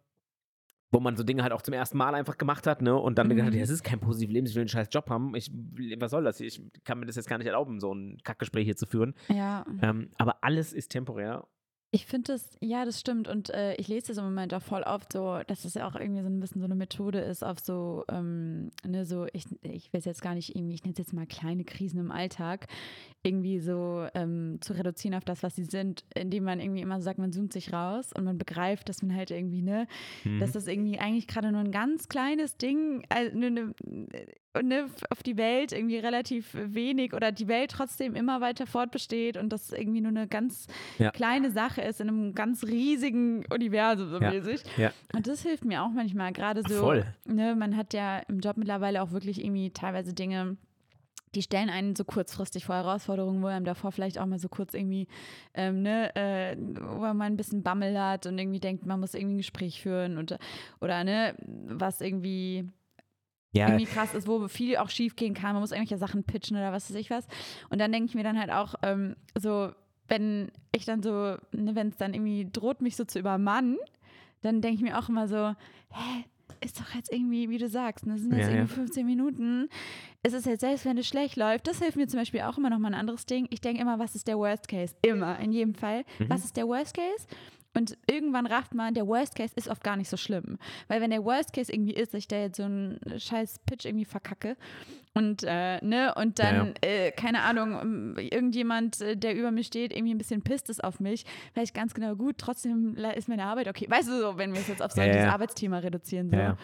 wo 0.92 1.00
man 1.00 1.16
so 1.16 1.24
Dinge 1.24 1.42
halt 1.42 1.52
auch 1.52 1.62
zum 1.62 1.72
ersten 1.74 1.96
Mal 1.96 2.14
einfach 2.14 2.36
gemacht 2.36 2.66
hat, 2.66 2.82
ne? 2.82 2.94
Und 2.94 3.16
dann 3.18 3.28
gedacht 3.30 3.50
Mhm. 3.52 3.56
ja, 3.56 3.62
es 3.64 3.70
ist 3.70 3.82
kein 3.82 3.98
positives 3.98 4.34
Leben, 4.34 4.46
ich 4.46 4.54
will 4.54 4.60
einen 4.60 4.68
scheiß 4.68 4.88
Job 4.92 5.08
haben. 5.08 5.34
Ich, 5.34 5.50
was 5.98 6.10
soll 6.10 6.22
das? 6.24 6.38
Ich 6.38 6.60
kann 6.84 7.00
mir 7.00 7.06
das 7.06 7.16
jetzt 7.16 7.28
gar 7.28 7.38
nicht 7.38 7.46
erlauben, 7.46 7.80
so 7.80 7.92
ein 7.94 8.18
Kackgespräch 8.22 8.66
hier 8.66 8.76
zu 8.76 8.86
führen. 8.86 9.14
Ja, 9.28 9.64
Ähm, 9.80 10.10
aber 10.18 10.44
alles 10.44 10.72
ist 10.74 10.88
temporär. 10.92 11.46
Ich 11.94 12.06
finde 12.06 12.32
das, 12.32 12.56
ja, 12.60 12.86
das 12.86 12.98
stimmt. 12.98 13.28
Und 13.28 13.50
äh, 13.50 13.74
ich 13.74 13.86
lese 13.86 14.08
das 14.08 14.16
im 14.16 14.24
Moment 14.24 14.54
auch 14.54 14.62
voll 14.62 14.82
oft 14.82 15.12
so, 15.12 15.40
dass 15.46 15.66
es 15.66 15.74
ja 15.74 15.86
auch 15.86 15.94
irgendwie 15.94 16.22
so 16.22 16.26
ein 16.28 16.40
bisschen 16.40 16.62
so 16.62 16.64
eine 16.64 16.74
Methode 16.74 17.20
ist, 17.20 17.44
auf 17.44 17.60
so, 17.60 18.04
ähm, 18.10 18.70
ne, 18.86 19.04
so, 19.04 19.26
ich, 19.34 19.44
ich 19.60 19.92
will 19.92 19.98
es 19.98 20.06
jetzt 20.06 20.22
gar 20.22 20.34
nicht 20.34 20.56
irgendwie, 20.56 20.74
ich 20.74 20.82
nenne 20.84 20.92
es 20.94 20.98
jetzt 20.98 21.12
mal 21.12 21.26
kleine 21.26 21.64
Krisen 21.64 22.00
im 22.00 22.10
Alltag, 22.10 22.66
irgendwie 23.22 23.60
so 23.60 24.06
ähm, 24.14 24.56
zu 24.62 24.72
reduzieren 24.72 25.14
auf 25.14 25.24
das, 25.26 25.42
was 25.42 25.54
sie 25.54 25.64
sind, 25.64 26.04
indem 26.14 26.44
man 26.44 26.60
irgendwie 26.60 26.80
immer 26.80 26.96
so 26.98 27.04
sagt, 27.04 27.18
man 27.18 27.30
zoomt 27.30 27.52
sich 27.52 27.74
raus 27.74 28.10
und 28.16 28.24
man 28.24 28.38
begreift, 28.38 28.88
dass 28.88 29.02
man 29.02 29.14
halt 29.14 29.30
irgendwie, 29.30 29.60
ne, 29.62 29.86
Mhm. 30.24 30.40
dass 30.40 30.52
das 30.52 30.66
irgendwie 30.68 30.98
eigentlich 30.98 31.26
gerade 31.28 31.52
nur 31.52 31.60
ein 31.60 31.72
ganz 31.72 32.08
kleines 32.08 32.56
Ding, 32.56 33.04
also 33.10 33.36
ne, 33.36 33.50
ne, 33.50 33.74
ne, 34.60 34.86
auf 35.10 35.22
die 35.22 35.36
Welt 35.36 35.72
irgendwie 35.72 35.98
relativ 35.98 36.50
wenig 36.54 37.14
oder 37.14 37.32
die 37.32 37.48
Welt 37.48 37.70
trotzdem 37.70 38.14
immer 38.14 38.40
weiter 38.40 38.66
fortbesteht 38.66 39.36
und 39.36 39.50
das 39.50 39.72
irgendwie 39.72 40.00
nur 40.00 40.10
eine 40.10 40.28
ganz 40.28 40.66
Ja. 40.98 41.10
kleine 41.10 41.50
Sache 41.50 41.80
ist 41.82 42.00
in 42.00 42.08
einem 42.08 42.34
ganz 42.34 42.64
riesigen 42.64 43.44
Universum 43.52 44.10
so 44.10 44.18
Ja. 44.20 44.30
mäßig. 44.30 44.62
Ja. 44.76 44.92
Und 45.14 45.26
das 45.26 45.42
hilft 45.42 45.64
mir 45.64 45.82
auch 45.82 45.90
manchmal, 45.90 46.32
gerade 46.32 46.62
so, 46.68 46.80
Voll. 46.80 47.06
ne, 47.24 47.54
man 47.54 47.76
hat 47.76 47.94
ja 47.94 48.18
im 48.28 48.40
Job 48.40 48.56
mittlerweile 48.56 49.02
auch 49.02 49.12
wirklich 49.12 49.42
irgendwie 49.42 49.70
teilweise 49.70 50.12
Dinge, 50.12 50.56
die 51.34 51.40
stellen 51.40 51.70
einen 51.70 51.96
so 51.96 52.04
kurzfristig 52.04 52.66
vor 52.66 52.74
Herausforderungen, 52.76 53.42
wo 53.42 53.46
einem 53.46 53.64
davor 53.64 53.90
vielleicht 53.90 54.18
auch 54.18 54.26
mal 54.26 54.38
so 54.38 54.50
kurz 54.50 54.74
irgendwie, 54.74 55.08
ähm, 55.54 55.80
ne, 55.80 56.14
äh, 56.14 56.56
wo 56.58 57.00
man 57.00 57.22
ein 57.22 57.36
bisschen 57.38 57.62
Bammel 57.62 57.98
hat 57.98 58.26
und 58.26 58.38
irgendwie 58.38 58.60
denkt, 58.60 58.84
man 58.84 59.00
muss 59.00 59.14
irgendwie 59.14 59.36
ein 59.36 59.38
Gespräch 59.38 59.80
führen 59.80 60.18
und, 60.18 60.36
oder, 60.82 61.04
ne, 61.04 61.34
was 61.38 62.02
irgendwie 62.02 62.68
Ja, 63.54 63.68
irgendwie 63.68 63.86
krass 63.86 64.14
ist, 64.14 64.26
wo 64.26 64.48
viel 64.48 64.76
auch 64.78 64.88
schief 64.88 65.14
gehen 65.14 65.34
kann. 65.34 65.52
Man 65.52 65.60
muss 65.60 65.72
irgendwelche 65.72 65.98
Sachen 65.98 66.24
pitchen 66.24 66.56
oder 66.56 66.72
was 66.72 66.88
weiß 66.90 66.96
ich 66.96 67.10
was. 67.10 67.26
Und 67.68 67.78
dann 67.80 67.92
denke 67.92 68.06
ich 68.06 68.14
mir 68.14 68.24
dann 68.24 68.38
halt 68.38 68.50
auch 68.50 68.74
ähm, 68.82 69.14
so, 69.38 69.72
wenn 70.08 70.50
ich 70.74 70.84
dann 70.86 71.02
so, 71.02 71.36
ne, 71.52 71.74
wenn 71.74 71.88
es 71.88 71.96
dann 71.96 72.14
irgendwie 72.14 72.48
droht, 72.50 72.80
mich 72.80 72.96
so 72.96 73.04
zu 73.04 73.18
übermannen, 73.18 73.78
dann 74.40 74.60
denke 74.60 74.76
ich 74.76 74.82
mir 74.82 74.98
auch 74.98 75.08
immer 75.08 75.28
so, 75.28 75.54
hä, 75.92 76.24
ist 76.64 76.80
doch 76.80 76.94
jetzt 76.94 77.12
irgendwie, 77.12 77.50
wie 77.50 77.58
du 77.58 77.68
sagst, 77.68 78.06
ne, 78.06 78.14
das 78.14 78.22
sind 78.22 78.32
jetzt 78.32 78.46
Ja, 78.46 78.50
ja. 78.50 78.56
irgendwie 78.60 78.74
15 78.74 79.06
Minuten. 79.06 79.68
Es 80.22 80.32
ist 80.32 80.46
jetzt 80.46 80.60
selbst, 80.60 80.84
wenn 80.84 80.96
es 80.96 81.06
schlecht 81.08 81.36
läuft, 81.36 81.66
das 81.66 81.78
hilft 81.80 81.96
mir 81.96 82.06
zum 82.06 82.20
Beispiel 82.20 82.40
auch 82.42 82.56
immer 82.56 82.70
noch 82.70 82.78
mal 82.78 82.88
ein 82.88 82.94
anderes 82.94 83.26
Ding. 83.26 83.46
Ich 83.50 83.60
denke 83.60 83.82
immer, 83.82 83.98
was 83.98 84.14
ist 84.14 84.28
der 84.28 84.38
Worst 84.38 84.68
Case? 84.68 84.94
Immer, 85.02 85.38
in 85.40 85.52
jedem 85.52 85.74
Fall. 85.74 86.04
Mhm. 86.18 86.30
Was 86.30 86.44
ist 86.44 86.56
der 86.56 86.66
Worst 86.66 86.94
Case? 86.94 87.26
Und 87.74 87.96
irgendwann 88.10 88.46
rafft 88.46 88.74
man, 88.74 88.94
der 88.94 89.06
Worst 89.06 89.34
Case 89.34 89.54
ist 89.56 89.68
oft 89.68 89.82
gar 89.82 89.96
nicht 89.96 90.08
so 90.08 90.16
schlimm. 90.16 90.58
Weil 90.88 91.00
wenn 91.00 91.10
der 91.10 91.24
Worst 91.24 91.52
Case 91.52 91.72
irgendwie 91.72 91.94
ist, 91.94 92.12
dass 92.12 92.18
ich 92.18 92.28
da 92.28 92.36
jetzt 92.36 92.56
so 92.56 92.64
einen 92.64 93.00
scheiß 93.16 93.60
Pitch 93.60 93.86
irgendwie 93.86 94.04
verkacke 94.04 94.56
und, 95.14 95.42
äh, 95.44 95.82
ne, 95.84 96.14
und 96.14 96.38
dann, 96.38 96.74
Äh, 96.82 97.12
keine 97.12 97.42
Ahnung, 97.42 98.16
irgendjemand, 98.18 99.00
äh, 99.00 99.16
der 99.16 99.34
über 99.34 99.50
mir 99.50 99.64
steht, 99.64 99.92
irgendwie 99.92 100.14
ein 100.14 100.18
bisschen 100.18 100.42
pisst 100.42 100.68
ist 100.68 100.82
auf 100.82 101.00
mich, 101.00 101.24
weiß 101.54 101.68
ich 101.68 101.74
ganz 101.74 101.94
genau, 101.94 102.14
gut, 102.16 102.38
trotzdem 102.38 102.96
ist 102.96 103.28
meine 103.28 103.44
Arbeit 103.44 103.68
okay. 103.68 103.86
Weißt 103.88 104.08
du 104.08 104.18
so, 104.18 104.38
wenn 104.38 104.52
wir 104.52 104.60
es 104.60 104.68
jetzt 104.68 104.82
auf 104.82 104.92
so 104.92 105.00
Ja, 105.00 105.06
ja, 105.06 105.12
dieses 105.12 105.26
ja. 105.26 105.32
Arbeitsthema 105.32 105.78
reduzieren. 105.78 106.30
So. 106.30 106.36
ja, 106.36 106.42
ja. 106.42 106.56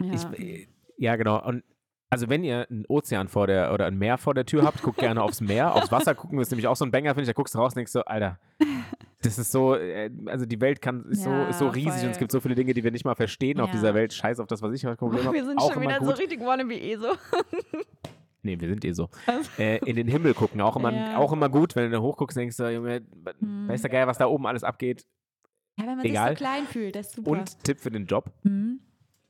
Ja. 0.00 0.14
Ich, 0.14 0.38
äh, 0.38 0.66
ja, 0.98 1.16
genau. 1.16 1.44
Und 1.44 1.62
also 2.10 2.28
wenn 2.28 2.44
ihr 2.44 2.66
einen 2.68 2.84
Ozean 2.88 3.28
vor 3.28 3.46
der 3.46 3.72
oder 3.72 3.86
ein 3.86 3.96
Meer 3.96 4.18
vor 4.18 4.34
der 4.34 4.44
Tür 4.44 4.64
habt, 4.64 4.82
guckt 4.82 4.98
gerne 4.98 5.22
aufs 5.22 5.40
Meer. 5.40 5.74
Aufs 5.74 5.90
Wasser 5.90 6.14
gucken 6.14 6.38
ist 6.40 6.50
nämlich 6.50 6.66
auch 6.66 6.76
so 6.76 6.84
ein 6.84 6.90
Banger, 6.90 7.10
finde 7.10 7.22
ich. 7.22 7.28
Da 7.28 7.32
guckst 7.32 7.54
du 7.54 7.58
raus 7.58 7.72
und 7.72 7.76
denkst 7.76 7.92
so, 7.92 8.04
Alter, 8.04 8.38
das 9.22 9.38
ist 9.38 9.50
so, 9.52 9.74
äh, 9.76 10.10
also 10.26 10.44
die 10.46 10.60
Welt 10.60 10.82
kann, 10.82 11.04
ist, 11.06 11.22
so, 11.24 11.30
Ja, 11.30 11.48
ist 11.48 11.58
so 11.58 11.68
riesig 11.68 11.92
voll. 11.92 12.04
und 12.04 12.10
es 12.10 12.18
gibt 12.18 12.30
so 12.32 12.40
viele 12.40 12.54
Dinge, 12.54 12.74
die 12.74 12.84
wir 12.84 12.90
nicht 12.90 13.04
mal 13.04 13.14
verstehen 13.14 13.60
auf 13.60 13.68
Ja. 13.68 13.72
dieser 13.72 13.94
Welt. 13.94 14.12
Scheiß 14.12 14.38
auf 14.40 14.46
das, 14.48 14.60
was 14.62 14.72
ich 14.74 14.86
als 14.86 14.98
Problem 14.98 15.24
habe. 15.24 15.34
wir 15.36 15.44
sind 15.44 15.58
auch 15.58 15.72
schon 15.72 15.82
wieder 15.82 15.98
gut. 15.98 16.08
so 16.08 16.14
richtig 16.14 16.40
wannabe 16.40 16.74
eh 16.74 16.96
so. 16.96 17.08
Nee, 18.44 18.58
wir 18.60 18.68
sind 18.68 18.84
eh 18.84 18.92
so. 18.92 19.08
äh, 19.58 19.78
in 19.88 19.94
den 19.94 20.08
Himmel 20.08 20.34
gucken, 20.34 20.60
auch 20.60 20.74
immer, 20.76 20.92
Ja. 20.92 21.16
auch 21.16 21.32
immer 21.32 21.48
gut, 21.48 21.76
wenn 21.76 21.84
du 21.84 21.96
da 21.96 22.02
hochguckst, 22.02 22.36
denkst 22.36 22.56
du, 22.56 22.68
Junge, 22.72 23.02
Hm. 23.38 23.68
weiß 23.68 23.82
der 23.82 23.90
Geil, 23.90 24.06
was 24.08 24.18
da 24.18 24.26
oben 24.26 24.46
alles 24.46 24.64
abgeht. 24.64 25.06
Ja, 25.78 25.86
wenn 25.86 25.96
man 25.96 26.04
Egal. 26.04 26.30
sich 26.30 26.38
so 26.38 26.44
klein 26.44 26.64
fühlt, 26.66 26.96
das 26.96 27.06
ist 27.08 27.16
super. 27.16 27.30
Und 27.30 27.62
Tipp 27.64 27.78
für 27.80 27.90
den 27.92 28.06
Job, 28.06 28.32
Mhm. 28.42 28.80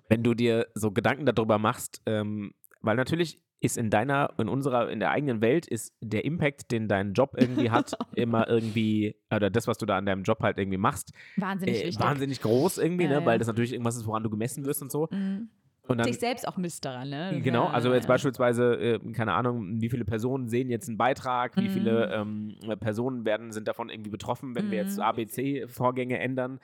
wenn 0.09 0.23
du 0.23 0.33
dir 0.35 0.67
so 0.75 0.91
Gedanken 0.93 1.27
darüber 1.27 1.59
machst, 1.59 2.01
ähm, 2.07 2.55
weil 2.81 2.97
natürlich 2.97 3.39
ist 3.63 3.79
in 3.79 3.91
deiner, 3.91 4.31
in 4.39 4.49
unserer, 4.49 4.91
in 4.91 4.99
der 4.99 5.13
eigenen 5.13 5.41
Welt 5.41 5.67
ist 5.67 5.95
der 6.01 6.25
Impact, 6.25 6.73
den 6.73 6.89
dein 6.89 7.13
Job 7.13 7.35
irgendwie 7.37 7.71
hat, 7.71 7.93
immer 8.17 8.49
irgendwie, 8.49 9.15
oder 9.33 9.51
das, 9.51 9.69
was 9.69 9.79
du 9.79 9.87
da 9.87 9.97
an 9.97 10.05
deinem 10.05 10.25
Job 10.25 10.41
halt 10.41 10.59
irgendwie 10.59 10.79
machst, 10.79 11.13
Wahnsinnig 11.37 11.85
äh, 11.85 12.01
wahnsinnig 12.01 12.41
groß 12.41 12.79
irgendwie, 12.79 13.05
Ja, 13.05 13.11
ne? 13.11 13.15
ja. 13.21 13.25
weil 13.25 13.39
das 13.39 13.47
natürlich 13.47 13.73
irgendwas 13.73 13.97
ist, 13.97 14.05
woran 14.07 14.25
du 14.25 14.31
gemessen 14.31 14.65
wirst 14.65 14.83
und 14.83 14.91
so. 14.91 15.09
Mhm. 15.13 15.49
Und 15.89 15.99
dann, 15.99 16.07
Sich 16.07 16.19
selbst 16.21 16.47
auch 16.47 16.57
misst 16.57 16.85
daran, 16.85 17.09
ne? 17.11 17.41
Genau, 17.43 17.67
also 17.67 17.93
jetzt 17.93 18.07
beispielsweise, 18.07 18.75
äh, 18.75 18.99
keine 19.13 19.33
Ahnung, 19.35 19.81
wie 19.81 19.91
viele 19.91 20.05
Personen 20.05 20.49
sehen 20.49 20.69
jetzt 20.71 20.89
einen 20.89 20.97
Beitrag, 20.97 21.57
wie 21.57 21.69
viele 21.69 22.25
Mhm. 22.25 22.55
ähm, 22.63 22.79
Personen 22.79 23.25
werden, 23.25 23.51
sind 23.53 23.67
davon 23.69 23.91
irgendwie 23.91 24.11
betroffen, 24.11 24.55
wenn 24.55 24.71
wir 24.71 24.79
jetzt 24.79 24.97
Mhm. 24.99 25.03
ABC-Vorgänge 25.05 26.19
ändern. 26.19 26.61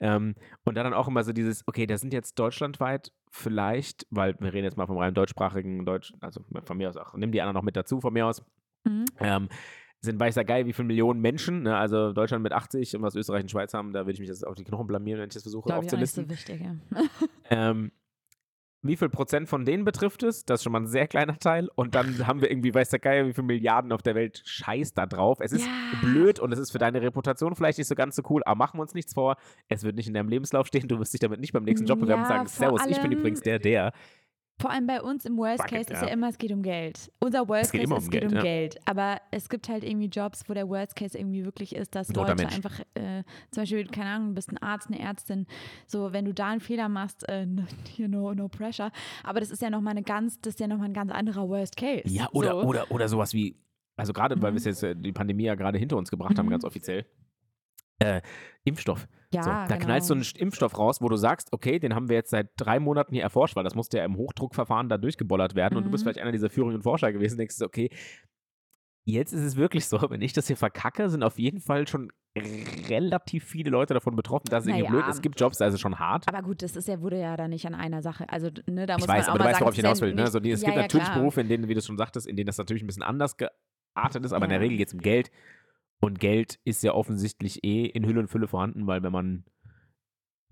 Ähm, 0.00 0.34
und 0.64 0.74
dann 0.76 0.92
auch 0.94 1.08
immer 1.08 1.22
so 1.24 1.32
dieses, 1.32 1.62
okay, 1.66 1.86
da 1.86 1.98
sind 1.98 2.12
jetzt 2.12 2.38
deutschlandweit 2.38 3.12
vielleicht, 3.30 4.06
weil 4.10 4.34
wir 4.40 4.52
reden 4.52 4.64
jetzt 4.64 4.76
mal 4.76 4.86
vom 4.86 4.98
rein 4.98 5.14
deutschsprachigen 5.14 5.84
Deutsch, 5.84 6.12
also 6.20 6.42
von 6.64 6.76
mir 6.76 6.88
aus 6.88 6.96
auch, 6.96 7.14
nimm 7.14 7.32
die 7.32 7.40
anderen 7.42 7.54
noch 7.54 7.62
mit 7.62 7.76
dazu, 7.76 8.00
von 8.00 8.12
mir 8.12 8.26
aus, 8.26 8.42
Mhm. 8.84 9.04
ähm, 9.18 9.48
sind, 10.00 10.18
weiß 10.18 10.36
ja 10.36 10.42
geil, 10.42 10.64
wie 10.64 10.72
viele 10.72 10.86
Millionen 10.88 11.20
Menschen, 11.20 11.64
ne? 11.64 11.76
also 11.76 12.14
Deutschland 12.14 12.42
mit 12.42 12.52
80 12.54 12.96
und 12.96 13.02
was 13.02 13.14
Österreich 13.14 13.42
und 13.42 13.50
Schweiz 13.50 13.74
haben, 13.74 13.92
da 13.92 14.00
würde 14.00 14.12
ich 14.12 14.20
mich 14.20 14.30
jetzt 14.30 14.46
auf 14.46 14.54
die 14.54 14.64
Knochen 14.64 14.86
blamieren, 14.86 15.20
wenn 15.20 15.28
ich 15.28 15.34
das 15.34 15.42
versuche 15.42 15.66
Glaube 15.66 15.84
ich 15.84 15.92
auch 15.92 15.98
nicht 15.98 16.04
aufzulisten. 16.18 16.24
so 16.24 16.30
wichtig, 16.30 16.62
ja. 16.62 17.02
Ähm, 17.50 17.92
wie 18.82 18.96
viel 18.96 19.08
Prozent 19.10 19.48
von 19.48 19.64
denen 19.64 19.84
betrifft 19.84 20.22
es? 20.22 20.44
Das 20.44 20.60
ist 20.60 20.64
schon 20.64 20.72
mal 20.72 20.80
ein 20.80 20.86
sehr 20.86 21.06
kleiner 21.06 21.38
Teil. 21.38 21.68
Und 21.74 21.94
dann 21.94 22.26
haben 22.26 22.40
wir 22.40 22.50
irgendwie, 22.50 22.72
weiß 22.74 22.88
der 22.88 22.98
Geier, 22.98 23.26
wie 23.26 23.34
viele 23.34 23.46
Milliarden 23.46 23.92
auf 23.92 24.02
der 24.02 24.14
Welt 24.14 24.42
scheiß 24.46 24.94
da 24.94 25.06
drauf. 25.06 25.38
Es 25.40 25.52
ist 25.52 25.66
Ja. 25.66 25.72
blöd 26.00 26.38
und 26.40 26.52
es 26.52 26.58
ist 26.58 26.70
für 26.70 26.78
deine 26.78 27.02
Reputation 27.02 27.54
vielleicht 27.54 27.78
nicht 27.78 27.88
so 27.88 27.94
ganz 27.94 28.16
so 28.16 28.22
cool, 28.30 28.42
aber 28.44 28.56
machen 28.56 28.78
wir 28.78 28.82
uns 28.82 28.94
nichts 28.94 29.12
vor. 29.12 29.36
Es 29.68 29.82
wird 29.84 29.96
nicht 29.96 30.08
in 30.08 30.14
deinem 30.14 30.28
Lebenslauf 30.28 30.66
stehen. 30.66 30.88
Du 30.88 30.98
wirst 30.98 31.12
dich 31.12 31.20
damit 31.20 31.40
nicht 31.40 31.52
beim 31.52 31.64
nächsten 31.64 31.86
Job 31.86 32.00
bewerben 32.00 32.22
und 32.22 32.28
Ja, 32.28 32.36
sagen, 32.36 32.48
vor 32.48 32.78
Servus, 32.78 32.96
ich 32.96 33.02
bin 33.02 33.12
übrigens 33.12 33.40
der, 33.40 33.58
der. 33.58 33.92
Vor 34.60 34.70
allem 34.70 34.86
bei 34.86 35.00
uns 35.02 35.24
im 35.24 35.36
Worst 35.38 35.58
Bucket, 35.58 35.88
Case 35.88 35.92
ist 35.94 36.02
ja. 36.02 36.08
immer, 36.08 36.28
es 36.28 36.38
geht 36.38 36.52
um 36.52 36.62
Geld. 36.62 37.10
Unser 37.18 37.48
Worst 37.48 37.72
geht 37.72 37.82
Case 37.82 37.92
ist, 37.94 37.98
um 37.98 38.04
es 38.04 38.10
geht 38.10 38.20
Geld, 38.20 38.32
um 38.32 38.36
ja. 38.36 38.42
Geld. 38.42 38.78
Aber 38.84 39.20
es 39.30 39.48
gibt 39.48 39.68
halt 39.68 39.82
irgendwie 39.84 40.06
Jobs, 40.06 40.42
wo 40.48 40.54
der 40.54 40.68
Worst 40.68 40.94
Case 40.96 41.18
irgendwie 41.18 41.44
wirklich 41.44 41.74
ist, 41.74 41.94
dass 41.94 42.08
Leute 42.12 42.34
Mensch. 42.34 42.54
einfach, 42.54 42.78
äh, 42.94 43.22
zum 43.50 43.62
Beispiel, 43.62 43.86
keine 43.86 44.10
Ahnung, 44.10 44.28
du 44.28 44.34
bist 44.34 44.50
ein 44.52 44.58
Arzt, 44.58 44.88
eine 44.88 45.00
Ärztin, 45.00 45.46
so, 45.86 46.12
wenn 46.12 46.24
du 46.24 46.34
da 46.34 46.48
einen 46.48 46.60
Fehler 46.60 46.88
machst, 46.88 47.28
äh, 47.28 47.46
no, 47.46 47.64
hier 47.88 48.08
no, 48.08 48.48
pressure. 48.48 48.92
Aber 49.24 49.40
das 49.40 49.50
ist 49.50 49.62
ja 49.62 49.70
nochmal 49.70 49.92
eine 49.92 50.02
ganz, 50.02 50.40
das 50.40 50.54
ist 50.54 50.60
ja 50.60 50.66
nochmal 50.68 50.88
ein 50.88 50.94
ganz 50.94 51.10
anderer 51.10 51.48
Worst 51.48 51.76
Case. 51.76 52.02
Ja, 52.06 52.28
oder, 52.32 52.50
so. 52.52 52.62
oder, 52.62 52.90
oder 52.90 53.08
sowas 53.08 53.32
wie, 53.34 53.56
also 53.96 54.12
gerade 54.12 54.40
weil 54.40 54.50
Mhm. 54.52 54.54
wir 54.54 54.58
es 54.58 54.64
jetzt 54.64 54.82
äh, 54.82 54.94
die 54.96 55.12
Pandemie 55.12 55.44
ja 55.44 55.54
gerade 55.54 55.78
hinter 55.78 55.96
uns 55.96 56.10
gebracht 56.10 56.38
haben, 56.38 56.46
Mhm. 56.46 56.50
ganz 56.50 56.64
offiziell. 56.64 57.06
Äh, 58.00 58.20
Impfstoff. 58.64 59.06
Ja, 59.32 59.42
so, 59.44 59.50
da 59.50 59.66
genau. 59.66 59.78
knallst 59.84 60.10
du 60.10 60.14
einen 60.14 60.24
Impfstoff 60.36 60.76
raus, 60.76 61.00
wo 61.00 61.08
du 61.08 61.16
sagst, 61.16 61.52
okay, 61.52 61.78
den 61.78 61.94
haben 61.94 62.08
wir 62.08 62.16
jetzt 62.16 62.30
seit 62.30 62.48
drei 62.56 62.80
Monaten 62.80 63.14
hier 63.14 63.22
erforscht, 63.22 63.54
weil 63.56 63.62
das 63.64 63.74
musste 63.76 63.98
ja 63.98 64.04
im 64.04 64.16
Hochdruckverfahren 64.16 64.88
da 64.88 64.98
durchgebollert 64.98 65.54
werden 65.54 65.76
und 65.78 65.84
du 65.84 65.90
bist 65.90 66.02
Mhm. 66.02 66.06
vielleicht 66.08 66.20
einer 66.20 66.32
dieser 66.32 66.50
führenden 66.50 66.82
Forscher 66.82 67.12
gewesen, 67.12 67.38
denkst 67.38 67.58
du, 67.58 67.64
okay, 67.64 67.90
jetzt 69.06 69.32
ist 69.32 69.42
es 69.42 69.56
wirklich 69.56 69.86
so, 69.86 69.98
wenn 70.10 70.20
ich 70.20 70.32
das 70.32 70.46
hier 70.48 70.56
verkacke, 70.56 71.08
sind 71.08 71.22
auf 71.22 71.38
jeden 71.38 71.60
Fall 71.60 71.86
schon 71.86 72.10
relativ 72.88 73.44
viele 73.44 73.70
Leute 73.70 73.92
davon 73.94 74.14
betroffen. 74.16 74.46
Das 74.50 74.64
ist 74.64 74.68
irgendwie 74.70 74.88
Naja. 74.88 75.02
blöd. 75.02 75.14
Es 75.14 75.20
gibt 75.20 75.38
Jobs, 75.40 75.58
da 75.58 75.66
ist 75.66 75.74
es 75.74 75.80
schon 75.80 75.98
hart. 75.98 76.28
Aber 76.28 76.42
gut, 76.42 76.62
das 76.62 76.76
ist 76.76 76.86
ja, 76.88 77.00
wurde 77.00 77.20
ja 77.20 77.36
da 77.36 77.48
nicht 77.48 77.66
an 77.66 77.74
einer 77.74 78.02
Sache. 78.02 78.28
Also, 78.28 78.50
ne, 78.66 78.86
da 78.86 78.94
Ich 78.94 79.00
muss 79.00 79.08
weiß, 79.08 79.26
man 79.26 79.30
auch 79.30 79.30
aber 79.30 79.38
du 79.38 79.44
mal 79.44 79.50
weißt, 79.50 79.60
worauf 79.60 79.72
ich 79.74 79.80
hinaus 79.80 80.00
will. 80.00 80.14
Ne? 80.14 80.22
nicht- 80.22 80.32
So, 80.32 80.40
die, 80.40 80.50
es 80.52 80.62
ja, 80.62 80.66
gibt 80.66 80.76
ja, 80.76 80.82
natürlich 80.82 81.06
klar. 81.06 81.18
Berufe, 81.18 81.40
in 81.40 81.48
denen, 81.48 81.68
wie 81.68 81.74
du 81.74 81.82
schon 81.82 81.96
sagtest, 81.98 82.26
in 82.28 82.36
denen 82.36 82.46
das 82.46 82.58
natürlich 82.58 82.82
ein 82.82 82.86
bisschen 82.86 83.02
anders 83.02 83.36
geartet 83.36 84.24
ist, 84.24 84.32
aber 84.32 84.44
in 84.44 84.50
der. 84.50 84.60
Regel 84.60 84.76
geht 84.78 84.88
es 84.88 84.94
um 84.94 85.00
Geld. 85.00 85.30
Und 86.00 86.18
Geld 86.18 86.58
ist 86.64 86.82
ja 86.82 86.92
offensichtlich 86.94 87.62
eh 87.64 87.84
in 87.84 88.06
Hülle 88.06 88.20
und 88.20 88.28
Fülle 88.28 88.48
vorhanden, 88.48 88.86
weil 88.86 89.02
wenn 89.02 89.12
man 89.12 89.44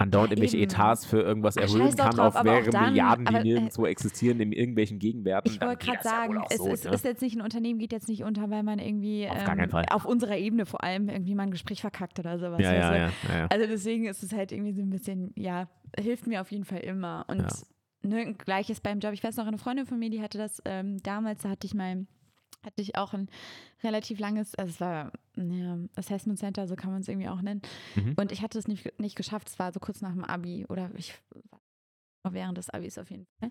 andauernd 0.01 0.29
Ja, 0.31 0.35
irgendwelche 0.37 0.57
eben. 0.59 0.71
Etats 0.71 1.07
für 1.07 1.21
irgendwas 1.23 1.57
Ach, 1.57 1.63
erhöhen 1.63 1.97
kann 1.97 2.15
drauf, 2.15 2.37
auf 2.37 2.45
mehrere 2.45 2.71
dann- 2.71 2.85
Milliarden, 2.91 3.25
die 3.25 3.29
aber, 3.35 3.41
äh, 3.41 3.45
nirgendwo 3.45 3.87
existieren, 3.87 4.39
in 4.41 4.53
irgendwelchen 4.53 4.99
Gegenwerten. 5.01 5.51
Ich 5.51 5.61
wollte 5.61 5.87
gerade 5.87 5.97
ja 5.99 6.03
sagen, 6.03 6.39
auch 6.39 6.47
es 6.51 6.59
so, 6.59 6.69
ist, 6.69 6.85
ne? 6.85 6.93
ist 6.93 7.05
jetzt 7.05 7.21
nicht 7.23 7.37
ein 7.37 7.41
Unternehmen, 7.43 7.81
geht 7.81 7.93
jetzt 7.93 8.09
nicht 8.09 8.23
unter, 8.23 8.49
weil 8.51 8.63
man 8.63 8.79
irgendwie 8.79 9.27
Auf 9.29 9.37
ähm, 9.49 9.75
auf 9.91 10.05
unserer 10.05 10.37
Ebene 10.37 10.67
vor 10.67 10.85
allem 10.85 11.09
irgendwie 11.09 11.35
mal 11.35 11.45
ein 11.45 11.51
Gespräch 11.51 11.81
verkackt 11.81 12.19
oder 12.21 12.39
sowas. 12.39 12.61
ja, 12.61 12.73
ja, 12.75 12.97
ja, 12.97 13.11
ja, 13.29 13.39
ja. 13.39 13.47
Also 13.47 13.67
deswegen 13.67 14.07
ist 14.07 14.23
es 14.23 14.33
halt 14.33 14.53
irgendwie 14.53 14.73
so 14.73 14.83
ein 14.83 14.91
bisschen, 14.91 15.33
ja, 15.35 15.69
hilft 15.99 16.27
mir 16.29 16.43
auf 16.43 16.53
jeden 16.53 16.65
Fall 16.65 16.81
immer. 16.81 17.25
Und 17.27 17.41
Ja. 17.41 17.49
ne, 18.09 18.35
gleiches 18.35 18.81
beim 18.81 19.01
Job. 19.01 19.15
Ich 19.15 19.25
weiß 19.25 19.37
noch, 19.37 19.47
eine 19.47 19.59
Freundin 19.59 19.87
von 19.87 19.99
mir, 19.99 20.11
die 20.11 20.23
hatte 20.23 20.39
das 20.39 20.63
ähm, 20.65 20.99
damals, 21.03 21.43
da 21.43 21.49
hatte 21.49 21.67
ich 21.67 21.75
mein, 21.75 22.07
hatte 22.65 22.83
ich 22.83 22.97
auch 22.97 23.15
ein 23.15 23.29
relativ 23.83 24.19
langes, 24.19 24.55
also 24.55 24.71
es 24.71 24.81
war 24.81 25.13
ja, 25.37 25.79
Assessment 25.97 26.39
Center, 26.39 26.67
so 26.67 26.77
kann 26.77 26.91
man 26.91 27.03
es 27.03 27.09
irgendwie 27.09 27.29
auch 27.29 27.41
nennen. 27.41 27.63
Mhm. 27.95 28.15
Und 28.17 28.33
ich 28.33 28.43
hatte 28.43 28.59
es 28.59 28.69
nicht, 28.69 28.99
nicht 28.99 29.17
geschafft, 29.17 29.49
es 29.49 29.59
war 29.59 29.73
so 29.73 29.81
kurz 29.81 30.01
nach 30.01 30.13
dem 30.13 30.25
Abi 30.25 30.67
oder 30.69 30.91
ich 30.97 31.15
war 32.23 32.35
während 32.35 32.59
des 32.59 32.71
Abis 32.71 32.99
auf 32.99 33.11
jeden 33.11 33.27
Fall. 33.39 33.51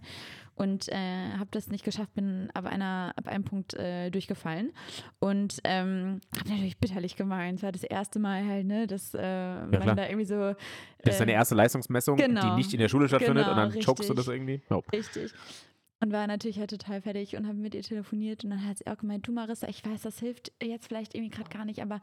Und 0.56 0.90
äh, 0.90 1.32
habe 1.38 1.50
das 1.52 1.68
nicht 1.68 1.84
geschafft, 1.84 2.14
bin 2.14 2.50
ab, 2.54 2.66
einer, 2.66 3.14
ab 3.16 3.28
einem 3.28 3.44
Punkt 3.44 3.74
äh, 3.76 4.10
durchgefallen. 4.10 4.74
Und 5.20 5.60
ähm, 5.64 6.22
habe 6.38 6.50
natürlich 6.50 6.78
bitterlich 6.78 7.16
gemeint. 7.16 7.60
Es 7.60 7.64
war 7.64 7.72
das 7.72 7.84
erste 7.84 8.20
Mal 8.20 8.46
halt, 8.46 8.66
ne, 8.66 8.88
dass 8.88 9.14
äh, 9.14 9.20
klar. 9.20 9.68
man 9.70 9.98
da 9.98 10.06
irgendwie 10.08 10.26
so. 10.26 10.54
Das 11.04 11.16
ist 11.16 11.20
deine 11.20 11.32
äh, 11.32 11.36
erste 11.36 11.56
Leistungsmessung, 11.56 12.18
die 12.18 12.24
genau. 12.24 12.56
nicht 12.56 12.74
in 12.74 12.80
der 12.80 12.90
Schule 12.90 13.08
stattfindet 13.08 13.46
Genau, 13.46 13.64
und 13.64 13.74
dann 13.74 13.82
chokst 13.82 14.10
du 14.10 14.14
richtig. 14.14 14.16
das 14.16 14.28
irgendwie. 14.28 14.62
Oh. 14.70 14.84
Richtig. 14.92 15.34
Und 16.00 16.12
war 16.12 16.28
natürlich 16.28 16.60
halt 16.60 16.70
total 16.70 17.02
fertig 17.02 17.36
und 17.36 17.48
habe 17.48 17.58
mit 17.58 17.74
ihr 17.74 17.82
telefoniert 17.82 18.44
und 18.44 18.52
dann 18.52 18.64
hat 18.68 18.78
sie 18.78 18.86
auch 18.86 18.98
gemeint, 18.98 19.28
du 19.28 19.32
Marissa, 19.32 19.68
ich 19.68 19.84
weiß, 19.84 20.04
das 20.04 20.20
hilft 20.20 20.52
jetzt 20.62 20.88
vielleicht 20.88 21.16
irgendwie 21.16 21.36
gerade 21.36 21.50
gar 21.50 21.66
nicht, 21.66 21.82
aber 21.82 22.02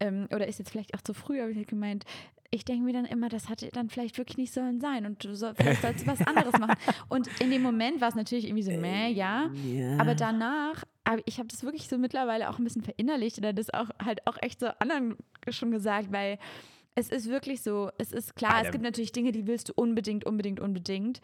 ähm, 0.00 0.26
oder 0.34 0.48
ist 0.48 0.58
jetzt 0.58 0.70
vielleicht 0.70 0.94
auch 0.94 1.00
zu 1.00 1.14
früh, 1.14 1.40
aber 1.40 1.50
ich 1.50 1.56
halt 1.56 1.68
gemeint, 1.68 2.04
ich 2.50 2.64
denke 2.64 2.84
mir 2.84 2.92
dann 2.92 3.04
immer, 3.04 3.28
das 3.28 3.48
hatte 3.48 3.68
dann 3.72 3.88
vielleicht 3.88 4.18
wirklich 4.18 4.36
nicht 4.36 4.52
sollen 4.52 4.80
sein 4.80 5.06
und 5.06 5.24
du 5.24 5.34
soll, 5.34 5.54
vielleicht 5.54 5.82
sollst 5.82 6.02
du 6.02 6.06
was 6.06 6.20
anderes 6.26 6.58
machen. 6.58 6.76
Und 7.08 7.28
in 7.40 7.50
dem 7.50 7.62
Moment 7.62 8.00
war 8.00 8.08
es 8.08 8.14
natürlich 8.14 8.46
irgendwie 8.46 8.62
so, 8.62 8.72
meh, 8.72 9.10
ja. 9.10 9.50
Aber 10.00 10.14
danach, 10.14 10.84
aber 11.04 11.22
ich 11.26 11.38
habe 11.38 11.48
das 11.48 11.62
wirklich 11.62 11.88
so 11.88 11.98
mittlerweile 11.98 12.50
auch 12.50 12.58
ein 12.58 12.64
bisschen 12.64 12.82
verinnerlicht 12.82 13.38
oder 13.38 13.52
das 13.52 13.72
auch 13.72 13.90
halt 14.02 14.26
auch 14.26 14.36
echt 14.40 14.60
so 14.60 14.66
anderen 14.78 15.16
schon 15.48 15.70
gesagt, 15.70 16.12
weil 16.12 16.38
es 16.94 17.10
ist 17.10 17.28
wirklich 17.28 17.62
so, 17.62 17.90
es 17.98 18.10
ist 18.10 18.34
klar, 18.36 18.54
Alter. 18.54 18.68
es 18.68 18.72
gibt 18.72 18.82
natürlich 18.82 19.12
Dinge, 19.12 19.30
die 19.30 19.46
willst 19.46 19.68
du 19.68 19.72
unbedingt, 19.76 20.24
unbedingt, 20.24 20.60
unbedingt. 20.60 21.20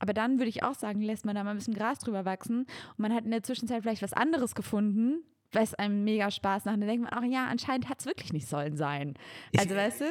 Aber 0.00 0.12
dann 0.14 0.38
würde 0.38 0.48
ich 0.48 0.62
auch 0.64 0.74
sagen, 0.74 1.00
lässt 1.00 1.24
man 1.24 1.34
da 1.36 1.44
mal 1.44 1.50
ein 1.52 1.58
bisschen 1.58 1.74
Gras 1.74 1.98
drüber 2.00 2.24
wachsen 2.24 2.60
und 2.60 2.98
man 2.98 3.14
hat 3.14 3.24
in 3.24 3.30
der 3.30 3.42
Zwischenzeit 3.42 3.82
vielleicht 3.82 4.02
was 4.02 4.12
anderes 4.12 4.54
gefunden, 4.54 5.22
was 5.52 5.74
einem 5.74 6.04
mega 6.04 6.30
Spaß 6.30 6.64
macht. 6.64 6.74
Und 6.74 6.80
dann 6.80 6.88
denkt 6.88 7.10
man 7.10 7.18
auch, 7.18 7.24
ja, 7.30 7.46
anscheinend 7.46 7.88
hat 7.88 8.00
es 8.00 8.06
wirklich 8.06 8.32
nicht 8.32 8.48
sollen 8.48 8.76
sein. 8.76 9.14
Also, 9.56 9.74
weißt 9.76 10.00
du? 10.00 10.04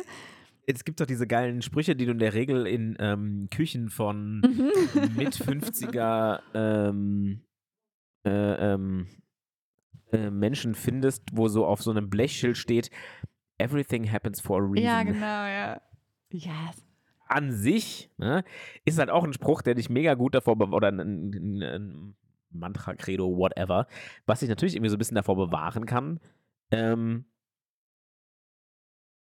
Es 0.67 0.85
gibt 0.85 1.01
doch 1.01 1.07
diese 1.07 1.25
geilen 1.25 1.61
Sprüche, 1.63 1.95
die 1.95 2.05
du 2.05 2.11
in 2.11 2.19
der 2.19 2.35
Regel 2.35 2.67
in 2.67 2.95
ähm, 2.99 3.47
Küchen 3.51 3.89
von 3.89 4.41
Mhm. 4.41 5.15
mit 5.15 5.33
50er 5.35 6.39
ähm, 6.53 7.41
äh, 8.25 8.29
ähm, 8.73 9.07
äh, 10.11 10.29
Menschen 10.29 10.75
findest, 10.75 11.23
wo 11.33 11.47
so 11.47 11.65
auf 11.65 11.81
so 11.81 11.89
einem 11.89 12.09
Blechschild 12.09 12.57
steht, 12.57 12.91
Everything 13.57 14.09
happens 14.11 14.39
for 14.39 14.61
a 14.61 14.65
reason. 14.65 14.83
Ja, 14.85 15.03
genau, 15.03 15.19
ja. 15.25 15.81
Yes. 16.31 16.85
An 17.29 17.51
sich 17.51 18.09
ne, 18.17 18.43
ist 18.85 18.99
halt 18.99 19.09
auch 19.09 19.23
ein 19.23 19.33
Spruch, 19.33 19.61
der 19.61 19.75
dich 19.75 19.89
mega 19.89 20.15
gut 20.15 20.35
davor 20.35 20.59
oder 20.59 20.89
ein, 20.89 20.99
ein, 20.99 21.61
ein 21.61 22.15
Mantra, 22.51 22.95
Credo, 22.95 23.37
whatever, 23.37 23.87
was 24.25 24.39
dich 24.39 24.49
natürlich 24.49 24.75
irgendwie 24.75 24.89
so 24.89 24.95
ein 24.95 24.99
bisschen 24.99 25.15
davor 25.15 25.35
bewahren 25.35 25.85
kann, 25.85 26.19
ähm, 26.71 27.25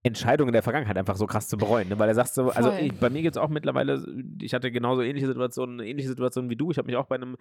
Entscheidungen 0.05 0.53
der 0.53 0.63
Vergangenheit 0.63 0.99
einfach 0.99 1.17
so 1.17 1.27
krass 1.27 1.49
zu 1.49 1.57
bereuen. 1.57 1.89
Ne? 1.89 1.99
Weil 1.99 2.09
er 2.09 2.15
sagt 2.15 2.35
so, 2.35 2.51
also 2.51 2.71
ich, 2.73 2.93
bei 2.93 3.09
mir 3.09 3.23
gibt 3.23 3.37
es 3.37 3.43
auch 3.43 3.49
mittlerweile, 3.49 4.05
ich 4.43 4.53
hatte 4.53 4.71
genauso 4.71 5.01
ähnliche 5.01 5.27
Situationen, 5.27 5.81
ähnliche 5.81 6.11
Situation 6.11 6.51
wie 6.51 6.57
du. 6.57 6.71
Ich 6.71 6.77
habe 6.77 6.87
mich 6.87 6.97
auch 6.97 7.07
bei 7.07 7.15
einem, 7.15 7.37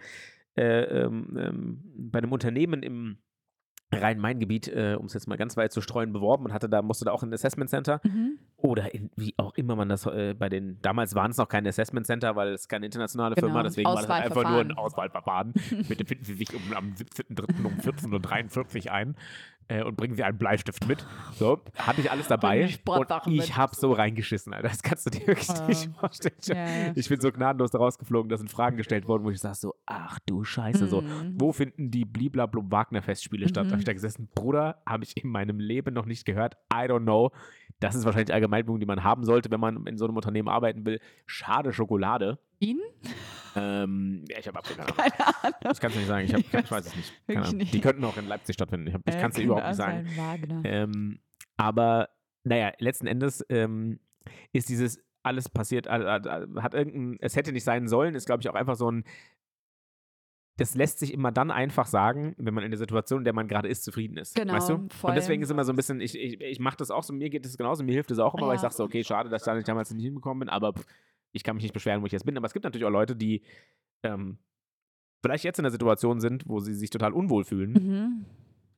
äh, 0.55 0.83
ähm, 0.83 1.37
ähm, 1.37 1.83
bei 2.11 2.19
einem 2.19 2.31
Unternehmen 2.31 2.81
im 2.81 3.17
Rhein-Main-Gebiet, 4.01 4.67
äh, 4.67 4.95
um 4.99 5.05
es 5.05 5.13
jetzt 5.13 5.27
mal 5.27 5.37
ganz 5.37 5.57
weit 5.57 5.71
zu 5.71 5.81
streuen, 5.81 6.13
beworben 6.13 6.45
und 6.45 6.53
hatte 6.53 6.69
da, 6.69 6.81
musste 6.81 7.05
da 7.05 7.11
auch 7.11 7.23
in 7.23 7.29
ein 7.29 7.33
Assessment 7.33 7.69
Center 7.69 7.99
Mhm. 8.03 8.37
oder 8.57 8.93
in, 8.93 9.09
wie 9.15 9.33
auch 9.37 9.53
immer 9.55 9.75
man 9.75 9.89
das 9.89 10.05
äh, 10.05 10.33
bei 10.37 10.49
den, 10.49 10.79
damals 10.81 11.15
waren 11.15 11.31
es 11.31 11.37
noch 11.37 11.47
keine 11.47 11.69
Assessment 11.69 12.05
Center, 12.05 12.35
weil 12.35 12.49
es 12.53 12.67
keine 12.67 12.85
internationale 12.85 13.35
Genau, 13.35 13.47
Firma, 13.47 13.63
deswegen 13.63 13.87
war 13.87 13.95
das 13.95 14.09
einfach 14.09 14.49
nur 14.49 14.59
ein 14.61 14.71
Auswahlverfahren. 14.71 15.53
Auswahlverfahren. 15.53 15.85
Bitte 15.87 16.05
finden 16.05 16.23
Sie 16.25 16.33
sich 16.35 16.53
um, 16.53 16.61
am 16.75 16.93
17.03. 16.93 17.65
um 17.65 17.73
14.43 17.79 18.85
Uhr 18.87 18.91
ein 18.93 19.15
äh, 19.67 19.83
und 19.83 19.95
bringen 19.97 20.15
Sie 20.15 20.23
einen 20.23 20.37
Bleistift 20.37 20.87
mit. 20.87 21.05
So, 21.35 21.59
hatte 21.77 22.01
ich 22.01 22.11
alles 22.11 22.27
dabei 22.27 22.67
Sportsachen 22.67 23.33
und 23.33 23.39
ich 23.39 23.55
habe 23.57 23.75
so 23.75 23.91
reingeschissen, 23.93 24.53
Alter. 24.53 24.67
Das 24.69 24.81
kannst 24.83 25.05
du 25.05 25.09
dir 25.09 25.25
wirklich 25.27 25.49
Ah. 25.49 25.67
nicht 25.67 25.89
vorstellen. 25.99 26.35
Ich, 26.41 26.47
ja. 26.47 26.65
ich 26.95 27.09
bin 27.09 27.19
so 27.21 27.31
gnadenlos 27.31 27.71
da 27.71 27.77
rausgeflogen, 27.77 28.29
da 28.29 28.37
sind 28.37 28.49
Fragen 28.49 28.77
gestellt 28.77 29.07
worden, 29.07 29.23
wo 29.23 29.29
ich 29.29 29.39
sage 29.39 29.55
so, 29.55 29.75
ach 29.85 30.19
du 30.25 30.43
Scheiße, 30.43 30.87
so, 30.87 31.01
Mhm. 31.01 31.35
wo 31.35 31.51
finden 31.51 31.91
die 31.91 32.05
Bliblablub 32.05 32.71
Wagner 32.71 33.01
Festspiele 33.01 33.47
statt? 33.49 33.65
Da 33.65 33.71
habe 33.71 33.79
ich 33.79 33.83
Mhm. 33.85 33.87
da 33.87 33.93
gesessen, 33.93 34.29
Bruder, 34.35 34.81
habe 34.87 35.03
ich 35.03 35.15
in 35.23 35.29
meinem 35.29 35.59
Leben 35.59 35.93
noch 35.93 36.05
nicht 36.05 36.25
gehört. 36.25 36.55
I 36.73 36.87
don't 36.87 37.01
know. 37.03 37.31
Das 37.83 37.95
ist 37.95 38.05
wahrscheinlich 38.05 38.27
die 38.27 38.33
Allgemeinbildung, 38.33 38.79
die 38.79 38.85
man 38.85 39.03
haben 39.03 39.23
sollte, 39.23 39.51
wenn 39.51 39.59
man 39.59 39.85
in 39.87 39.97
so 39.97 40.05
einem 40.05 40.15
Unternehmen 40.15 40.47
arbeiten 40.49 40.85
will. 40.85 40.99
Schade 41.25 41.73
Schokolade. 41.73 42.39
Ihn? 42.59 42.79
Ähm, 43.55 44.23
ja, 44.29 44.39
ich 44.39 44.47
habe 44.47 44.57
absolut 44.59 44.85
keine 44.87 44.99
Ahnung. 44.99 45.11
Keine 45.17 45.37
Ahnung. 45.43 45.71
Ich 45.73 45.79
kann 45.79 45.91
es 45.91 45.97
nicht 45.97 46.07
sagen. 46.07 46.25
Ich, 46.25 46.33
hab, 46.33 46.39
ich 46.65 46.71
weiß 46.71 46.85
es 46.87 46.95
nicht. 46.95 47.13
Nicht. 47.55 47.73
Die 47.73 47.81
könnten 47.81 48.03
auch 48.05 48.17
in 48.17 48.27
Leipzig 48.27 48.53
stattfinden. 48.55 48.87
Ich, 48.87 48.93
hab- 48.93 49.01
ich 49.07 49.15
Äh, 49.15 49.19
kann 49.19 49.29
es 49.31 49.35
dir 49.35 49.43
überhaupt 49.43 49.67
nicht 49.67 49.75
sagen. 49.77 50.07
Ähm, 50.63 51.19
aber 51.57 52.09
naja, 52.43 52.71
letzten 52.79 53.07
Endes 53.07 53.45
ähm, 53.49 53.99
ist 54.51 54.69
dieses 54.69 54.99
alles 55.21 55.47
passiert, 55.49 55.87
hat 55.87 56.73
irgendein, 56.73 57.17
es 57.21 57.35
hätte 57.35 57.53
nicht 57.53 57.63
sein 57.63 57.87
sollen, 57.87 58.13
ist 58.15 58.25
glaube 58.25 58.41
ich 58.41 58.49
auch 58.49 58.55
einfach 58.55 58.75
so 58.75 58.91
ein, 58.91 59.05
das 60.57 60.75
lässt 60.75 60.99
sich 60.99 61.11
immer 61.13 61.31
dann 61.31 61.49
einfach 61.49 61.87
sagen, 61.87 62.35
wenn 62.37 62.53
man 62.53 62.63
in 62.63 62.69
der 62.71 62.77
Situation, 62.77 63.19
in 63.21 63.23
der 63.25 63.33
man 63.33 63.47
gerade 63.47 63.67
ist, 63.67 63.83
zufrieden 63.83 64.17
ist. 64.17 64.35
Genau, 64.35 64.53
weißt 64.53 64.69
du? 64.69 64.87
voll. 64.89 65.09
Und 65.09 65.15
deswegen 65.15 65.41
ist 65.41 65.49
immer 65.49 65.63
so 65.65 65.73
ein 65.73 65.75
bisschen, 65.75 65.99
ich, 65.99 66.15
ich, 66.17 66.39
ich 66.41 66.59
mache 66.59 66.77
das 66.77 66.91
auch 66.91 67.01
so, 67.03 67.11
mir 67.13 67.29
geht 67.31 67.45
es 67.45 67.57
genauso, 67.57 67.83
mir 67.83 67.93
hilft 67.93 68.11
es 68.11 68.19
auch 68.19 68.35
immer, 68.35 68.47
weil 68.47 68.55
ich 68.55 68.61
Ja. 68.61 68.69
sage 68.69 68.75
so, 68.75 68.83
okay, 68.83 69.03
schade, 69.03 69.29
dass 69.29 69.41
ich 69.41 69.45
da 69.45 69.55
nicht 69.55 69.67
damals 69.67 69.91
nicht 69.91 70.03
hingekommen 70.03 70.41
bin, 70.41 70.49
aber 70.49 70.73
pff, 70.73 70.85
ich 71.31 71.43
kann 71.43 71.55
mich 71.55 71.63
nicht 71.63 71.73
beschweren, 71.73 72.01
wo 72.01 72.05
ich 72.05 72.11
jetzt 72.11 72.25
bin. 72.25 72.37
Aber 72.37 72.45
es 72.45 72.53
gibt 72.53 72.63
natürlich 72.65 72.85
auch 72.85 72.91
Leute, 72.91 73.15
die 73.15 73.41
ähm, 74.03 74.37
vielleicht 75.23 75.43
jetzt 75.43 75.57
in 75.57 75.63
der 75.63 75.71
Situation 75.71 76.19
sind, 76.19 76.47
wo 76.47 76.59
sie 76.59 76.75
sich 76.75 76.91
total 76.91 77.13
unwohl 77.13 77.43
fühlen. 77.45 77.71
Mhm. 77.73 78.25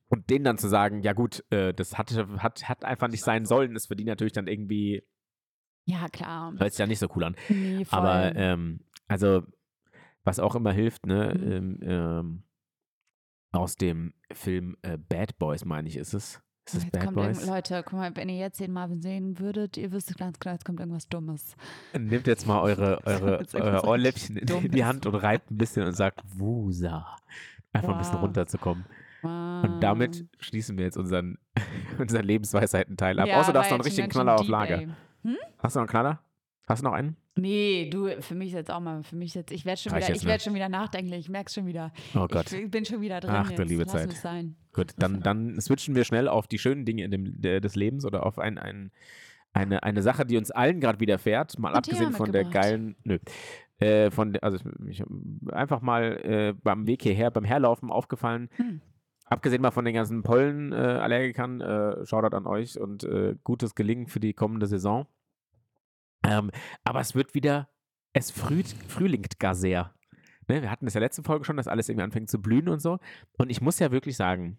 Und 0.08 0.30
denen 0.30 0.44
dann 0.44 0.56
zu 0.56 0.68
sagen, 0.68 1.02
ja 1.02 1.12
gut, 1.12 1.44
äh, 1.50 1.74
das 1.74 1.98
hat, 1.98 2.10
hat, 2.38 2.68
hat 2.68 2.84
einfach 2.84 3.08
nicht 3.08 3.22
sein 3.24 3.44
sollen, 3.44 3.74
ist 3.76 3.88
für 3.88 3.96
die 3.96 4.04
natürlich 4.04 4.32
dann 4.32 4.46
irgendwie, 4.46 5.02
Ja, 5.84 6.08
klar. 6.08 6.54
hört 6.56 6.72
sich 6.72 6.78
ja 6.78 6.86
nicht 6.86 7.00
so 7.00 7.08
cool 7.16 7.24
an. 7.24 7.36
Nee, 7.50 7.84
voll. 7.84 7.98
Aber 7.98 8.34
ähm, 8.36 8.80
also, 9.08 9.42
was 10.26 10.38
auch 10.40 10.54
immer 10.54 10.72
hilft, 10.72 11.06
ne, 11.06 11.32
Mhm. 11.34 11.52
ähm, 11.52 11.78
ähm, 11.82 12.42
aus 13.52 13.76
dem 13.76 14.12
Film 14.32 14.76
äh, 14.82 14.98
Bad 14.98 15.38
Boys, 15.38 15.64
meine 15.64 15.88
ich, 15.88 15.96
ist 15.96 16.12
es. 16.12 16.42
Ist 16.66 16.74
es 16.74 16.82
Jetzt 16.84 16.92
Bad 16.92 17.14
Boys? 17.14 17.46
Leute, 17.46 17.82
guck 17.84 17.92
mal, 17.94 18.14
wenn 18.16 18.28
ihr 18.28 18.36
jetzt 18.38 18.58
den 18.60 18.72
Marvin 18.72 19.00
sehen 19.00 19.38
würdet, 19.38 19.76
ihr 19.76 19.92
wüsstet 19.92 20.18
ganz 20.18 20.38
genau, 20.40 20.52
jetzt 20.52 20.64
kommt 20.64 20.80
irgendwas 20.80 21.08
Dummes. 21.08 21.54
Nehmt 21.96 22.26
jetzt 22.26 22.46
mal 22.46 22.60
eure, 22.60 23.00
eure, 23.06 23.38
irgendwas 23.38 23.84
Ohrläppchen 23.84 24.36
in, 24.36 24.48
in 24.48 24.60
die 24.62 24.68
Dummes. 24.68 24.84
Hand 24.84 25.06
und 25.06 25.14
reibt 25.14 25.50
ein 25.50 25.56
bisschen 25.58 25.86
und 25.86 25.92
sagt 25.94 26.20
Wusa. 26.36 27.06
Einfach 27.72 27.92
ein 27.92 27.98
bisschen 27.98 28.14
Wow. 28.16 28.22
runterzukommen. 28.22 28.84
Wow. 29.22 29.64
Und 29.64 29.80
damit 29.80 30.26
schließen 30.40 30.76
wir 30.76 30.84
jetzt 30.86 30.96
unseren, 30.98 31.38
unseren 31.98 32.24
Lebensweisheiten-Teil 32.24 33.20
ab. 33.20 33.28
Ja, 33.28 33.40
Außer 33.40 33.52
du 33.52 33.60
hast 33.60 33.70
noch 33.70 33.76
einen 33.78 33.84
richtigen 33.84 34.08
Knaller 34.08 34.34
auf 34.34 34.48
Lager. 34.48 34.80
Hm? 35.22 35.36
Hast 35.58 35.76
du 35.76 35.78
noch 35.78 35.82
einen 35.84 35.88
Knaller? 35.88 36.20
Hast 36.66 36.82
du 36.82 36.84
noch 36.84 36.92
einen? 36.94 37.16
Nee, 37.38 37.90
du, 37.90 38.08
für 38.20 38.34
mich 38.34 38.48
ist 38.48 38.54
jetzt 38.54 38.70
auch 38.70 38.80
mal, 38.80 39.02
für 39.02 39.14
mich 39.14 39.28
ist 39.28 39.34
jetzt, 39.34 39.52
ich 39.52 39.66
werde 39.66 39.80
schon 39.80 39.94
wieder, 39.94 40.10
ich 40.10 40.24
werde 40.24 40.42
schon 40.42 40.54
wieder 40.54 40.70
nachdenklich, 40.70 41.20
ich 41.20 41.28
merke 41.28 41.48
es 41.48 41.54
schon 41.54 41.66
wieder. 41.66 41.92
Oh 42.14 42.26
Gott. 42.26 42.50
Ich 42.50 42.70
bin 42.70 42.84
schon 42.86 43.02
wieder 43.02 43.20
drin. 43.20 43.30
Ach, 43.30 43.50
du 43.52 43.60
jetzt. 43.62 43.68
liebe 43.68 43.82
Lass 43.82 43.92
Zeit. 43.92 44.10
es 44.10 44.22
sein. 44.22 44.56
Gut, 44.72 44.92
dann, 44.98 45.20
dann 45.20 45.60
switchen 45.60 45.94
wir 45.94 46.04
schnell 46.04 46.28
auf 46.28 46.46
die 46.46 46.58
schönen 46.58 46.86
Dinge 46.86 47.04
in 47.04 47.10
dem, 47.10 47.40
des 47.40 47.76
Lebens 47.76 48.06
oder 48.06 48.24
auf 48.24 48.38
ein, 48.38 48.56
ein, 48.56 48.90
eine, 49.52 49.82
eine 49.82 50.02
Sache, 50.02 50.24
die 50.24 50.38
uns 50.38 50.50
allen 50.50 50.80
gerade 50.80 50.98
widerfährt, 50.98 51.58
mal 51.58 51.70
Ein 51.70 51.76
abgesehen 51.76 52.12
von 52.12 52.32
der 52.32 52.44
geilen, 52.44 52.96
nö, 53.04 53.18
äh, 53.78 54.10
von, 54.10 54.36
also 54.36 54.58
ich, 54.88 55.02
einfach 55.52 55.82
mal 55.82 56.20
äh, 56.24 56.54
beim 56.62 56.86
Weg 56.86 57.02
hierher, 57.02 57.30
beim 57.30 57.44
Herlaufen 57.44 57.90
aufgefallen, 57.90 58.48
Hm. 58.56 58.80
abgesehen 59.26 59.60
mal 59.60 59.72
von 59.72 59.84
den 59.84 59.94
ganzen 59.94 60.22
Pollenallergikern, 60.22 61.60
äh, 61.60 62.06
Shoutout 62.06 62.34
an 62.34 62.46
euch 62.46 62.80
und 62.80 63.04
äh, 63.04 63.34
gutes 63.44 63.74
Gelingen 63.74 64.06
für 64.06 64.20
die 64.20 64.32
kommende 64.32 64.66
Saison. 64.66 65.06
Ähm, 66.26 66.50
aber 66.84 67.00
es 67.00 67.14
wird 67.14 67.34
wieder, 67.34 67.68
es 68.12 68.30
früht, 68.30 68.68
frühlingt 68.88 69.38
gar 69.38 69.54
sehr. 69.54 69.94
Ne, 70.48 70.62
wir 70.62 70.70
hatten 70.70 70.86
es 70.86 70.94
ja 70.94 71.00
letzte 71.00 71.22
Folge 71.22 71.44
schon, 71.44 71.56
dass 71.56 71.68
alles 71.68 71.88
irgendwie 71.88 72.04
anfängt 72.04 72.30
zu 72.30 72.40
blühen 72.40 72.68
und 72.68 72.80
so. 72.80 72.98
Und 73.38 73.50
ich 73.50 73.60
muss 73.60 73.78
ja 73.78 73.90
wirklich 73.90 74.16
sagen, 74.16 74.58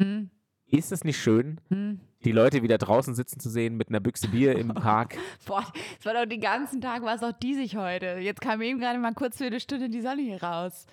Hm. 0.00 0.30
ist 0.66 0.92
es 0.92 1.04
nicht 1.04 1.18
schön, 1.20 1.60
Hm. 1.68 2.00
die 2.24 2.32
Leute 2.32 2.62
wieder 2.62 2.78
draußen 2.78 3.14
sitzen 3.14 3.38
zu 3.38 3.50
sehen 3.50 3.76
mit 3.76 3.88
einer 3.90 4.00
Büchse 4.00 4.28
Bier 4.28 4.56
im 4.58 4.68
Park? 4.74 5.16
Boah, 5.46 5.64
es 6.00 6.06
war 6.06 6.14
doch 6.14 6.26
den 6.26 6.40
ganzen 6.40 6.80
Tag, 6.80 7.02
war 7.02 7.14
es 7.14 7.22
auch 7.22 7.32
diesig 7.32 7.76
heute. 7.76 8.16
Jetzt 8.20 8.40
kam 8.40 8.60
eben 8.62 8.80
gerade 8.80 8.98
mal 8.98 9.12
kurz 9.14 9.36
für 9.38 9.44
eine 9.44 9.60
Stunde 9.60 9.88
die 9.90 10.00
Sonne 10.00 10.22
hier 10.22 10.42
raus. 10.42 10.86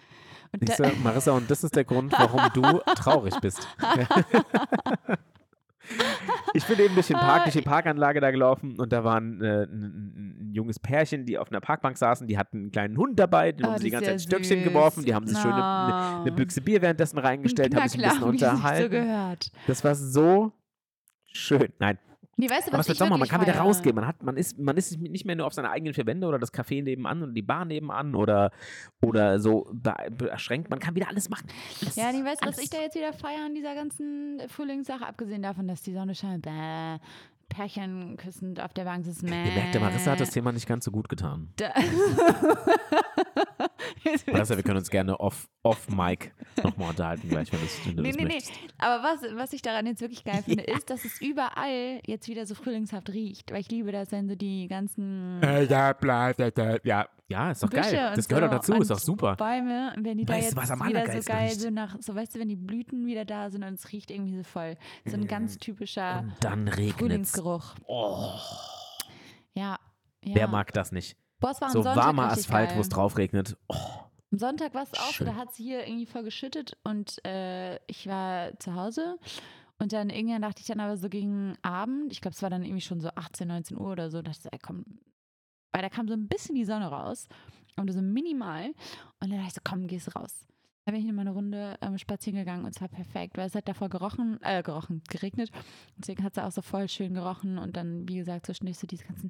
Und 0.52 0.68
Siehst 0.68 0.80
du, 0.80 0.92
Marissa, 1.02 1.32
und 1.32 1.50
das 1.50 1.64
ist 1.64 1.74
der 1.78 1.86
Grund, 1.86 2.12
warum 2.12 2.42
du 2.54 2.62
traurig 2.96 3.34
bist. 3.40 3.66
ich 6.54 6.66
bin 6.66 6.80
eben 6.80 6.94
durch 6.94 7.08
den 7.08 7.18
Park, 7.18 7.44
durch 7.44 7.56
die 7.56 7.62
Parkanlage 7.62 8.20
da 8.20 8.32
gelaufen 8.32 8.80
und 8.80 8.92
da 8.92 9.04
waren 9.04 9.42
äh, 9.42 9.64
ein, 9.64 10.38
ein, 10.40 10.52
junges 10.54 10.80
Pärchen, 10.80 11.26
die 11.26 11.38
auf 11.38 11.50
einer 11.52 11.62
Parkbank 11.62 11.98
saßen, 11.98 12.28
die 12.28 12.38
hatten 12.38 12.58
einen 12.58 12.72
kleinen 12.72 12.98
Hund 12.98 13.18
dabei, 13.20 13.52
den 13.52 13.66
Oh, 13.66 13.70
haben 13.70 13.78
sie 13.78 13.86
die 13.86 13.90
ganze 13.92 14.10
Zeit 14.10 14.22
Stöckchen 14.22 14.60
süß. 14.60 14.68
geworfen, 14.68 15.06
die 15.06 15.14
haben 15.16 15.26
sich 15.28 15.38
schön 15.38 15.52
eine, 15.52 15.64
eine, 15.64 16.22
eine. 16.22 16.32
Büchse 16.32 16.62
Bier 16.62 16.82
währenddessen 16.82 17.18
reingestellt, 17.20 17.76
haben 17.76 17.88
sich 17.88 18.04
ein 18.04 18.10
bisschen 18.10 18.24
unterhalten. 18.30 18.84
so 18.84 18.90
gehört. 18.90 19.52
das 19.68 19.84
war 19.84 19.96
so 19.96 20.52
schön. 21.32 21.72
Nein, 21.80 21.98
Nee, 22.42 22.50
weißt 22.50 22.70
du, 22.70 22.72
Aber 22.72 22.80
was 22.80 22.86
es 22.86 22.88
wird 22.88 22.96
ich 22.96 23.00
Sommer, 23.00 23.18
man 23.20 23.28
kann 23.28 23.40
wieder 23.42 23.54
feiere? 23.54 23.66
rausgehen. 23.66 23.94
Man, 23.96 24.08
hat, 24.08 24.24
man, 24.24 24.36
ist, 24.36 24.58
man 24.58 24.76
ist 24.76 25.00
nicht 25.00 25.26
mehr 25.26 25.36
nur 25.36 25.46
auf 25.46 25.54
seine 25.54 25.70
eigenen 25.70 25.94
vier 25.94 26.08
Wände 26.08 26.26
oder 26.26 26.40
das 26.40 26.52
Café 26.52 26.82
nebenan 26.82 27.22
oder 27.22 27.32
die 27.32 27.44
Bar 27.44 27.66
nebenan 27.66 28.16
oder, 28.16 28.50
oder 29.00 29.40
so 29.40 29.70
be- 29.72 29.94
beschränkt. 30.10 30.72
Man 30.72 30.80
kann 30.80 30.96
wieder 30.96 31.08
alles 31.08 31.30
machen. 31.30 31.46
Alles, 31.84 31.96
Ja, 31.96 32.12
nee, 32.12 32.24
weißt 32.26 32.42
du, 32.44 32.48
was 32.48 32.58
ich 32.58 32.72
da 32.72 32.80
jetzt 32.82 32.96
wieder 32.96 33.14
feiere 33.14 33.46
an 33.46 33.54
dieser 33.54 33.76
ganzen 33.76 34.42
Frühlingssache, 34.48 35.06
abgesehen 35.06 35.44
davon, 35.44 35.68
dass 35.68 35.84
die 35.84 35.94
Sonne 35.94 36.16
scheint, 36.16 36.42
bäh, 36.42 36.98
Pärchen 37.50 38.18
küssend 38.18 38.60
auf 38.60 38.74
der 38.74 38.86
Bank 38.86 39.06
sitzen, 39.06 39.28
Ihr 39.28 39.34
merkt, 39.34 39.76
der 39.76 39.82
Marissa 39.82 40.12
hat 40.14 40.20
das 40.22 40.32
Thema 40.32 40.52
nicht 40.52 40.68
ganz 40.68 40.84
so 40.86 40.90
gut 40.92 41.10
getan. 41.10 41.50
Da- 41.58 41.74
Marissa, 44.32 44.56
wir 44.58 44.64
können 44.64 44.78
uns 44.78 44.90
gerne 44.90 45.20
off, 45.20 45.48
off 45.64 45.90
Mic 45.90 46.32
nochmal 46.64 46.90
unterhalten 46.90 47.30
gleich, 47.30 47.52
wenn, 47.52 47.62
das, 47.62 47.86
wenn 47.86 47.96
du 47.96 48.02
Nee, 48.04 48.10
das 48.10 48.18
nee, 48.18 48.24
nee. 48.26 48.34
möchtest. 48.34 48.60
Aber 48.78 49.04
was, 49.04 49.22
was 49.36 49.54
ich 49.54 49.62
daran 49.62 49.86
jetzt 49.86 50.02
wirklich 50.02 50.24
geil 50.24 50.42
finde, 50.44 50.64
ist, 50.72 50.90
dass 50.90 51.06
es 51.06 51.22
überall 51.22 52.02
jetzt 52.06 52.28
wieder 52.28 52.46
so 52.46 52.56
frühlingshaft 52.56 53.10
riecht. 53.10 53.52
Weil 53.52 53.62
ich 53.62 53.70
liebe 53.70 53.92
das, 53.92 54.12
wenn 54.12 54.28
so 54.28 54.36
die 54.36 54.68
ganzen 54.68 55.40
ja, 55.70 55.94
bla, 55.94 56.34
bla, 56.34 56.50
bla. 56.50 56.78
ja, 56.84 57.08
ja, 57.28 57.52
ist 57.52 57.64
doch 57.64 57.70
Büsche 57.70 57.92
geil. 57.92 58.14
Das 58.16 58.28
gehört 58.28 58.44
so 58.44 58.50
doch 58.50 58.56
dazu, 58.58 58.74
ist 58.82 58.92
doch 58.92 59.00
super. 59.00 59.36
Bäume, 59.38 59.94
wenn 59.98 60.18
die 60.18 60.26
da 60.26 60.34
Weißt 60.34 60.52
du, 60.56 60.60
jetzt 60.60 60.86
wieder 60.86 61.22
so 61.22 61.32
geil, 61.32 61.48
riecht? 61.48 61.62
so 61.62 61.70
nach, 61.70 61.96
so 62.02 62.14
weißt 62.14 62.36
du, 62.36 62.40
wenn 62.40 62.50
die 62.50 62.58
Blüten 62.58 63.06
wieder 63.06 63.24
da 63.24 63.50
sind 63.50 63.64
und 63.64 63.76
es 63.76 63.92
riecht 63.92 64.12
irgendwie 64.12 64.36
so 64.36 64.44
voll. 64.44 64.76
So 65.06 65.16
ein 65.16 65.28
ganz 65.28 65.58
typischer 65.58 66.20
Und 66.20 66.34
dann 66.42 66.68
regnet's. 66.68 66.98
Frühlingsgeruch. 66.98 67.76
Oh, 67.88 68.34
Ja. 69.54 69.78
ja. 70.26 70.36
wer 70.36 70.48
mag 70.48 70.74
das 70.74 70.92
nicht? 70.92 71.16
Boah, 71.42 71.52
es 71.52 71.60
war 71.60 71.70
So 71.72 71.82
Sonntag 71.82 72.06
warmer 72.06 72.32
Asphalt, 72.32 72.76
wo 72.76 72.80
es 72.80 72.90
drauf 72.90 73.18
regnet. 73.18 73.58
Oh, 73.68 73.76
Am 74.32 74.38
Sonntag 74.38 74.74
war 74.74 74.84
es 74.84 74.94
auch 74.94 75.12
so, 75.12 75.26
da 75.26 75.36
hat 75.36 75.50
es 75.50 75.58
hier 75.58 75.86
irgendwie 75.86 76.06
voll 76.06 76.24
geschüttet 76.24 76.78
und 76.84 77.24
äh, 77.26 77.76
ich 77.88 78.08
war 78.08 78.58
zu 78.60 78.76
Hause 78.76 79.18
und 79.80 79.92
dann 79.92 80.10
irgendwann 80.10 80.44
dachte 80.44 80.62
ich 80.62 80.68
dann 80.68 80.80
aber 80.80 80.96
so 80.96 81.10
gegen 81.10 81.58
Abend, 81.64 82.14
ich 82.14 82.22
glaube 82.22 82.36
es 82.36 82.42
war 82.42 82.50
dann 82.50 82.64
irgendwie 82.64 82.82
schon 82.82 83.02
so 83.02 83.10
18, 83.10 83.48
19 83.48 83.78
Uhr 83.78 83.92
oder 83.92 84.10
so, 84.10 84.22
dachte 84.22 84.38
ich 84.38 84.44
so, 84.44 84.50
ey, 84.52 84.60
komm, 84.60 84.86
weil 85.74 85.82
da 85.82 85.90
kam 85.90 86.08
so 86.08 86.14
ein 86.14 86.28
bisschen 86.28 86.56
die 86.56 86.64
Sonne 86.64 86.88
raus, 86.88 87.28
aber 87.76 87.92
so 87.92 88.02
minimal 88.02 88.68
und 88.68 88.76
dann 89.22 89.32
dachte 89.32 89.48
ich 89.48 89.54
so, 89.56 89.62
komm, 89.64 89.88
gehst 89.88 90.16
raus. 90.16 90.46
Da 90.86 90.92
bin 90.92 91.02
ich 91.02 91.08
nochmal 91.08 91.28
eine 91.28 91.36
Runde 91.36 91.78
ähm, 91.82 91.98
spazieren 92.00 92.40
gegangen 92.40 92.66
und 92.66 92.76
es 92.76 92.82
war 92.82 92.88
perfekt, 92.88 93.38
weil 93.38 93.46
es 93.48 93.54
hat 93.54 93.68
davor 93.68 93.90
gerochen, 93.90 94.40
äh, 94.42 94.64
gerochen, 94.64 95.04
geregnet. 95.08 95.52
Deswegen 95.96 96.24
hat 96.24 96.36
es 96.36 96.44
auch 96.44 96.52
so 96.52 96.64
voll 96.64 96.90
schön 96.90 97.14
gerochen 97.14 97.60
und 97.60 97.78
dann, 97.78 98.08
wie 98.10 98.16
gesagt, 98.16 98.48
zwischendurch 98.48 98.80
so 98.80 98.88
diese 98.88 99.06
ganzen 99.06 99.30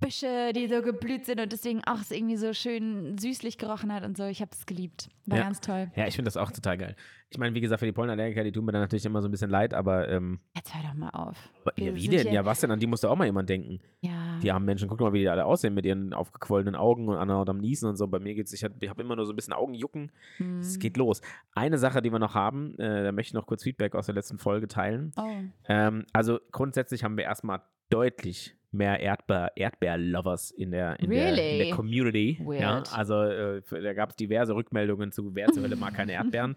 Büsche, 0.00 0.52
die 0.54 0.68
so 0.68 0.82
geblüht 0.82 1.24
sind 1.26 1.40
und 1.40 1.50
deswegen 1.52 1.82
auch 1.84 2.00
es 2.00 2.10
irgendwie 2.10 2.36
so 2.36 2.52
schön 2.52 3.16
süßlich 3.18 3.56
gerochen 3.58 3.92
hat 3.92 4.04
und 4.04 4.16
so. 4.16 4.24
Ich 4.24 4.40
habe 4.40 4.50
es 4.52 4.66
geliebt. 4.66 5.08
War 5.26 5.38
Ja. 5.38 5.44
ganz 5.44 5.60
toll. 5.60 5.90
Ja, 5.96 6.06
ich 6.06 6.14
finde 6.14 6.26
das 6.28 6.36
auch 6.36 6.50
total 6.52 6.76
geil. 6.78 6.96
Ich 7.30 7.38
meine, 7.38 7.54
wie 7.54 7.60
gesagt, 7.60 7.80
für 7.80 7.86
die 7.86 7.92
Pollenallergiker, 7.92 8.44
die 8.44 8.52
tun 8.52 8.64
mir 8.64 8.72
dann 8.72 8.82
natürlich 8.82 9.04
immer 9.04 9.20
so 9.20 9.26
ein 9.26 9.32
bisschen 9.32 9.50
leid, 9.50 9.74
aber 9.74 10.08
ähm, 10.08 10.38
Jetzt 10.54 10.72
hör 10.74 10.82
doch 10.82 10.94
mal 10.94 11.10
auf. 11.10 11.36
ja, 11.76 11.92
wie 11.94 12.06
denn? 12.08 12.32
Ja, 12.32 12.44
was 12.44 12.60
denn? 12.60 12.70
An 12.70 12.78
die 12.78 12.86
muss 12.86 13.00
doch 13.00 13.10
auch 13.10 13.16
mal 13.16 13.24
jemand 13.24 13.48
denken. 13.48 13.80
Ja. 14.00 14.38
Die 14.42 14.52
armen 14.52 14.64
Menschen, 14.64 14.88
guck 14.88 15.00
mal, 15.00 15.12
wie 15.12 15.18
die 15.20 15.28
alle 15.28 15.44
aussehen 15.44 15.74
mit 15.74 15.84
ihren 15.84 16.12
aufgequollenen 16.12 16.76
Augen 16.76 17.08
und 17.08 17.16
andauernd 17.16 17.50
am 17.50 17.58
Niesen 17.58 17.88
und 17.88 17.96
so. 17.96 18.06
Bei 18.06 18.20
mir 18.20 18.34
geht's, 18.34 18.52
ich 18.52 18.62
habe 18.62 18.74
hab 18.88 19.00
immer 19.00 19.16
nur 19.16 19.26
so 19.26 19.32
ein 19.32 19.36
bisschen 19.36 19.54
Augenjucken. 19.54 20.12
Hm. 20.36 20.60
Es 20.60 20.78
geht 20.78 20.96
los. 20.96 21.20
Eine 21.52 21.78
Sache, 21.78 22.00
die 22.00 22.12
wir 22.12 22.20
noch 22.20 22.34
haben, 22.34 22.78
äh, 22.78 23.02
da 23.02 23.10
möchte 23.10 23.30
ich 23.30 23.34
noch 23.34 23.46
kurz 23.46 23.64
Feedback 23.64 23.96
aus 23.96 24.06
der 24.06 24.14
letzten 24.14 24.38
Folge 24.38 24.68
teilen. 24.68 25.12
Oh. 25.16 25.22
Ähm, 25.68 26.06
also 26.12 26.38
grundsätzlich 26.52 27.02
haben 27.02 27.16
wir 27.16 27.24
erstmal 27.24 27.60
deutlich 27.90 28.56
mehr 28.72 29.00
Erdbeer, 29.00 29.52
Erdbeer-Lovers 29.56 30.50
in 30.50 30.70
der, 30.70 30.98
in, 31.00 31.10
der, 31.10 31.28
in 31.30 31.34
Really? 31.34 31.58
der 31.66 31.74
Community. 31.74 32.38
Ja, 32.40 32.76
Weird. 32.76 32.92
also 32.96 33.22
äh, 33.22 33.62
da 33.70 33.92
gab 33.94 34.10
es 34.10 34.16
diverse 34.16 34.54
Rückmeldungen 34.54 35.12
zu, 35.12 35.34
wer 35.34 35.48
zur 35.48 35.62
Hölle 35.62 35.76
mag 35.76 35.94
keine 35.94 36.12
Erdbeeren. 36.12 36.56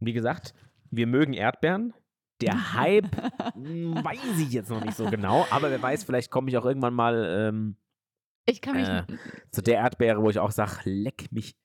Wie 0.00 0.12
gesagt, 0.12 0.54
wir 0.90 1.06
mögen 1.06 1.32
Erdbeeren. 1.34 1.92
Der 2.40 2.72
Hype 2.74 3.16
weiß 3.16 4.38
ich 4.40 4.52
jetzt 4.52 4.70
noch 4.70 4.84
nicht 4.84 4.96
so 4.96 5.06
genau, 5.10 5.44
aber 5.50 5.70
wer 5.70 5.82
weiß, 5.82 6.04
vielleicht 6.04 6.30
komme 6.30 6.48
ich 6.50 6.56
auch 6.56 6.64
irgendwann 6.64 6.94
mal 6.94 7.48
ähm, 7.48 7.76
Ich 8.46 8.60
kann 8.62 8.76
mich. 8.76 8.88
Äh, 8.88 9.04
zu 9.50 9.60
der 9.62 9.78
Erdbeere, 9.78 10.22
wo 10.22 10.30
ich 10.30 10.38
auch 10.38 10.52
sage, 10.52 10.78
leck 10.84 11.32
mich. 11.32 11.56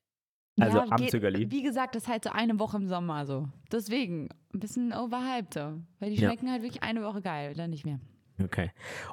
Also 0.59 0.77
ja, 0.79 0.85
am 0.89 0.97
geht- 0.97 1.11
Zügerli. 1.11 1.49
Wie 1.51 1.63
gesagt, 1.63 1.95
das 1.95 2.03
ist 2.03 2.09
halt 2.09 2.23
so 2.23 2.29
eine 2.31 2.59
Woche 2.59 2.77
im 2.77 2.87
Sommer 2.87 3.25
so. 3.25 3.49
Deswegen 3.71 4.29
ein 4.53 4.59
bisschen 4.59 4.93
overhyped 4.93 5.53
so. 5.53 5.79
Weil 5.99 6.09
die 6.11 6.15
Ja. 6.21 6.29
schmecken 6.29 6.51
halt 6.51 6.61
wirklich 6.63 6.83
eine 6.83 7.03
Woche 7.03 7.21
geil, 7.21 7.53
dann 7.55 7.69
nicht 7.71 7.85
mehr. 7.85 7.99
Okay. 8.41 8.71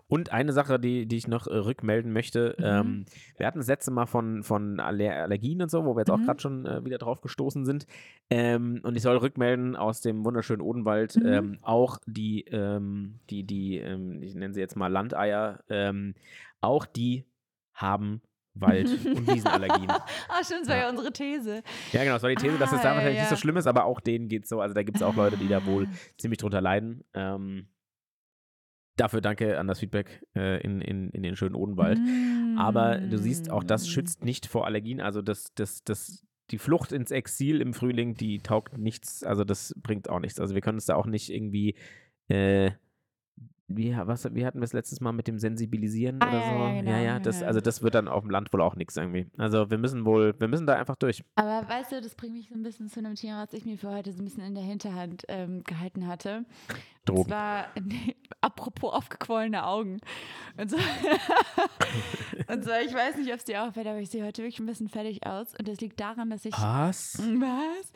Und 0.08 0.32
eine 0.32 0.52
Sache, 0.52 0.78
die, 0.80 1.06
die 1.06 1.16
ich 1.16 1.28
noch 1.28 1.46
äh, 1.46 1.54
rückmelden 1.54 2.12
möchte. 2.12 2.54
Mhm. 2.58 2.64
Ähm, 2.64 3.04
wir 3.36 3.46
hatten 3.46 3.58
das 3.58 3.66
letzte 3.68 3.90
Mal 3.90 4.06
von, 4.06 4.42
von 4.42 4.80
Aller 4.80 5.14
Allergien 5.14 5.60
und 5.60 5.70
so, 5.70 5.84
wo 5.84 5.94
wir 5.94 6.00
jetzt 6.00 6.10
auch 6.10 6.18
Mhm. 6.18 6.24
gerade 6.24 6.40
schon 6.40 6.64
äh, 6.66 6.84
wieder 6.84 6.96
drauf 6.98 7.20
gestoßen 7.20 7.66
sind. 7.66 7.86
Ähm, 8.30 8.80
und 8.82 8.96
ich 8.96 9.02
soll 9.02 9.16
rückmelden 9.18 9.76
aus 9.76 10.00
dem 10.00 10.24
wunderschönen 10.24 10.62
Odenwald 10.62 11.16
Mhm. 11.16 11.26
ähm, 11.26 11.58
auch 11.62 11.98
die, 12.06 12.42
ähm, 12.46 13.20
die, 13.28 13.44
die 13.44 13.76
ähm, 13.78 14.22
ich 14.22 14.34
nenne 14.34 14.54
sie 14.54 14.60
jetzt 14.60 14.76
mal 14.76 14.88
Landeier, 14.88 15.62
ähm, 15.68 16.14
auch 16.62 16.86
die 16.86 17.26
haben 17.74 18.22
Wald- 18.54 18.88
und 19.06 19.26
Wiesenallergien. 19.28 19.90
Ah, 19.90 20.42
stimmt, 20.42 20.62
das 20.62 20.68
war 20.68 20.76
Ja. 20.76 20.82
ja 20.84 20.90
unsere 20.90 21.12
These. 21.12 21.62
Ja, 21.92 22.00
genau, 22.02 22.14
das 22.14 22.22
war 22.22 22.30
die 22.30 22.36
These, 22.36 22.58
dass 22.58 22.72
es 22.72 22.78
Ah, 22.80 22.82
da 22.82 22.88
ja, 22.88 22.94
wahrscheinlich 22.96 23.20
nicht 23.20 23.28
so 23.28 23.34
ja. 23.34 23.40
schlimm 23.40 23.56
ist, 23.58 23.66
aber 23.66 23.84
auch 23.84 24.00
denen 24.00 24.28
geht 24.28 24.44
es 24.44 24.48
so. 24.48 24.60
Also 24.60 24.74
da 24.74 24.82
gibt 24.82 24.96
es 24.96 25.02
auch 25.02 25.14
Leute, 25.14 25.36
die 25.36 25.46
da 25.48 25.64
wohl 25.66 25.84
Ah. 25.86 25.96
ziemlich 26.18 26.38
drunter 26.38 26.60
leiden. 26.60 27.04
Ähm, 27.14 27.68
dafür 29.00 29.20
danke 29.20 29.58
an 29.58 29.66
das 29.66 29.80
Feedback 29.80 30.22
äh, 30.36 30.60
in, 30.62 30.80
in, 30.80 31.10
in 31.10 31.22
den 31.22 31.36
schönen 31.36 31.54
Odenwald. 31.54 31.98
Aber 32.58 32.98
du 32.98 33.18
siehst, 33.18 33.50
auch 33.50 33.64
das 33.64 33.84
Mm. 33.84 33.90
schützt 33.90 34.24
nicht 34.24 34.46
vor 34.46 34.66
Allergien. 34.66 35.00
Also 35.00 35.22
das, 35.22 35.54
das, 35.54 35.82
das, 35.84 36.24
die 36.50 36.58
Flucht 36.58 36.92
ins 36.92 37.10
Exil 37.10 37.60
im 37.60 37.72
Frühling, 37.72 38.14
die 38.14 38.38
taugt 38.38 38.76
nichts, 38.76 39.22
also 39.22 39.44
das 39.44 39.74
bringt 39.82 40.08
auch 40.10 40.20
nichts. 40.20 40.38
Also 40.38 40.54
wir 40.54 40.60
können 40.60 40.76
uns 40.76 40.86
da 40.86 40.96
auch 40.96 41.06
nicht 41.06 41.30
irgendwie, 41.30 41.74
äh, 42.28 42.72
wie, 43.70 43.96
was, 43.96 44.32
wie 44.34 44.44
hatten 44.44 44.58
wir 44.60 44.64
es 44.64 44.72
letztes 44.72 45.00
Mal 45.00 45.12
mit 45.12 45.26
dem 45.28 45.38
Sensibilisieren 45.38 46.18
Ah, 46.20 46.28
oder 46.28 46.38
ja, 46.38 46.42
so? 46.50 46.58
ja, 46.58 46.72
genau, 46.80 46.90
ja, 46.90 46.96
ja, 46.98 47.02
ja, 47.04 47.18
das, 47.20 47.42
also 47.42 47.60
das 47.60 47.82
wird 47.82 47.94
dann 47.94 48.08
auf 48.08 48.22
dem 48.22 48.30
Land 48.30 48.52
wohl 48.52 48.60
auch 48.60 48.76
nichts 48.76 48.96
irgendwie. 48.96 49.26
Also 49.38 49.70
wir 49.70 49.78
müssen 49.78 50.04
wohl, 50.04 50.34
wir 50.38 50.48
müssen 50.48 50.66
da 50.66 50.74
einfach 50.74 50.96
durch. 50.96 51.24
Aber 51.36 51.68
weißt 51.68 51.92
du, 51.92 52.00
das 52.00 52.14
bringt 52.14 52.34
mich 52.34 52.48
so 52.48 52.54
ein 52.54 52.62
bisschen 52.62 52.88
zu 52.88 53.00
einem 53.00 53.14
Thema, 53.14 53.42
was 53.44 53.52
ich 53.52 53.64
mir 53.64 53.78
für 53.78 53.90
heute 53.90 54.12
so 54.12 54.20
ein 54.20 54.24
bisschen 54.24 54.44
in 54.44 54.54
der 54.54 54.64
Hinterhand 54.64 55.24
ähm, 55.28 55.62
gehalten 55.64 56.06
hatte. 56.06 56.44
Und 57.08 57.16
Drogen. 57.16 57.28
zwar, 57.28 57.66
nee, 57.82 58.14
apropos 58.40 58.92
aufgequollene 58.92 59.64
Augen. 59.66 60.00
Und 60.56 60.70
so, 60.70 60.76
und 62.48 62.64
so, 62.64 62.70
ich 62.84 62.94
weiß 62.94 63.16
nicht, 63.16 63.30
ob 63.32 63.38
es 63.38 63.44
dir 63.44 63.62
auffällt, 63.64 63.86
aber 63.86 63.98
ich 63.98 64.10
sehe 64.10 64.24
heute 64.24 64.42
wirklich 64.42 64.58
ein 64.60 64.66
bisschen 64.66 64.88
fertig 64.88 65.26
aus. 65.26 65.54
Und 65.58 65.66
das 65.68 65.80
liegt 65.80 65.98
daran, 66.00 66.30
dass 66.30 66.44
ich. 66.44 66.52
Was? 66.52 67.18
Was? 67.18 67.92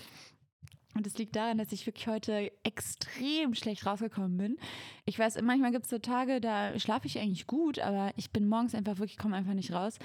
Und 0.95 1.07
es 1.07 1.19
liegt 1.19 1.35
daran, 1.35 1.59
dass 1.59 1.73
ich 1.73 1.87
wirklich 1.87 2.07
heute 2.07 2.53
extrem 2.63 3.55
schlecht 3.55 3.85
rausgekommen 3.85 4.37
bin. 4.37 4.57
Ich 5.05 5.19
weiß, 5.19 5.41
manchmal 5.43 5.73
gibt 5.73 5.85
es 5.85 5.91
so 5.91 5.99
Tage, 5.99 6.41
da 6.41 6.79
schlafe 6.79 7.07
ich 7.07 7.19
eigentlich 7.19 7.47
gut, 7.47 7.79
aber 7.81 8.13
ich 8.17 8.31
bin 8.31 8.49
morgens 8.49 8.75
einfach 8.75 8.99
wirklich, 8.99 9.19
komme 9.19 9.37
einfach 9.37 9.55
nicht 9.55 9.73
raus. 9.73 9.99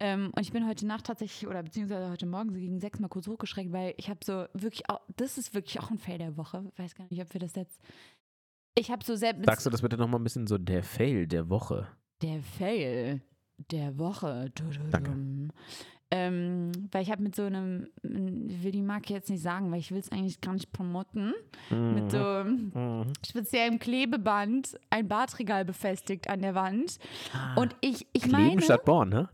Ähm, 0.00 0.32
und 0.34 0.42
ich 0.42 0.52
bin 0.52 0.66
heute 0.66 0.84
Nacht 0.84 1.06
tatsächlich, 1.06 1.48
oder 1.48 1.62
beziehungsweise 1.62 2.10
heute 2.10 2.26
Morgen 2.26 2.50
so 2.52 2.58
gegen 2.58 2.80
sechs 2.80 2.98
Mal 2.98 3.08
kurz 3.08 3.28
hochgeschreckt, 3.28 3.72
weil 3.72 3.94
ich 3.96 4.10
habe 4.10 4.18
so 4.24 4.46
wirklich, 4.52 4.90
auch, 4.90 5.00
das 5.16 5.38
ist 5.38 5.54
wirklich 5.54 5.78
auch 5.78 5.90
ein 5.90 5.98
Fail 5.98 6.18
der 6.18 6.36
Woche. 6.36 6.64
Weiß 6.76 6.96
gar 6.96 7.06
nicht, 7.08 7.22
ob 7.22 7.32
wir 7.32 7.40
das 7.40 7.54
jetzt. 7.54 7.80
Ich 8.74 8.90
habe 8.90 9.04
so 9.04 9.14
selbst. 9.14 9.44
Sagst 9.44 9.66
du 9.66 9.70
das 9.70 9.82
bitte 9.82 9.96
nochmal 9.96 10.18
ein 10.18 10.24
bisschen 10.24 10.46
so, 10.46 10.58
der 10.58 10.82
Fail 10.82 11.26
der 11.26 11.48
Woche? 11.48 11.86
Der 12.22 12.42
Fail 12.42 13.20
der 13.70 13.98
Woche. 13.98 14.50
Danke. 14.90 15.50
Ähm, 16.14 16.72
weil 16.90 17.02
ich 17.02 17.10
habe 17.10 17.22
mit 17.22 17.34
so 17.34 17.44
einem, 17.44 17.86
ich 18.02 18.62
will 18.62 18.70
die 18.70 18.82
Marke 18.82 19.14
jetzt 19.14 19.30
nicht 19.30 19.42
sagen, 19.42 19.72
weil 19.72 19.78
ich 19.78 19.90
will 19.92 19.98
es 19.98 20.12
eigentlich 20.12 20.42
gar 20.42 20.52
nicht 20.52 20.70
promoten, 20.70 21.32
mit 21.70 22.10
so 22.10 22.18
einem 22.18 22.70
Mhm. 22.74 23.12
speziellem 23.26 23.78
Klebeband 23.78 24.78
ein 24.90 25.08
Badregal 25.08 25.64
befestigt 25.64 26.28
an 26.28 26.42
der 26.42 26.54
Wand. 26.54 26.98
Ah. 27.32 27.58
Und 27.58 27.74
ich, 27.80 28.06
ich 28.12 28.24
Kleben 28.24 28.32
meine, 28.32 28.60
statt 28.60 28.84
Born, 28.84 29.08
ne? 29.08 29.28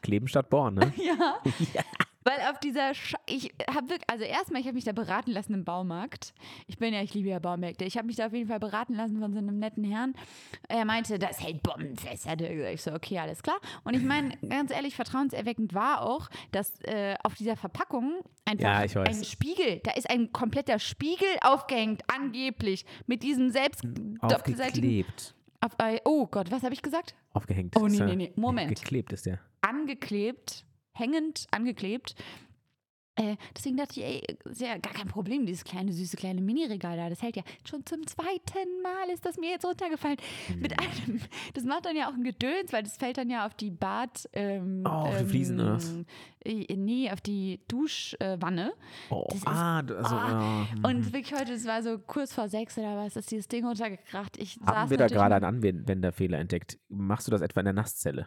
Kleben 0.00 0.28
statt 0.28 0.48
Born, 0.48 0.74
ne? 0.74 0.92
ja, 1.04 1.40
weil 2.24 2.38
auf 2.50 2.58
dieser, 2.60 2.94
Sch 2.94 3.14
ich 3.26 3.52
habe 3.68 3.88
wirklich, 3.88 4.08
also 4.08 4.24
erstmal, 4.24 4.60
ich 4.60 4.66
habe 4.66 4.74
mich 4.74 4.84
da 4.84 4.92
beraten 4.92 5.30
lassen 5.32 5.54
im 5.54 5.64
Baumarkt. 5.64 6.34
Ich 6.66 6.78
bin 6.78 6.94
ja, 6.94 7.02
ich 7.02 7.14
liebe 7.14 7.28
ja 7.28 7.38
Baumärkte. 7.38 7.84
Ich 7.84 7.96
habe 7.96 8.06
mich 8.06 8.16
da 8.16 8.26
auf 8.26 8.32
jeden 8.32 8.48
Fall 8.48 8.60
beraten 8.60 8.94
lassen 8.94 9.20
von 9.20 9.32
so 9.32 9.38
einem 9.38 9.58
netten 9.58 9.84
Herrn. 9.84 10.14
Er 10.68 10.84
meinte, 10.84 11.18
das 11.18 11.40
hält 11.40 11.62
bombenfest. 11.62 12.28
Hat 12.28 12.40
er 12.40 12.54
gesagt. 12.54 12.74
Ich 12.74 12.82
so, 12.82 12.92
okay, 12.92 13.18
alles 13.18 13.42
klar. 13.42 13.56
Und 13.84 13.94
ich 13.94 14.02
meine, 14.02 14.36
ganz 14.48 14.70
ehrlich, 14.72 14.94
vertrauenserweckend 14.94 15.74
war 15.74 16.02
auch, 16.02 16.28
dass 16.50 16.80
äh, 16.82 17.16
auf 17.22 17.34
dieser 17.34 17.56
Verpackung 17.56 18.22
einfach 18.44 18.64
Ja, 18.64 19.02
ein 19.02 19.24
Spiegel, 19.24 19.80
da 19.84 19.92
ist 19.92 20.08
ein 20.10 20.32
kompletter 20.32 20.78
Spiegel 20.78 21.28
aufgehängt, 21.40 22.02
angeblich, 22.12 22.84
mit 23.06 23.22
diesem 23.22 23.50
selbst. 23.50 23.84
Aufgeklebt. 24.20 25.34
Auf, 25.60 25.72
äh, 25.78 26.00
oh 26.04 26.26
Gott, 26.26 26.50
was 26.50 26.62
habe 26.62 26.74
ich 26.74 26.82
gesagt? 26.82 27.14
Aufgehängt. 27.32 27.76
Oh, 27.76 27.86
nee, 27.86 28.00
nee, 28.00 28.16
nee. 28.16 28.32
Moment. 28.36 28.68
Geklebt 28.68 29.12
ist 29.12 29.26
der. 29.26 29.38
angeklebt, 29.60 30.64
hängend 30.92 31.46
angeklebt. 31.50 32.14
Äh, 33.14 33.36
deswegen 33.54 33.76
dachte 33.76 34.00
ich, 34.00 34.06
ey, 34.06 34.22
ist 34.50 34.62
ja 34.62 34.78
gar 34.78 34.94
kein 34.94 35.06
Problem, 35.06 35.44
dieses 35.44 35.64
kleine, 35.64 35.92
süße, 35.92 36.16
kleine 36.16 36.40
Mini-Regal 36.40 36.96
da. 36.96 37.10
Das 37.10 37.20
hält 37.20 37.36
ja 37.36 37.42
schon 37.68 37.84
zum 37.84 38.06
zweiten 38.06 38.80
Mal 38.82 39.10
ist 39.12 39.26
das 39.26 39.36
mir 39.36 39.50
jetzt 39.50 39.66
runtergefallen. 39.66 40.16
Mit 40.58 40.78
einem, 40.80 41.20
das 41.52 41.64
macht 41.64 41.84
dann 41.84 41.94
ja 41.94 42.08
auch 42.08 42.14
ein 42.14 42.24
Gedöns, 42.24 42.72
weil 42.72 42.82
das 42.84 42.96
fällt 42.96 43.18
dann 43.18 43.28
ja 43.28 43.44
auf 43.44 43.52
die 43.52 43.70
Bad. 43.70 44.26
Ähm, 44.32 44.82
Oh, 44.86 44.88
auf 44.88 45.18
die 45.18 45.24
Fliesen, 45.26 45.60
oder 45.60 45.74
was? 45.74 45.94
äh, 46.46 46.74
Nee, 46.74 47.10
auf 47.10 47.20
die 47.20 47.60
Duschwanne. 47.68 48.72
Oh, 49.10 49.26
Das 49.28 49.36
ist- 49.40 49.46
ah, 49.46 49.80
also, 49.80 50.16
ah, 50.16 50.66
ja. 50.74 50.88
Und 50.88 51.12
wirklich 51.12 51.38
heute, 51.38 51.52
es 51.52 51.66
war 51.66 51.82
so 51.82 51.98
kurz 51.98 52.32
vor 52.32 52.48
sechs 52.48 52.78
oder 52.78 52.96
was, 52.96 53.16
ist 53.16 53.30
dieses 53.30 53.46
Ding 53.46 53.66
runtergekracht. 53.66 54.38
Ich 54.38 54.58
Haben 54.64 54.88
wir 54.88 54.96
da 54.96 55.08
gerade 55.08 55.34
einen 55.34 55.44
Anwenderfehler 55.44 56.38
entdeckt? 56.38 56.78
Machst 56.88 57.26
du 57.26 57.30
das 57.30 57.42
etwa 57.42 57.60
in 57.60 57.64
der 57.66 57.74
Nasszelle? 57.74 58.26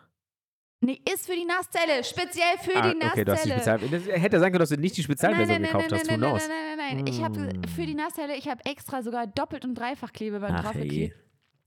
Nee, 0.81 0.99
ist 1.11 1.25
für 1.25 1.35
die 1.35 1.45
Nasszelle, 1.45 2.03
speziell 2.03 2.57
für 2.61 2.75
ah, 2.75 2.91
die 2.91 2.97
Nasszelle. 2.99 3.11
okay, 3.11 3.25
du 3.25 3.31
hast 3.31 3.45
die 3.45 3.49
Spezial 3.49 3.79
das 3.79 4.05
hätte 4.07 4.39
sein 4.39 4.51
können, 4.51 4.59
dass 4.59 4.69
du 4.69 4.77
nicht 4.77 4.97
die 4.97 5.03
Spezialversion 5.03 5.61
nein, 5.61 5.61
nein, 5.61 5.71
gekauft 5.71 5.89
nein, 5.91 5.99
hast. 5.99 6.07
nein, 6.09 6.19
nein, 6.19 6.29
nein, 6.31 6.49
nein, 6.77 6.77
nein, 6.77 6.97
nein. 7.05 7.07
Ich 7.07 7.23
habe 7.23 7.39
Mm. 7.39 7.63
für 7.75 7.85
die 7.85 7.95
Nasszelle, 7.95 8.35
ich 8.35 8.47
habe 8.47 8.63
extra 8.65 9.01
sogar 9.01 9.25
doppelt 9.25 9.65
und 9.65 9.75
dreifach 9.75 10.11
Klebeband 10.11 10.63
draufgeklebt. 10.63 11.15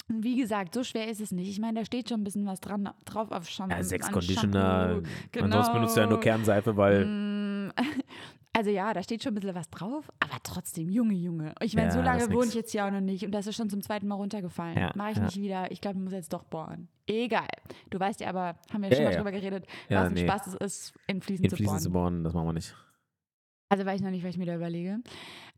Und 0.09 0.23
wie 0.23 0.37
gesagt, 0.37 0.75
so 0.75 0.85
schwer 0.85 1.09
ist 1.09 1.21
es 1.21 1.33
nicht. 1.33 1.49
Ich 1.51 1.59
meine, 1.59 1.81
da 1.81 1.85
steht 1.85 2.09
schon 2.09 2.21
ein 2.21 2.25
bisschen 2.25 2.47
was 2.47 2.61
dran 2.61 2.89
drauf 3.05 3.31
auf 3.31 3.49
Shampoo. 3.49 3.75
Ja, 3.77 3.81
an 4.07 4.13
Conditioner. 4.13 4.89
Shampoo. 4.89 5.09
Genau. 5.33 5.45
Ansonsten 5.45 5.73
benutzt 5.75 5.97
du 5.97 6.01
ja 6.01 6.07
nur 6.07 6.21
Kernseife, 6.21 6.77
weil. 6.77 7.73
Also 8.59 8.71
ja, 8.71 8.93
da 8.93 9.05
steht 9.05 9.23
schon 9.23 9.33
ein 9.33 9.35
bisschen 9.37 9.55
was 9.55 9.71
drauf, 9.71 10.11
aber 10.19 10.35
trotzdem, 10.43 10.91
Junge, 10.91 11.15
Junge. 11.15 11.55
Ich 11.63 11.77
meine, 11.77 11.87
Ja, 11.89 11.93
so 11.93 12.01
lange 12.01 12.33
wohne 12.33 12.47
ich 12.49 12.55
jetzt 12.55 12.73
hier 12.73 12.85
auch 12.85 12.91
noch 12.91 13.01
nicht 13.01 13.25
und 13.25 13.31
das 13.31 13.47
ist 13.47 13.55
schon 13.55 13.71
zum 13.71 13.83
zweiten 13.83 14.09
Mal 14.09 14.17
runtergefallen. 14.17 14.77
Ja, 14.77 14.91
Mache 14.97 15.13
ich 15.13 15.17
ja. 15.19 15.23
nicht 15.27 15.37
wieder. 15.41 15.71
Ich 15.71 15.81
glaube, 15.81 15.99
ich 15.99 16.03
muss 16.03 16.13
jetzt 16.13 16.33
doch 16.33 16.43
bohren. 16.43 16.89
Egal. 17.07 17.47
Du 17.91 18.01
weißt 18.01 18.19
ja 18.19 18.31
aber, 18.31 18.57
haben 18.73 18.83
wir 18.83 18.91
Ja, 18.91 18.97
schon 18.97 19.05
mal 19.05 19.15
drüber 19.15 19.31
geredet, 19.31 19.65
was 19.89 20.07
ein 20.09 20.15
nee. 20.15 20.27
Spaß 20.27 20.49
es 20.49 20.55
ist, 20.55 20.95
in 21.07 21.21
Fliesen 21.23 21.45
In 21.45 21.51
zu 21.51 21.57
Fliesen 21.57 21.71
bohren. 21.73 21.83
zu 21.83 21.91
bohren, 21.93 22.25
das 22.25 22.35
machen 22.35 22.47
wir 22.49 22.53
nicht. 22.53 22.75
Also 23.69 23.87
weiß 23.87 24.01
ich 24.01 24.03
noch 24.05 24.11
nicht, 24.11 24.25
was 24.25 24.31
ich 24.31 24.39
mir 24.39 24.47
da 24.47 24.57
überlege. 24.57 24.99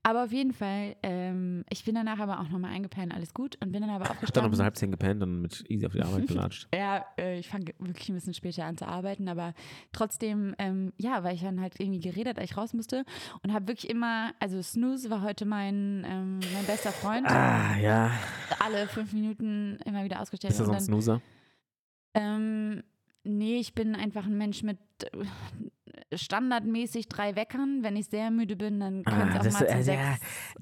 Aber 0.02 0.24
auf 0.24 0.32
jeden 0.32 0.54
Fall, 0.54 0.96
ähm, 1.02 1.62
ich 1.68 1.84
bin 1.84 1.94
danach 1.94 2.18
aber 2.20 2.40
auch 2.40 2.48
nochmal 2.48 2.72
eingepennt, 2.72 3.12
alles 3.12 3.34
gut. 3.34 3.58
Und 3.60 3.70
bin 3.70 3.82
dann 3.82 3.90
aber 3.90 4.04
Dann 4.04 4.14
noch 4.14 4.20
bis 4.20 4.30
aufgestanden. 4.30 4.62
halb 4.62 4.76
zehn 4.76 4.90
gepennt 4.90 5.22
und 5.22 5.42
mit 5.42 5.64
easy 5.70 5.86
auf 5.86 5.92
die 5.92 6.00
Arbeit 6.02 6.26
gelatscht. 6.26 6.68
Ja, 6.74 7.04
äh, 7.18 7.38
ich 7.38 7.48
fange 7.48 7.66
wirklich 7.78 8.08
ein 8.08 8.14
bisschen 8.14 8.32
später 8.32 8.64
an 8.64 8.78
zu 8.78 8.88
arbeiten, 8.88 9.28
aber 9.28 9.52
trotzdem, 9.92 10.54
ähm, 10.58 10.94
ja, 10.96 11.22
weil 11.22 11.34
ich 11.34 11.42
dann 11.42 11.60
halt 11.60 11.78
irgendwie 11.78 12.00
geredet, 12.00 12.38
als 12.38 12.50
ich 12.50 12.56
raus 12.56 12.72
musste 12.72 13.04
und 13.42 13.52
habe 13.52 13.68
wirklich 13.68 13.90
immer, 13.90 14.32
also 14.40 14.62
Snooze 14.62 15.10
war 15.10 15.20
heute 15.20 15.44
mein, 15.44 16.04
ähm, 16.08 16.40
mein 16.54 16.64
bester 16.66 16.92
Freund, 16.92 17.26
ah, 17.30 17.76
ja. 17.76 18.10
alle 18.64 18.88
fünf 18.88 19.12
Minuten 19.12 19.78
immer 19.84 20.02
wieder 20.04 20.20
ausgestellt. 20.22 20.52
Ist 20.52 20.60
das 20.60 20.68
und 20.68 20.72
so 20.72 20.72
ein 20.72 20.78
dann, 20.78 21.02
Snoozer? 21.02 21.20
ähm, 22.14 22.82
nee, 23.24 23.58
ich 23.58 23.74
bin 23.74 23.94
einfach 23.94 24.24
ein 24.24 24.38
Mensch 24.38 24.62
mit 24.62 24.78
standardmäßig 26.14 27.08
drei 27.08 27.36
Weckern. 27.36 27.80
Wenn 27.82 27.96
ich 27.96 28.06
sehr 28.06 28.30
müde 28.30 28.56
bin, 28.56 28.80
dann 28.80 29.02
können 29.04 29.28
es 29.30 29.34
Ah, 29.36 29.38
auch 29.38 29.44
mal 29.44 29.52
zu 29.52 29.68
äh, 29.68 29.82
sechs. 29.82 30.00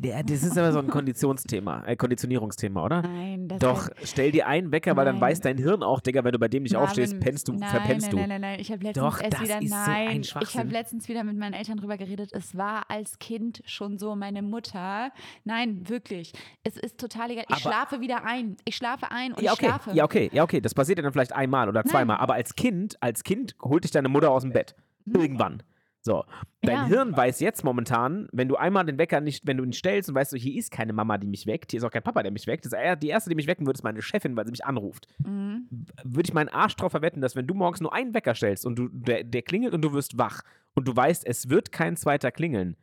ja, 0.02 0.22
das 0.22 0.42
ist 0.42 0.58
aber 0.58 0.72
so 0.72 0.78
ein 0.80 0.88
Konditionsthema, 0.88 1.84
äh, 1.86 1.96
Konditionierungsthema, 1.96 2.84
oder? 2.84 3.02
Nein, 3.02 3.48
das 3.48 3.58
Doch, 3.58 3.88
stell 4.04 4.30
dir 4.32 4.46
einen 4.46 4.72
Wecker, 4.72 4.96
weil 4.96 5.04
dann 5.06 5.16
Nein. 5.16 5.22
weiß 5.22 5.40
dein 5.40 5.58
Hirn 5.58 5.82
auch, 5.82 6.00
Digga, 6.00 6.24
wenn 6.24 6.32
du 6.32 6.38
bei 6.38 6.48
dem 6.48 6.62
nicht 6.64 6.72
Marvin, 6.72 6.86
aufstehst, 6.88 7.20
pennst 7.20 7.48
du, 7.48 7.52
nein, 7.52 7.68
verpennst 7.70 8.06
nein, 8.06 8.10
du. 8.10 8.16
Nein, 8.18 8.28
nein, 8.28 8.40
nein, 8.40 8.60
ich 8.60 8.70
habe 8.70 8.82
letztens 8.84 9.04
Doch, 9.04 9.20
erst 9.22 9.40
wieder, 9.42 9.62
ist 9.62 9.68
so 9.70 9.74
nein, 9.76 10.20
ich 10.20 10.34
habe 10.58 10.68
letztens 10.70 11.08
wieder 11.08 11.24
mit 11.24 11.36
meinen 11.36 11.54
Eltern 11.54 11.76
drüber 11.78 11.96
geredet. 11.96 12.30
Es 12.32 12.56
war 12.56 12.90
als 12.90 13.18
Kind 13.18 13.62
schon 13.66 13.98
so, 13.98 14.14
meine 14.16 14.42
Mutter, 14.42 15.10
nein, 15.44 15.88
wirklich, 15.88 16.32
es 16.64 16.76
ist 16.76 16.98
total 16.98 17.30
egal. 17.30 17.44
Ich 17.48 17.52
Aber- 17.54 17.60
schlafe 17.60 18.00
wieder 18.00 18.24
ein, 18.24 18.56
ich 18.64 18.76
schlafe 18.76 19.10
ein 19.10 19.32
und 19.32 19.42
Ja, 19.42 19.52
ich 19.52 19.58
okay, 19.58 19.66
schlafe. 19.66 19.90
ja, 19.92 20.04
okay, 20.04 20.30
ja, 20.32 20.42
okay. 20.42 20.60
Das 20.60 20.74
passiert 20.74 20.98
ja 20.98 21.02
dann 21.02 21.12
vielleicht 21.12 21.32
einmal 21.32 21.68
oder 21.68 21.84
zweimal. 21.84 22.18
Aber 22.18 22.34
als 22.34 22.54
Kind, 22.54 22.96
als 23.02 23.22
Kind 23.24 23.54
holt 23.62 23.84
dich 23.84 23.90
deine 23.90 24.08
Mutter 24.08 24.30
aus 24.30 24.42
dem 24.42 24.52
Bett. 24.52 24.74
Irgendwann. 25.14 25.62
So. 26.00 26.24
Dein. 26.62 26.74
Ja. 26.74 26.86
Hirn 26.86 27.16
weiß 27.16 27.40
jetzt 27.40 27.64
momentan, 27.64 28.28
wenn 28.32 28.48
du 28.48 28.56
einmal 28.56 28.84
den 28.86 28.98
Wecker 28.98 29.20
nicht, 29.20 29.46
wenn 29.46 29.58
du 29.58 29.64
ihn 29.64 29.72
stellst 29.72 30.08
und 30.08 30.14
weißt 30.14 30.32
du, 30.32 30.36
hier 30.36 30.58
ist 30.58 30.70
keine 30.70 30.92
Mama, 30.92 31.18
die 31.18 31.26
mich 31.26 31.46
weckt, 31.46 31.70
hier 31.70 31.78
ist 31.78 31.84
auch 31.84 31.90
kein 31.90 32.02
Papa, 32.02 32.22
der 32.22 32.32
mich 32.32 32.46
weckt. 32.46 32.64
Das 32.64 32.72
ist 32.72 33.02
die 33.02 33.08
erste, 33.08 33.30
die 33.30 33.36
mich 33.36 33.46
wecken 33.46 33.66
würde, 33.66 33.76
ist 33.76 33.82
meine 33.82 34.00
Chefin, 34.02 34.36
weil 34.36 34.44
sie 34.46 34.50
mich 34.50 34.64
anruft. 34.64 35.06
Mhm. 35.18 35.68
Würde 36.04 36.28
ich 36.28 36.34
meinen 36.34 36.48
Arsch 36.48 36.76
drauf 36.76 36.92
verwetten, 36.92 37.20
dass 37.20 37.36
wenn 37.36 37.46
du 37.46 37.54
morgens 37.54 37.80
nur 37.80 37.92
einen 37.92 38.14
Wecker 38.14 38.34
stellst 38.34 38.64
und 38.64 38.76
du, 38.76 38.88
der, 38.90 39.22
der 39.22 39.42
klingelt 39.42 39.74
und 39.74 39.82
du 39.82 39.92
wirst 39.92 40.18
wach 40.18 40.42
und 40.74 40.88
du 40.88 40.96
weißt, 40.96 41.26
es 41.26 41.50
wird 41.50 41.72
kein 41.72 41.96
zweiter 41.96 42.32
klingeln, 42.32 42.76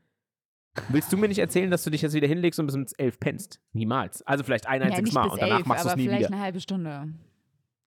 willst 0.90 1.12
du 1.12 1.18
mir 1.18 1.28
nicht 1.28 1.40
erzählen, 1.40 1.72
dass 1.72 1.84
du 1.84 1.90
dich 1.90 2.02
jetzt 2.02 2.14
wieder 2.14 2.28
hinlegst 2.28 2.60
und 2.60 2.68
bis 2.68 2.76
um 2.76 2.86
elf 2.98 3.20
pennst? 3.20 3.60
Niemals. 3.74 4.22
Also 4.22 4.44
vielleicht 4.44 4.68
ein 4.68 4.82
ja, 4.82 4.88
einziges 4.88 5.06
nicht 5.06 5.16
Mal 5.16 5.30
und 5.30 5.42
danach 5.42 5.58
elf, 5.58 5.66
machst 5.66 5.86
du 5.86 5.90
es 5.90 5.96
nie 5.96 6.04
vielleicht 6.04 6.28
wieder. 6.28 6.36
eine 6.36 6.44
halbe 6.44 6.60
Stunde. 6.60 7.10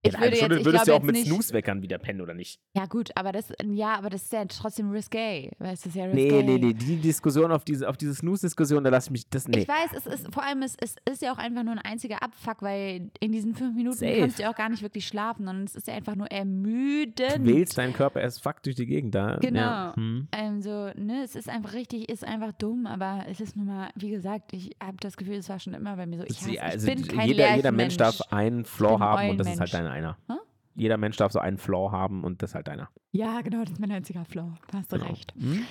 Ja, 0.05 0.11
Ich 0.13 0.19
würde 0.19 0.35
Stunde 0.35 0.55
jetzt, 0.55 0.59
ich 0.61 0.65
würdest 0.65 0.81
du 0.83 0.91
glaube 0.91 1.01
auch 1.01 1.05
mit 1.05 1.15
nicht, 1.15 1.27
Snooze-Weckern 1.27 1.81
wieder 1.81 1.97
pennen, 1.97 2.21
oder 2.21 2.33
nicht? 2.33 2.59
Ja 2.75 2.85
gut, 2.87 3.11
aber 3.15 3.31
das, 3.31 3.53
ja, 3.65 3.95
aber 3.97 4.09
das 4.09 4.23
ist 4.23 4.33
ja 4.33 4.43
trotzdem 4.45 4.91
risque, 4.91 5.49
weißt 5.59 5.85
du, 5.85 5.89
das 5.89 5.95
ist 5.95 5.95
ja 5.95 6.07
Nee, 6.07 6.23
risque. 6.29 6.43
nee, 6.43 6.57
nee, 6.59 6.73
die 6.73 6.97
Diskussion 6.97 7.51
auf 7.51 7.63
diese, 7.63 7.87
auf 7.87 7.95
diese 7.97 8.13
Snooze-Diskussion, 8.15 8.83
da 8.83 8.89
lass 8.89 9.05
ich 9.05 9.11
mich, 9.11 9.29
das, 9.29 9.47
nee. 9.47 9.59
Ich 9.59 9.67
weiß, 9.67 9.91
es 9.95 10.05
ist 10.05 10.33
vor 10.33 10.43
allem, 10.43 10.61
es, 10.61 10.75
es 10.79 10.95
ist 11.09 11.21
ja 11.21 11.31
auch 11.33 11.37
einfach 11.37 11.63
nur 11.63 11.73
ein 11.73 11.79
einziger 11.79 12.21
Abfuck, 12.21 12.61
weil 12.61 13.11
in 13.19 13.31
diesen 13.31 13.55
fünf 13.55 13.75
Minuten 13.75 13.97
Safe. 13.97 14.19
kannst 14.19 14.39
du 14.39 14.43
ja 14.43 14.51
auch 14.51 14.55
gar 14.55 14.69
nicht 14.69 14.81
wirklich 14.83 15.07
schlafen, 15.07 15.45
sondern 15.45 15.63
es 15.65 15.75
ist 15.75 15.87
ja 15.87 15.93
einfach 15.93 16.15
nur 16.15 16.27
ermüdend. 16.31 17.37
Du 17.37 17.45
wählst 17.45 17.77
deinen 17.77 17.93
Körper 17.93 18.21
erst 18.21 18.41
fuck 18.43 18.61
durch 18.63 18.75
die 18.75 18.85
Gegend 18.85 19.15
da. 19.15 19.37
Genau. 19.41 19.59
Ja. 19.59 19.93
Hm. 19.95 20.27
Ähm, 20.31 20.61
so, 20.61 20.89
ne, 20.95 21.21
es 21.23 21.35
ist 21.35 21.49
einfach 21.49 21.73
richtig, 21.73 22.09
ist 22.09 22.25
einfach 22.25 22.51
dumm, 22.53 22.85
aber 22.87 23.25
es 23.29 23.39
ist 23.39 23.55
nun 23.55 23.67
mal, 23.67 23.89
wie 23.95 24.09
gesagt, 24.09 24.53
ich 24.53 24.71
habe 24.81 24.97
das 24.99 25.17
Gefühl, 25.17 25.35
es 25.35 25.49
war 25.49 25.59
schon 25.59 25.73
immer 25.73 25.95
bei 25.95 26.05
mir 26.05 26.17
so. 26.19 26.23
Ich, 26.25 26.37
hasse, 26.41 26.49
Sie- 26.49 26.59
also 26.59 26.87
ich 26.87 26.95
bin 26.95 27.07
kein 27.07 27.27
jeder, 27.27 27.55
jeder 27.55 27.71
Mensch 27.71 27.97
darf 27.97 28.19
einen 28.31 28.65
bin 28.65 28.99
haben 28.99 29.29
und 29.29 29.37
das 29.37 29.47
ist 29.47 29.59
halt 29.59 29.73
dein 29.73 29.87
einer. 29.93 30.17
Hä? 30.27 30.33
Jeder 30.75 30.97
Mensch 30.97 31.17
darf 31.17 31.31
so 31.31 31.39
einen 31.39 31.57
Flaw 31.57 31.91
haben 31.91 32.23
und 32.23 32.41
das 32.41 32.51
ist 32.51 32.55
halt 32.55 32.67
deiner. 32.67 32.89
Ja, 33.11 33.41
genau, 33.41 33.61
das 33.63 33.73
ist 33.73 33.79
mein 33.79 33.91
einziger 33.91 34.25
Flow. 34.25 34.53
Da 34.71 34.79
hast 34.79 34.91
du 34.91 34.97
Genau. 34.97 35.09
recht. 35.09 35.33
Hm? 35.39 35.65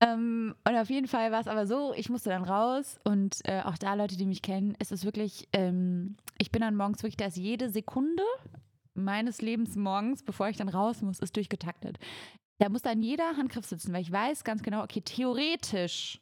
Ähm, 0.00 0.54
und 0.68 0.76
auf 0.76 0.90
jeden 0.90 1.06
Fall 1.08 1.32
war 1.32 1.40
es 1.40 1.48
aber 1.48 1.66
so, 1.66 1.92
ich 1.96 2.08
musste 2.10 2.28
dann 2.30 2.44
raus 2.44 2.98
und 3.04 3.38
äh, 3.44 3.62
auch 3.62 3.78
da 3.78 3.94
Leute, 3.94 4.16
die 4.16 4.26
mich 4.26 4.42
kennen, 4.42 4.74
ist 4.78 4.92
es 4.92 5.04
wirklich, 5.04 5.48
ähm, 5.52 6.16
ich 6.38 6.50
bin 6.52 6.60
dann 6.62 6.76
morgens 6.76 7.02
wirklich, 7.02 7.16
da 7.16 7.26
ist 7.26 7.36
jede 7.36 7.68
Sekunde 7.70 8.22
meines 8.94 9.40
Lebens 9.42 9.74
morgens, 9.76 10.22
bevor 10.22 10.48
ich 10.48 10.56
dann 10.56 10.68
raus 10.68 11.02
muss, 11.02 11.18
ist 11.20 11.34
durchgetaktet. 11.36 11.98
Da 12.58 12.68
muss 12.68 12.82
dann 12.82 13.02
jeder 13.02 13.36
Handgriff 13.36 13.64
sitzen, 13.66 13.92
weil 13.92 14.02
ich 14.02 14.12
weiß 14.12 14.44
ganz 14.44 14.62
genau, 14.62 14.82
okay, 14.84 15.00
theoretisch, 15.00 16.20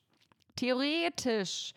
theoretisch 0.56 1.74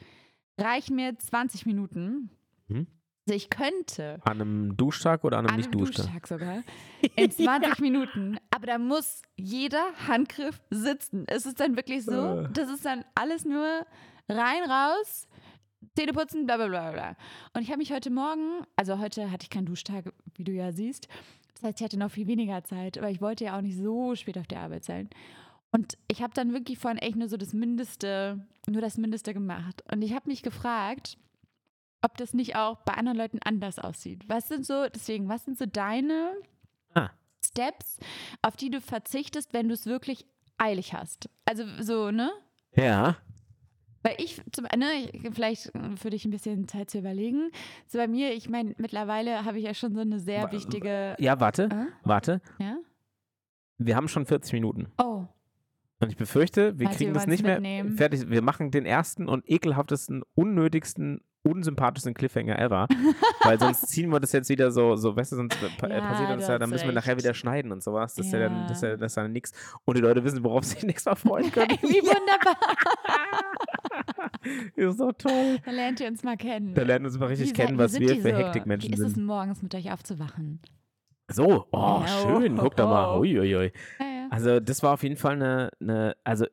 reichen 0.58 0.96
mir 0.96 1.18
20 1.18 1.66
Minuten. 1.66 2.30
Mhm. 2.68 2.88
Also 3.28 3.36
ich 3.38 3.50
könnte 3.50 4.20
An 4.24 4.40
einem 4.40 4.78
Duschtag 4.78 5.24
oder 5.24 5.38
an 5.40 5.48
einem 5.48 5.56
an 5.56 5.62
einem 5.64 5.72
Nicht-Duschtag? 5.72 6.06
Duschtag 6.06 6.28
sogar. 6.28 6.64
In 7.16 7.32
20 7.32 7.80
Minuten. 7.80 8.38
Aber 8.54 8.68
da 8.68 8.78
muss 8.78 9.24
jeder 9.36 9.84
Handgriff 10.08 10.62
sitzen. 10.70 11.24
Es 11.28 11.46
ist 11.48 11.60
dann 11.60 11.76
wirklich 11.76 12.06
so, 12.06 12.12
Äh. 12.42 12.50
das 12.54 12.70
ist 12.70 12.86
dann 12.86 13.04
alles 13.16 13.44
nur 13.46 13.66
rein, 14.30 14.64
raus, 14.70 15.28
Zähne 15.98 16.14
putzen, 16.14 16.46
bla 16.46 16.58
bla 16.58 16.68
bla 16.68 16.92
bla. 16.92 17.16
Und 17.54 17.64
ich 17.64 17.70
habe 17.70 17.80
mich 17.80 17.92
heute 17.92 18.12
Morgen, 18.12 18.64
also 18.76 19.00
heute 19.00 19.32
hatte 19.32 19.44
ich 19.44 19.50
keinen 19.50 19.66
Duschtag, 19.66 20.14
wie 20.36 20.44
du 20.44 20.52
ja 20.52 20.72
siehst. 20.72 21.08
Das 21.56 21.64
heißt, 21.64 21.80
ich 21.80 21.84
hatte 21.86 21.98
noch 21.98 22.12
viel 22.12 22.28
weniger 22.28 22.64
Zeit, 22.64 22.98
aber 22.98 23.10
ich 23.10 23.22
wollte 23.22 23.46
ja 23.46 23.58
auch 23.58 23.62
nicht 23.62 23.78
so 23.78 24.14
spät 24.16 24.38
auf 24.38 24.46
der 24.48 24.60
Arbeit 24.60 24.84
sein. 24.84 25.10
Und 25.72 25.98
ich 26.12 26.22
habe 26.22 26.34
dann 26.34 26.54
wirklich 26.54 26.78
vorhin 26.78 27.00
echt 27.00 27.16
nur 27.16 27.28
so 27.28 27.38
das 27.38 27.54
Mindeste, 27.54 28.46
nur 28.68 28.82
das 28.82 28.98
Mindeste 28.98 29.34
gemacht. 29.34 29.84
Und 29.92 30.02
ich 30.04 30.14
habe 30.14 30.30
mich 30.30 30.44
gefragt, 30.44 31.18
ob 32.06 32.18
das 32.18 32.34
nicht 32.34 32.56
auch 32.56 32.78
bei 32.84 32.94
anderen 32.94 33.18
Leuten 33.18 33.40
anders 33.44 33.80
aussieht. 33.80 34.24
Was 34.28 34.48
sind 34.48 34.66
so, 34.66 34.86
deswegen, 34.94 35.28
was 35.28 35.44
sind 35.46 35.58
so 35.58 35.66
deine 35.66 36.32
Ah. 36.94 37.10
Steps, 37.46 38.00
auf 38.42 38.56
die 38.56 38.70
du 38.70 38.80
verzichtest, 38.80 39.54
wenn 39.54 39.68
du 39.68 39.74
es 39.74 39.86
wirklich 39.86 40.26
eilig 40.58 40.94
hast? 40.94 41.30
Also 41.46 41.64
so, 41.82 42.12
ne? 42.12 42.32
Ja. 42.76 43.18
Weil 44.04 44.16
ich, 44.20 44.40
zum, 44.52 44.66
ne, 44.78 44.86
ich- 45.12 45.34
vielleicht 45.34 45.72
für 45.96 46.10
dich 46.12 46.26
ein 46.26 46.32
bisschen 46.32 46.68
Zeit 46.68 46.92
zu 46.92 47.00
überlegen. 47.00 47.50
So 47.88 47.98
bei 47.98 48.08
mir, 48.08 48.34
ich 48.34 48.48
meine, 48.50 48.76
mittlerweile 48.78 49.46
habe 49.46 49.58
ich 49.58 49.66
ja 49.66 49.74
schon 49.74 49.96
so 49.96 50.02
eine 50.02 50.20
sehr 50.20 50.44
Wa- 50.44 50.52
wichtige. 50.52 51.16
Ja, 51.20 51.40
warte, 51.40 51.64
Äh? 51.64 51.86
warte. 52.04 52.40
Ja? 52.60 52.78
Wir 53.78 53.96
haben 53.96 54.08
schon 54.08 54.26
40 54.26 54.54
Minuten. 54.54 54.88
Oh, 54.98 55.26
Und 56.02 56.10
ich 56.10 56.18
befürchte, 56.18 56.78
wir 56.78 56.88
Also, 56.88 56.98
kriegen 56.98 57.12
wir 57.12 57.20
das 57.20 57.28
nicht 57.28 57.42
mehr 57.44 57.56
mitnehmen. 57.56 57.96
fertig. 57.98 58.30
Wir 58.30 58.42
machen 58.42 58.70
den 58.70 58.86
ersten 58.86 59.28
und 59.30 59.50
ekelhaftesten, 59.50 60.24
unnötigsten, 60.36 61.22
unsympathischsten 61.46 62.14
Cliffhanger 62.14 62.58
ever. 62.60 62.88
weil 63.44 63.60
sonst 63.60 63.88
ziehen 63.90 64.12
wir 64.12 64.20
das 64.20 64.32
jetzt 64.32 64.50
wieder 64.50 64.72
so, 64.72 64.96
so 64.96 65.16
weißt 65.16 65.32
du, 65.34 65.36
sonst 65.38 65.58
pa- 65.78 65.88
äh, 65.88 65.96
Ja, 65.98 66.02
passiert 66.08 66.32
uns 66.32 66.48
ja, 66.48 66.58
dann 66.60 66.70
müssen 66.70 66.86
wir 66.86 66.94
nachher 66.94 67.14
recht. 67.16 67.24
wieder 67.24 67.34
schneiden 67.34 67.72
und 67.72 67.84
sowas. 67.84 68.16
Das 68.16 68.26
ist 68.26 68.32
ja 68.34 68.40
dann, 68.40 68.68
das 68.68 68.78
ist 68.78 68.84
ja, 68.84 68.90
Ja. 68.90 68.98
das 68.98 69.12
ist 69.12 69.16
ja 69.18 69.28
nix. 69.28 69.52
Und 69.86 69.98
die 69.98 70.02
Leute 70.02 70.24
wissen, 70.24 70.44
worauf 70.44 70.64
sie 70.64 70.76
sich 70.76 70.84
nächstes 70.84 71.06
Mal 71.06 71.16
freuen 71.16 71.52
können. 71.52 71.70
wie 71.82 72.02
wunderbar. 72.02 72.58
ist 74.76 75.00
doch 75.00 75.14
toll. 75.14 75.60
da 75.66 75.72
lernt 75.72 76.00
ihr 76.00 76.08
uns 76.08 76.24
mal 76.24 76.38
kennen. 76.38 76.74
Da 76.74 76.84
lernen 76.84 77.06
wir 77.06 77.10
uns 77.12 77.20
mal 77.20 77.28
richtig 77.28 77.50
Wie 77.50 77.54
kennen, 77.54 77.78
was 77.78 77.94
sind 77.94 78.02
wir 78.08 78.16
für 78.18 78.32
so? 78.32 78.36
Hektikmenschen 78.38 78.90
Wie 78.90 78.94
ist 78.94 79.00
es 79.02 79.14
sind. 79.14 79.26
morgens 79.26 79.62
mit 79.62 79.74
euch 79.76 79.92
aufzuwachen? 79.92 80.60
So, 81.28 81.66
oh, 81.72 82.04
Ja, 82.06 82.08
schön. 82.08 82.56
Guck 82.58 82.76
doch 82.76 82.88
mal. 82.88 83.16
oh. 83.16 83.22
Uiuiui. 83.22 83.72
Ja, 84.00 84.06
ja. 84.06 84.28
Also 84.30 84.60
das 84.60 84.84
war 84.84 84.94
auf 84.94 85.04
jeden 85.04 85.18
Fall 85.18 85.34
eine, 85.34 85.70
eine 85.82 86.16
also 86.24 86.46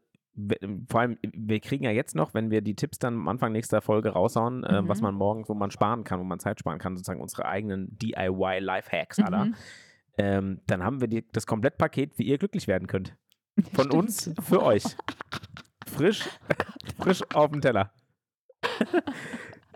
vor 0.89 1.01
allem, 1.01 1.19
wir 1.23 1.61
kriegen 1.61 1.85
ja 1.85 1.91
jetzt 1.91 2.15
noch, 2.15 2.33
wenn 2.33 2.51
wir 2.51 2.63
die 2.63 2.75
Tipps 2.75 2.99
dann 2.99 3.15
am 3.15 3.29
Anfang 3.29 3.53
nächster 3.53 3.83
Folge 3.83 4.11
raushauen, 4.11 4.65
äh, 4.65 4.89
was 4.89 5.01
Mhm. 5.01 5.05
man 5.05 5.15
morgens, 5.17 5.49
wo 5.49 5.55
man 5.55 5.71
sparen 5.71 6.05
kann, 6.05 6.21
wo 6.21 6.25
man 6.25 6.39
Zeit 6.39 6.59
sparen 6.59 6.79
kann, 6.79 6.97
sozusagen 6.97 7.21
unsere 7.21 7.45
eigenen 7.47 7.97
DIY-Lifehacks 7.99 9.19
Mhm. 9.19 9.55
ähm, 10.19 10.61
dann 10.67 10.83
haben 10.83 11.01
wir 11.01 11.09
die, 11.09 11.27
das 11.33 11.47
Komplettpaket, 11.47 12.19
wie 12.19 12.25
ihr 12.25 12.39
glücklich 12.39 12.67
werden 12.67 12.89
könnt. 12.89 13.15
Von 13.75 13.85
Stimmt. 13.87 13.95
uns 13.95 14.31
für 14.41 14.63
euch. 14.63 14.85
Frisch, 15.87 16.27
frisch 16.99 17.23
auf 17.35 17.51
dem 17.51 17.61
Teller. 17.61 17.93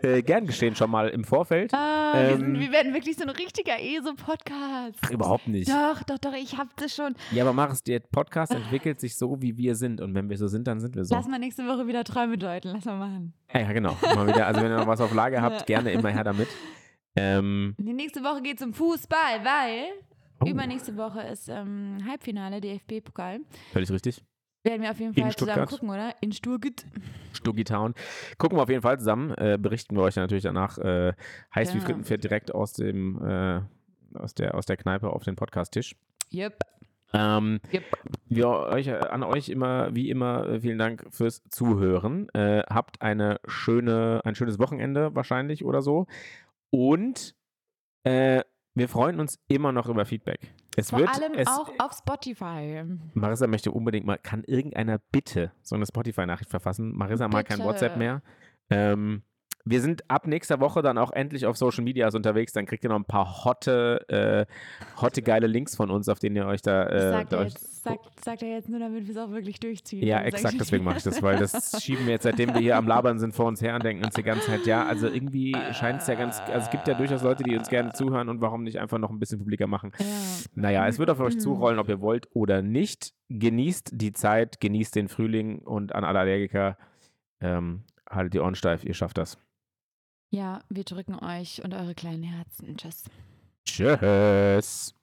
äh, 0.01 0.21
gern 0.21 0.45
geschehen 0.45 0.75
schon 0.75 0.91
mal 0.91 1.09
im 1.09 1.23
Vorfeld. 1.23 1.73
Ah, 1.73 2.13
wir, 2.29 2.37
sind, 2.37 2.55
Ähm, 2.55 2.59
wir 2.59 2.71
werden 2.71 2.93
wirklich 2.93 3.15
so 3.17 3.23
ein 3.23 3.29
richtiger 3.29 3.79
ESO-Podcast. 3.79 4.99
Ach, 5.01 5.09
überhaupt 5.11 5.47
nicht. 5.47 5.69
Doch, 5.69 6.03
doch, 6.03 6.17
doch, 6.17 6.33
ich 6.33 6.57
hab 6.57 6.75
das 6.77 6.95
schon. 6.95 7.15
Ja, 7.31 7.43
aber 7.43 7.53
mach 7.53 7.71
es, 7.71 7.83
der 7.83 7.99
Podcast 7.99 8.53
entwickelt 8.53 8.99
sich 8.99 9.15
so, 9.17 9.41
wie 9.41 9.57
wir 9.57 9.75
sind. 9.75 10.01
Und 10.01 10.13
wenn 10.13 10.29
wir 10.29 10.37
so 10.37 10.47
sind, 10.47 10.67
dann 10.67 10.79
sind 10.79 10.95
wir 10.95 11.03
so. 11.05 11.15
Lass 11.15 11.27
mal 11.27 11.39
nächste 11.39 11.63
Woche 11.67 11.87
wieder 11.87 12.03
Träume 12.03 12.37
deuten. 12.37 12.69
Lass 12.73 12.85
mal 12.85 12.97
machen. 12.97 13.33
Ja, 13.53 13.61
ja, 13.61 13.71
genau. 13.73 13.97
Mal 14.01 14.27
wieder, 14.27 14.47
also 14.47 14.61
wenn 14.61 14.71
ihr 14.71 14.77
noch 14.77 14.87
was 14.87 15.01
auf 15.01 15.13
Lager 15.13 15.41
habt, 15.41 15.65
gerne 15.65 15.91
immer 15.91 16.09
her 16.09 16.23
damit. 16.23 16.47
Ähm, 17.15 17.75
Die 17.79 17.93
nächste 17.93 18.23
Woche 18.23 18.41
geht 18.41 18.57
es 18.59 18.65
um 18.65 18.73
Fußball, 18.73 19.43
weil 19.43 19.85
oh, 20.41 20.45
übernächste 20.47 20.95
Woche 20.97 21.21
ist 21.21 21.49
ähm, 21.49 21.97
Halbfinale 22.07 22.61
DFB-Pokal. 22.61 23.39
völlig 23.73 23.89
richtig. 23.91 24.21
Werden 24.69 24.81
wir 24.83 24.91
auf 24.91 24.99
jeden 24.99 25.13
In 25.13 25.23
Fall 25.23 25.35
zusammen 25.35 25.51
Stuttgart. 25.51 25.69
gucken, 25.69 25.89
oder? 25.89 26.13
In 26.21 26.31
Stuttgart. 26.31 26.85
Stuggy 27.33 27.63
Town. 27.63 27.93
Gucken 28.37 28.57
wir 28.57 28.63
auf 28.63 28.69
jeden 28.69 28.81
Fall 28.81 28.99
zusammen. 28.99 29.31
Äh, 29.37 29.57
berichten 29.59 29.95
wir 29.95 30.03
euch 30.03 30.15
dann 30.15 30.23
natürlich 30.23 30.43
danach. 30.43 30.77
Äh, 30.77 31.13
heiß 31.55 31.69
wie 31.69 31.77
Genau. 31.77 31.85
Frittenfett 31.85 32.23
direkt 32.23 32.53
aus 32.53 32.73
dem 32.73 33.21
äh, 33.25 33.61
aus 34.17 34.33
der, 34.33 34.55
aus 34.55 34.65
der 34.65 34.77
Kneipe 34.77 35.09
auf 35.11 35.23
den 35.23 35.35
Podcast-Tisch. 35.35 35.95
Yep. 36.33 36.59
Ähm, 37.13 37.59
Yep. 37.71 37.83
wir 38.29 38.47
euch, 38.49 38.91
an 38.91 39.23
euch 39.23 39.49
immer, 39.49 39.93
wie 39.95 40.09
immer, 40.09 40.47
äh, 40.47 40.59
vielen 40.61 40.77
Dank 40.77 41.05
fürs 41.09 41.43
Zuhören. 41.49 42.27
Äh, 42.33 42.63
habt 42.69 43.01
eine 43.01 43.39
schöne, 43.45 44.21
ein 44.25 44.35
schönes 44.35 44.59
Wochenende 44.59 45.13
wahrscheinlich 45.15 45.63
oder 45.63 45.81
so. 45.81 46.07
Und 46.69 47.35
äh, 48.03 48.41
wir 48.75 48.89
freuen 48.89 49.19
uns 49.19 49.39
immer 49.47 49.71
noch 49.71 49.87
über 49.87 50.05
Feedback. 50.05 50.53
Es 50.79 50.91
Vor 50.91 50.99
wird, 50.99 51.09
allem 51.09 51.33
es, 51.33 51.47
auch 51.47 51.71
auf 51.79 51.91
Spotify. 51.93 52.83
Marissa 53.15 53.47
möchte 53.47 53.71
unbedingt 53.71 54.05
mal, 54.05 54.19
kann 54.19 54.43
irgendeiner 54.43 54.99
bitte 55.11 55.51
so 55.63 55.75
eine 55.75 55.87
Spotify-Nachricht 55.87 56.51
verfassen? 56.51 56.95
Marissa 56.95 57.27
mal 57.27 57.43
kein 57.43 57.57
Bitte. 57.57 57.67
WhatsApp 57.67 57.97
mehr. 57.97 58.21
Ähm, 58.69 59.23
wir 59.69 59.81
sind 59.81 60.09
ab 60.09 60.27
nächster 60.27 60.59
Woche 60.59 60.81
dann 60.81 60.97
auch 60.97 61.11
endlich 61.11 61.45
auf 61.45 61.57
Social 61.57 61.83
Medias 61.83 62.15
unterwegs. 62.15 62.53
Dann 62.53 62.65
kriegt 62.65 62.83
ihr 62.83 62.89
noch 62.89 62.97
ein 62.97 63.05
paar 63.05 63.45
hotte, 63.45 64.05
äh, 64.09 64.45
hotte 65.01 65.21
geile 65.21 65.47
Links 65.47 65.75
von 65.75 65.89
uns, 65.91 66.09
auf 66.09 66.19
denen 66.19 66.35
ihr 66.35 66.45
euch 66.45 66.61
da. 66.61 66.85
Äh, 66.87 67.11
sagt, 67.11 67.31
da 67.33 67.37
er 67.37 67.43
jetzt, 67.43 67.83
sagt, 67.83 68.23
sagt 68.23 68.43
er 68.43 68.49
jetzt 68.49 68.69
nur, 68.69 68.79
damit 68.79 69.07
wir 69.07 69.15
es 69.15 69.17
auch 69.21 69.31
wirklich 69.31 69.59
durchziehen. 69.59 70.05
ja, 70.05 70.21
exakt, 70.21 70.55
deswegen 70.59 70.83
mache 70.83 70.97
ich 70.97 71.03
das, 71.03 71.21
weil 71.21 71.37
das 71.37 71.81
schieben 71.83 72.05
wir 72.05 72.13
jetzt, 72.13 72.23
seitdem 72.23 72.53
wir 72.53 72.61
hier 72.61 72.77
am 72.77 72.87
Labern 72.87 73.19
sind, 73.19 73.33
vor 73.33 73.45
uns 73.45 73.61
her 73.61 73.75
und 73.75 73.83
denken 73.83 74.03
uns 74.05 74.15
die 74.15 74.23
ganze 74.23 74.47
Zeit, 74.47 74.65
ja, 74.65 74.85
also 74.85 75.07
irgendwie 75.07 75.55
scheint 75.73 76.01
es 76.01 76.07
ja 76.07 76.15
ganz, 76.15 76.39
also 76.41 76.57
es 76.59 76.69
gibt 76.69 76.87
ja 76.87 76.93
durchaus 76.93 77.23
Leute, 77.23 77.43
die 77.43 77.57
uns 77.57 77.69
gerne 77.69 77.93
zuhören 77.93 78.29
und 78.29 78.41
warum 78.41 78.63
nicht 78.63 78.79
einfach 78.79 78.97
noch 78.97 79.09
ein 79.09 79.19
bisschen 79.19 79.39
publiker 79.39 79.67
machen. 79.67 79.91
Ja. 79.99 80.05
Naja, 80.55 80.87
es 80.87 80.99
wird 80.99 81.09
auf 81.09 81.19
euch 81.19 81.35
Mhm. 81.35 81.39
zurollen, 81.39 81.79
ob 81.79 81.89
ihr 81.89 82.01
wollt 82.01 82.27
oder 82.33 82.61
nicht. 82.61 83.13
Genießt 83.29 83.91
die 83.93 84.13
Zeit, 84.13 84.59
genießt 84.59 84.95
den 84.95 85.07
Frühling 85.07 85.59
und 85.59 85.93
an 85.93 86.03
alle 86.03 86.19
Allergiker, 86.19 86.77
ähm, 87.41 87.83
haltet 88.09 88.33
die 88.33 88.39
Ohren 88.39 88.55
steif, 88.55 88.83
ihr 88.83 88.93
schafft 88.93 89.17
das. 89.17 89.37
Ja, 90.29 90.61
wir 90.69 90.83
drücken 90.83 91.15
euch 91.15 91.63
und 91.63 91.73
eure 91.73 91.95
kleinen 91.95 92.23
Herzen. 92.23 92.77
Tschüss. 92.77 93.03
Tschüss. 93.65 94.96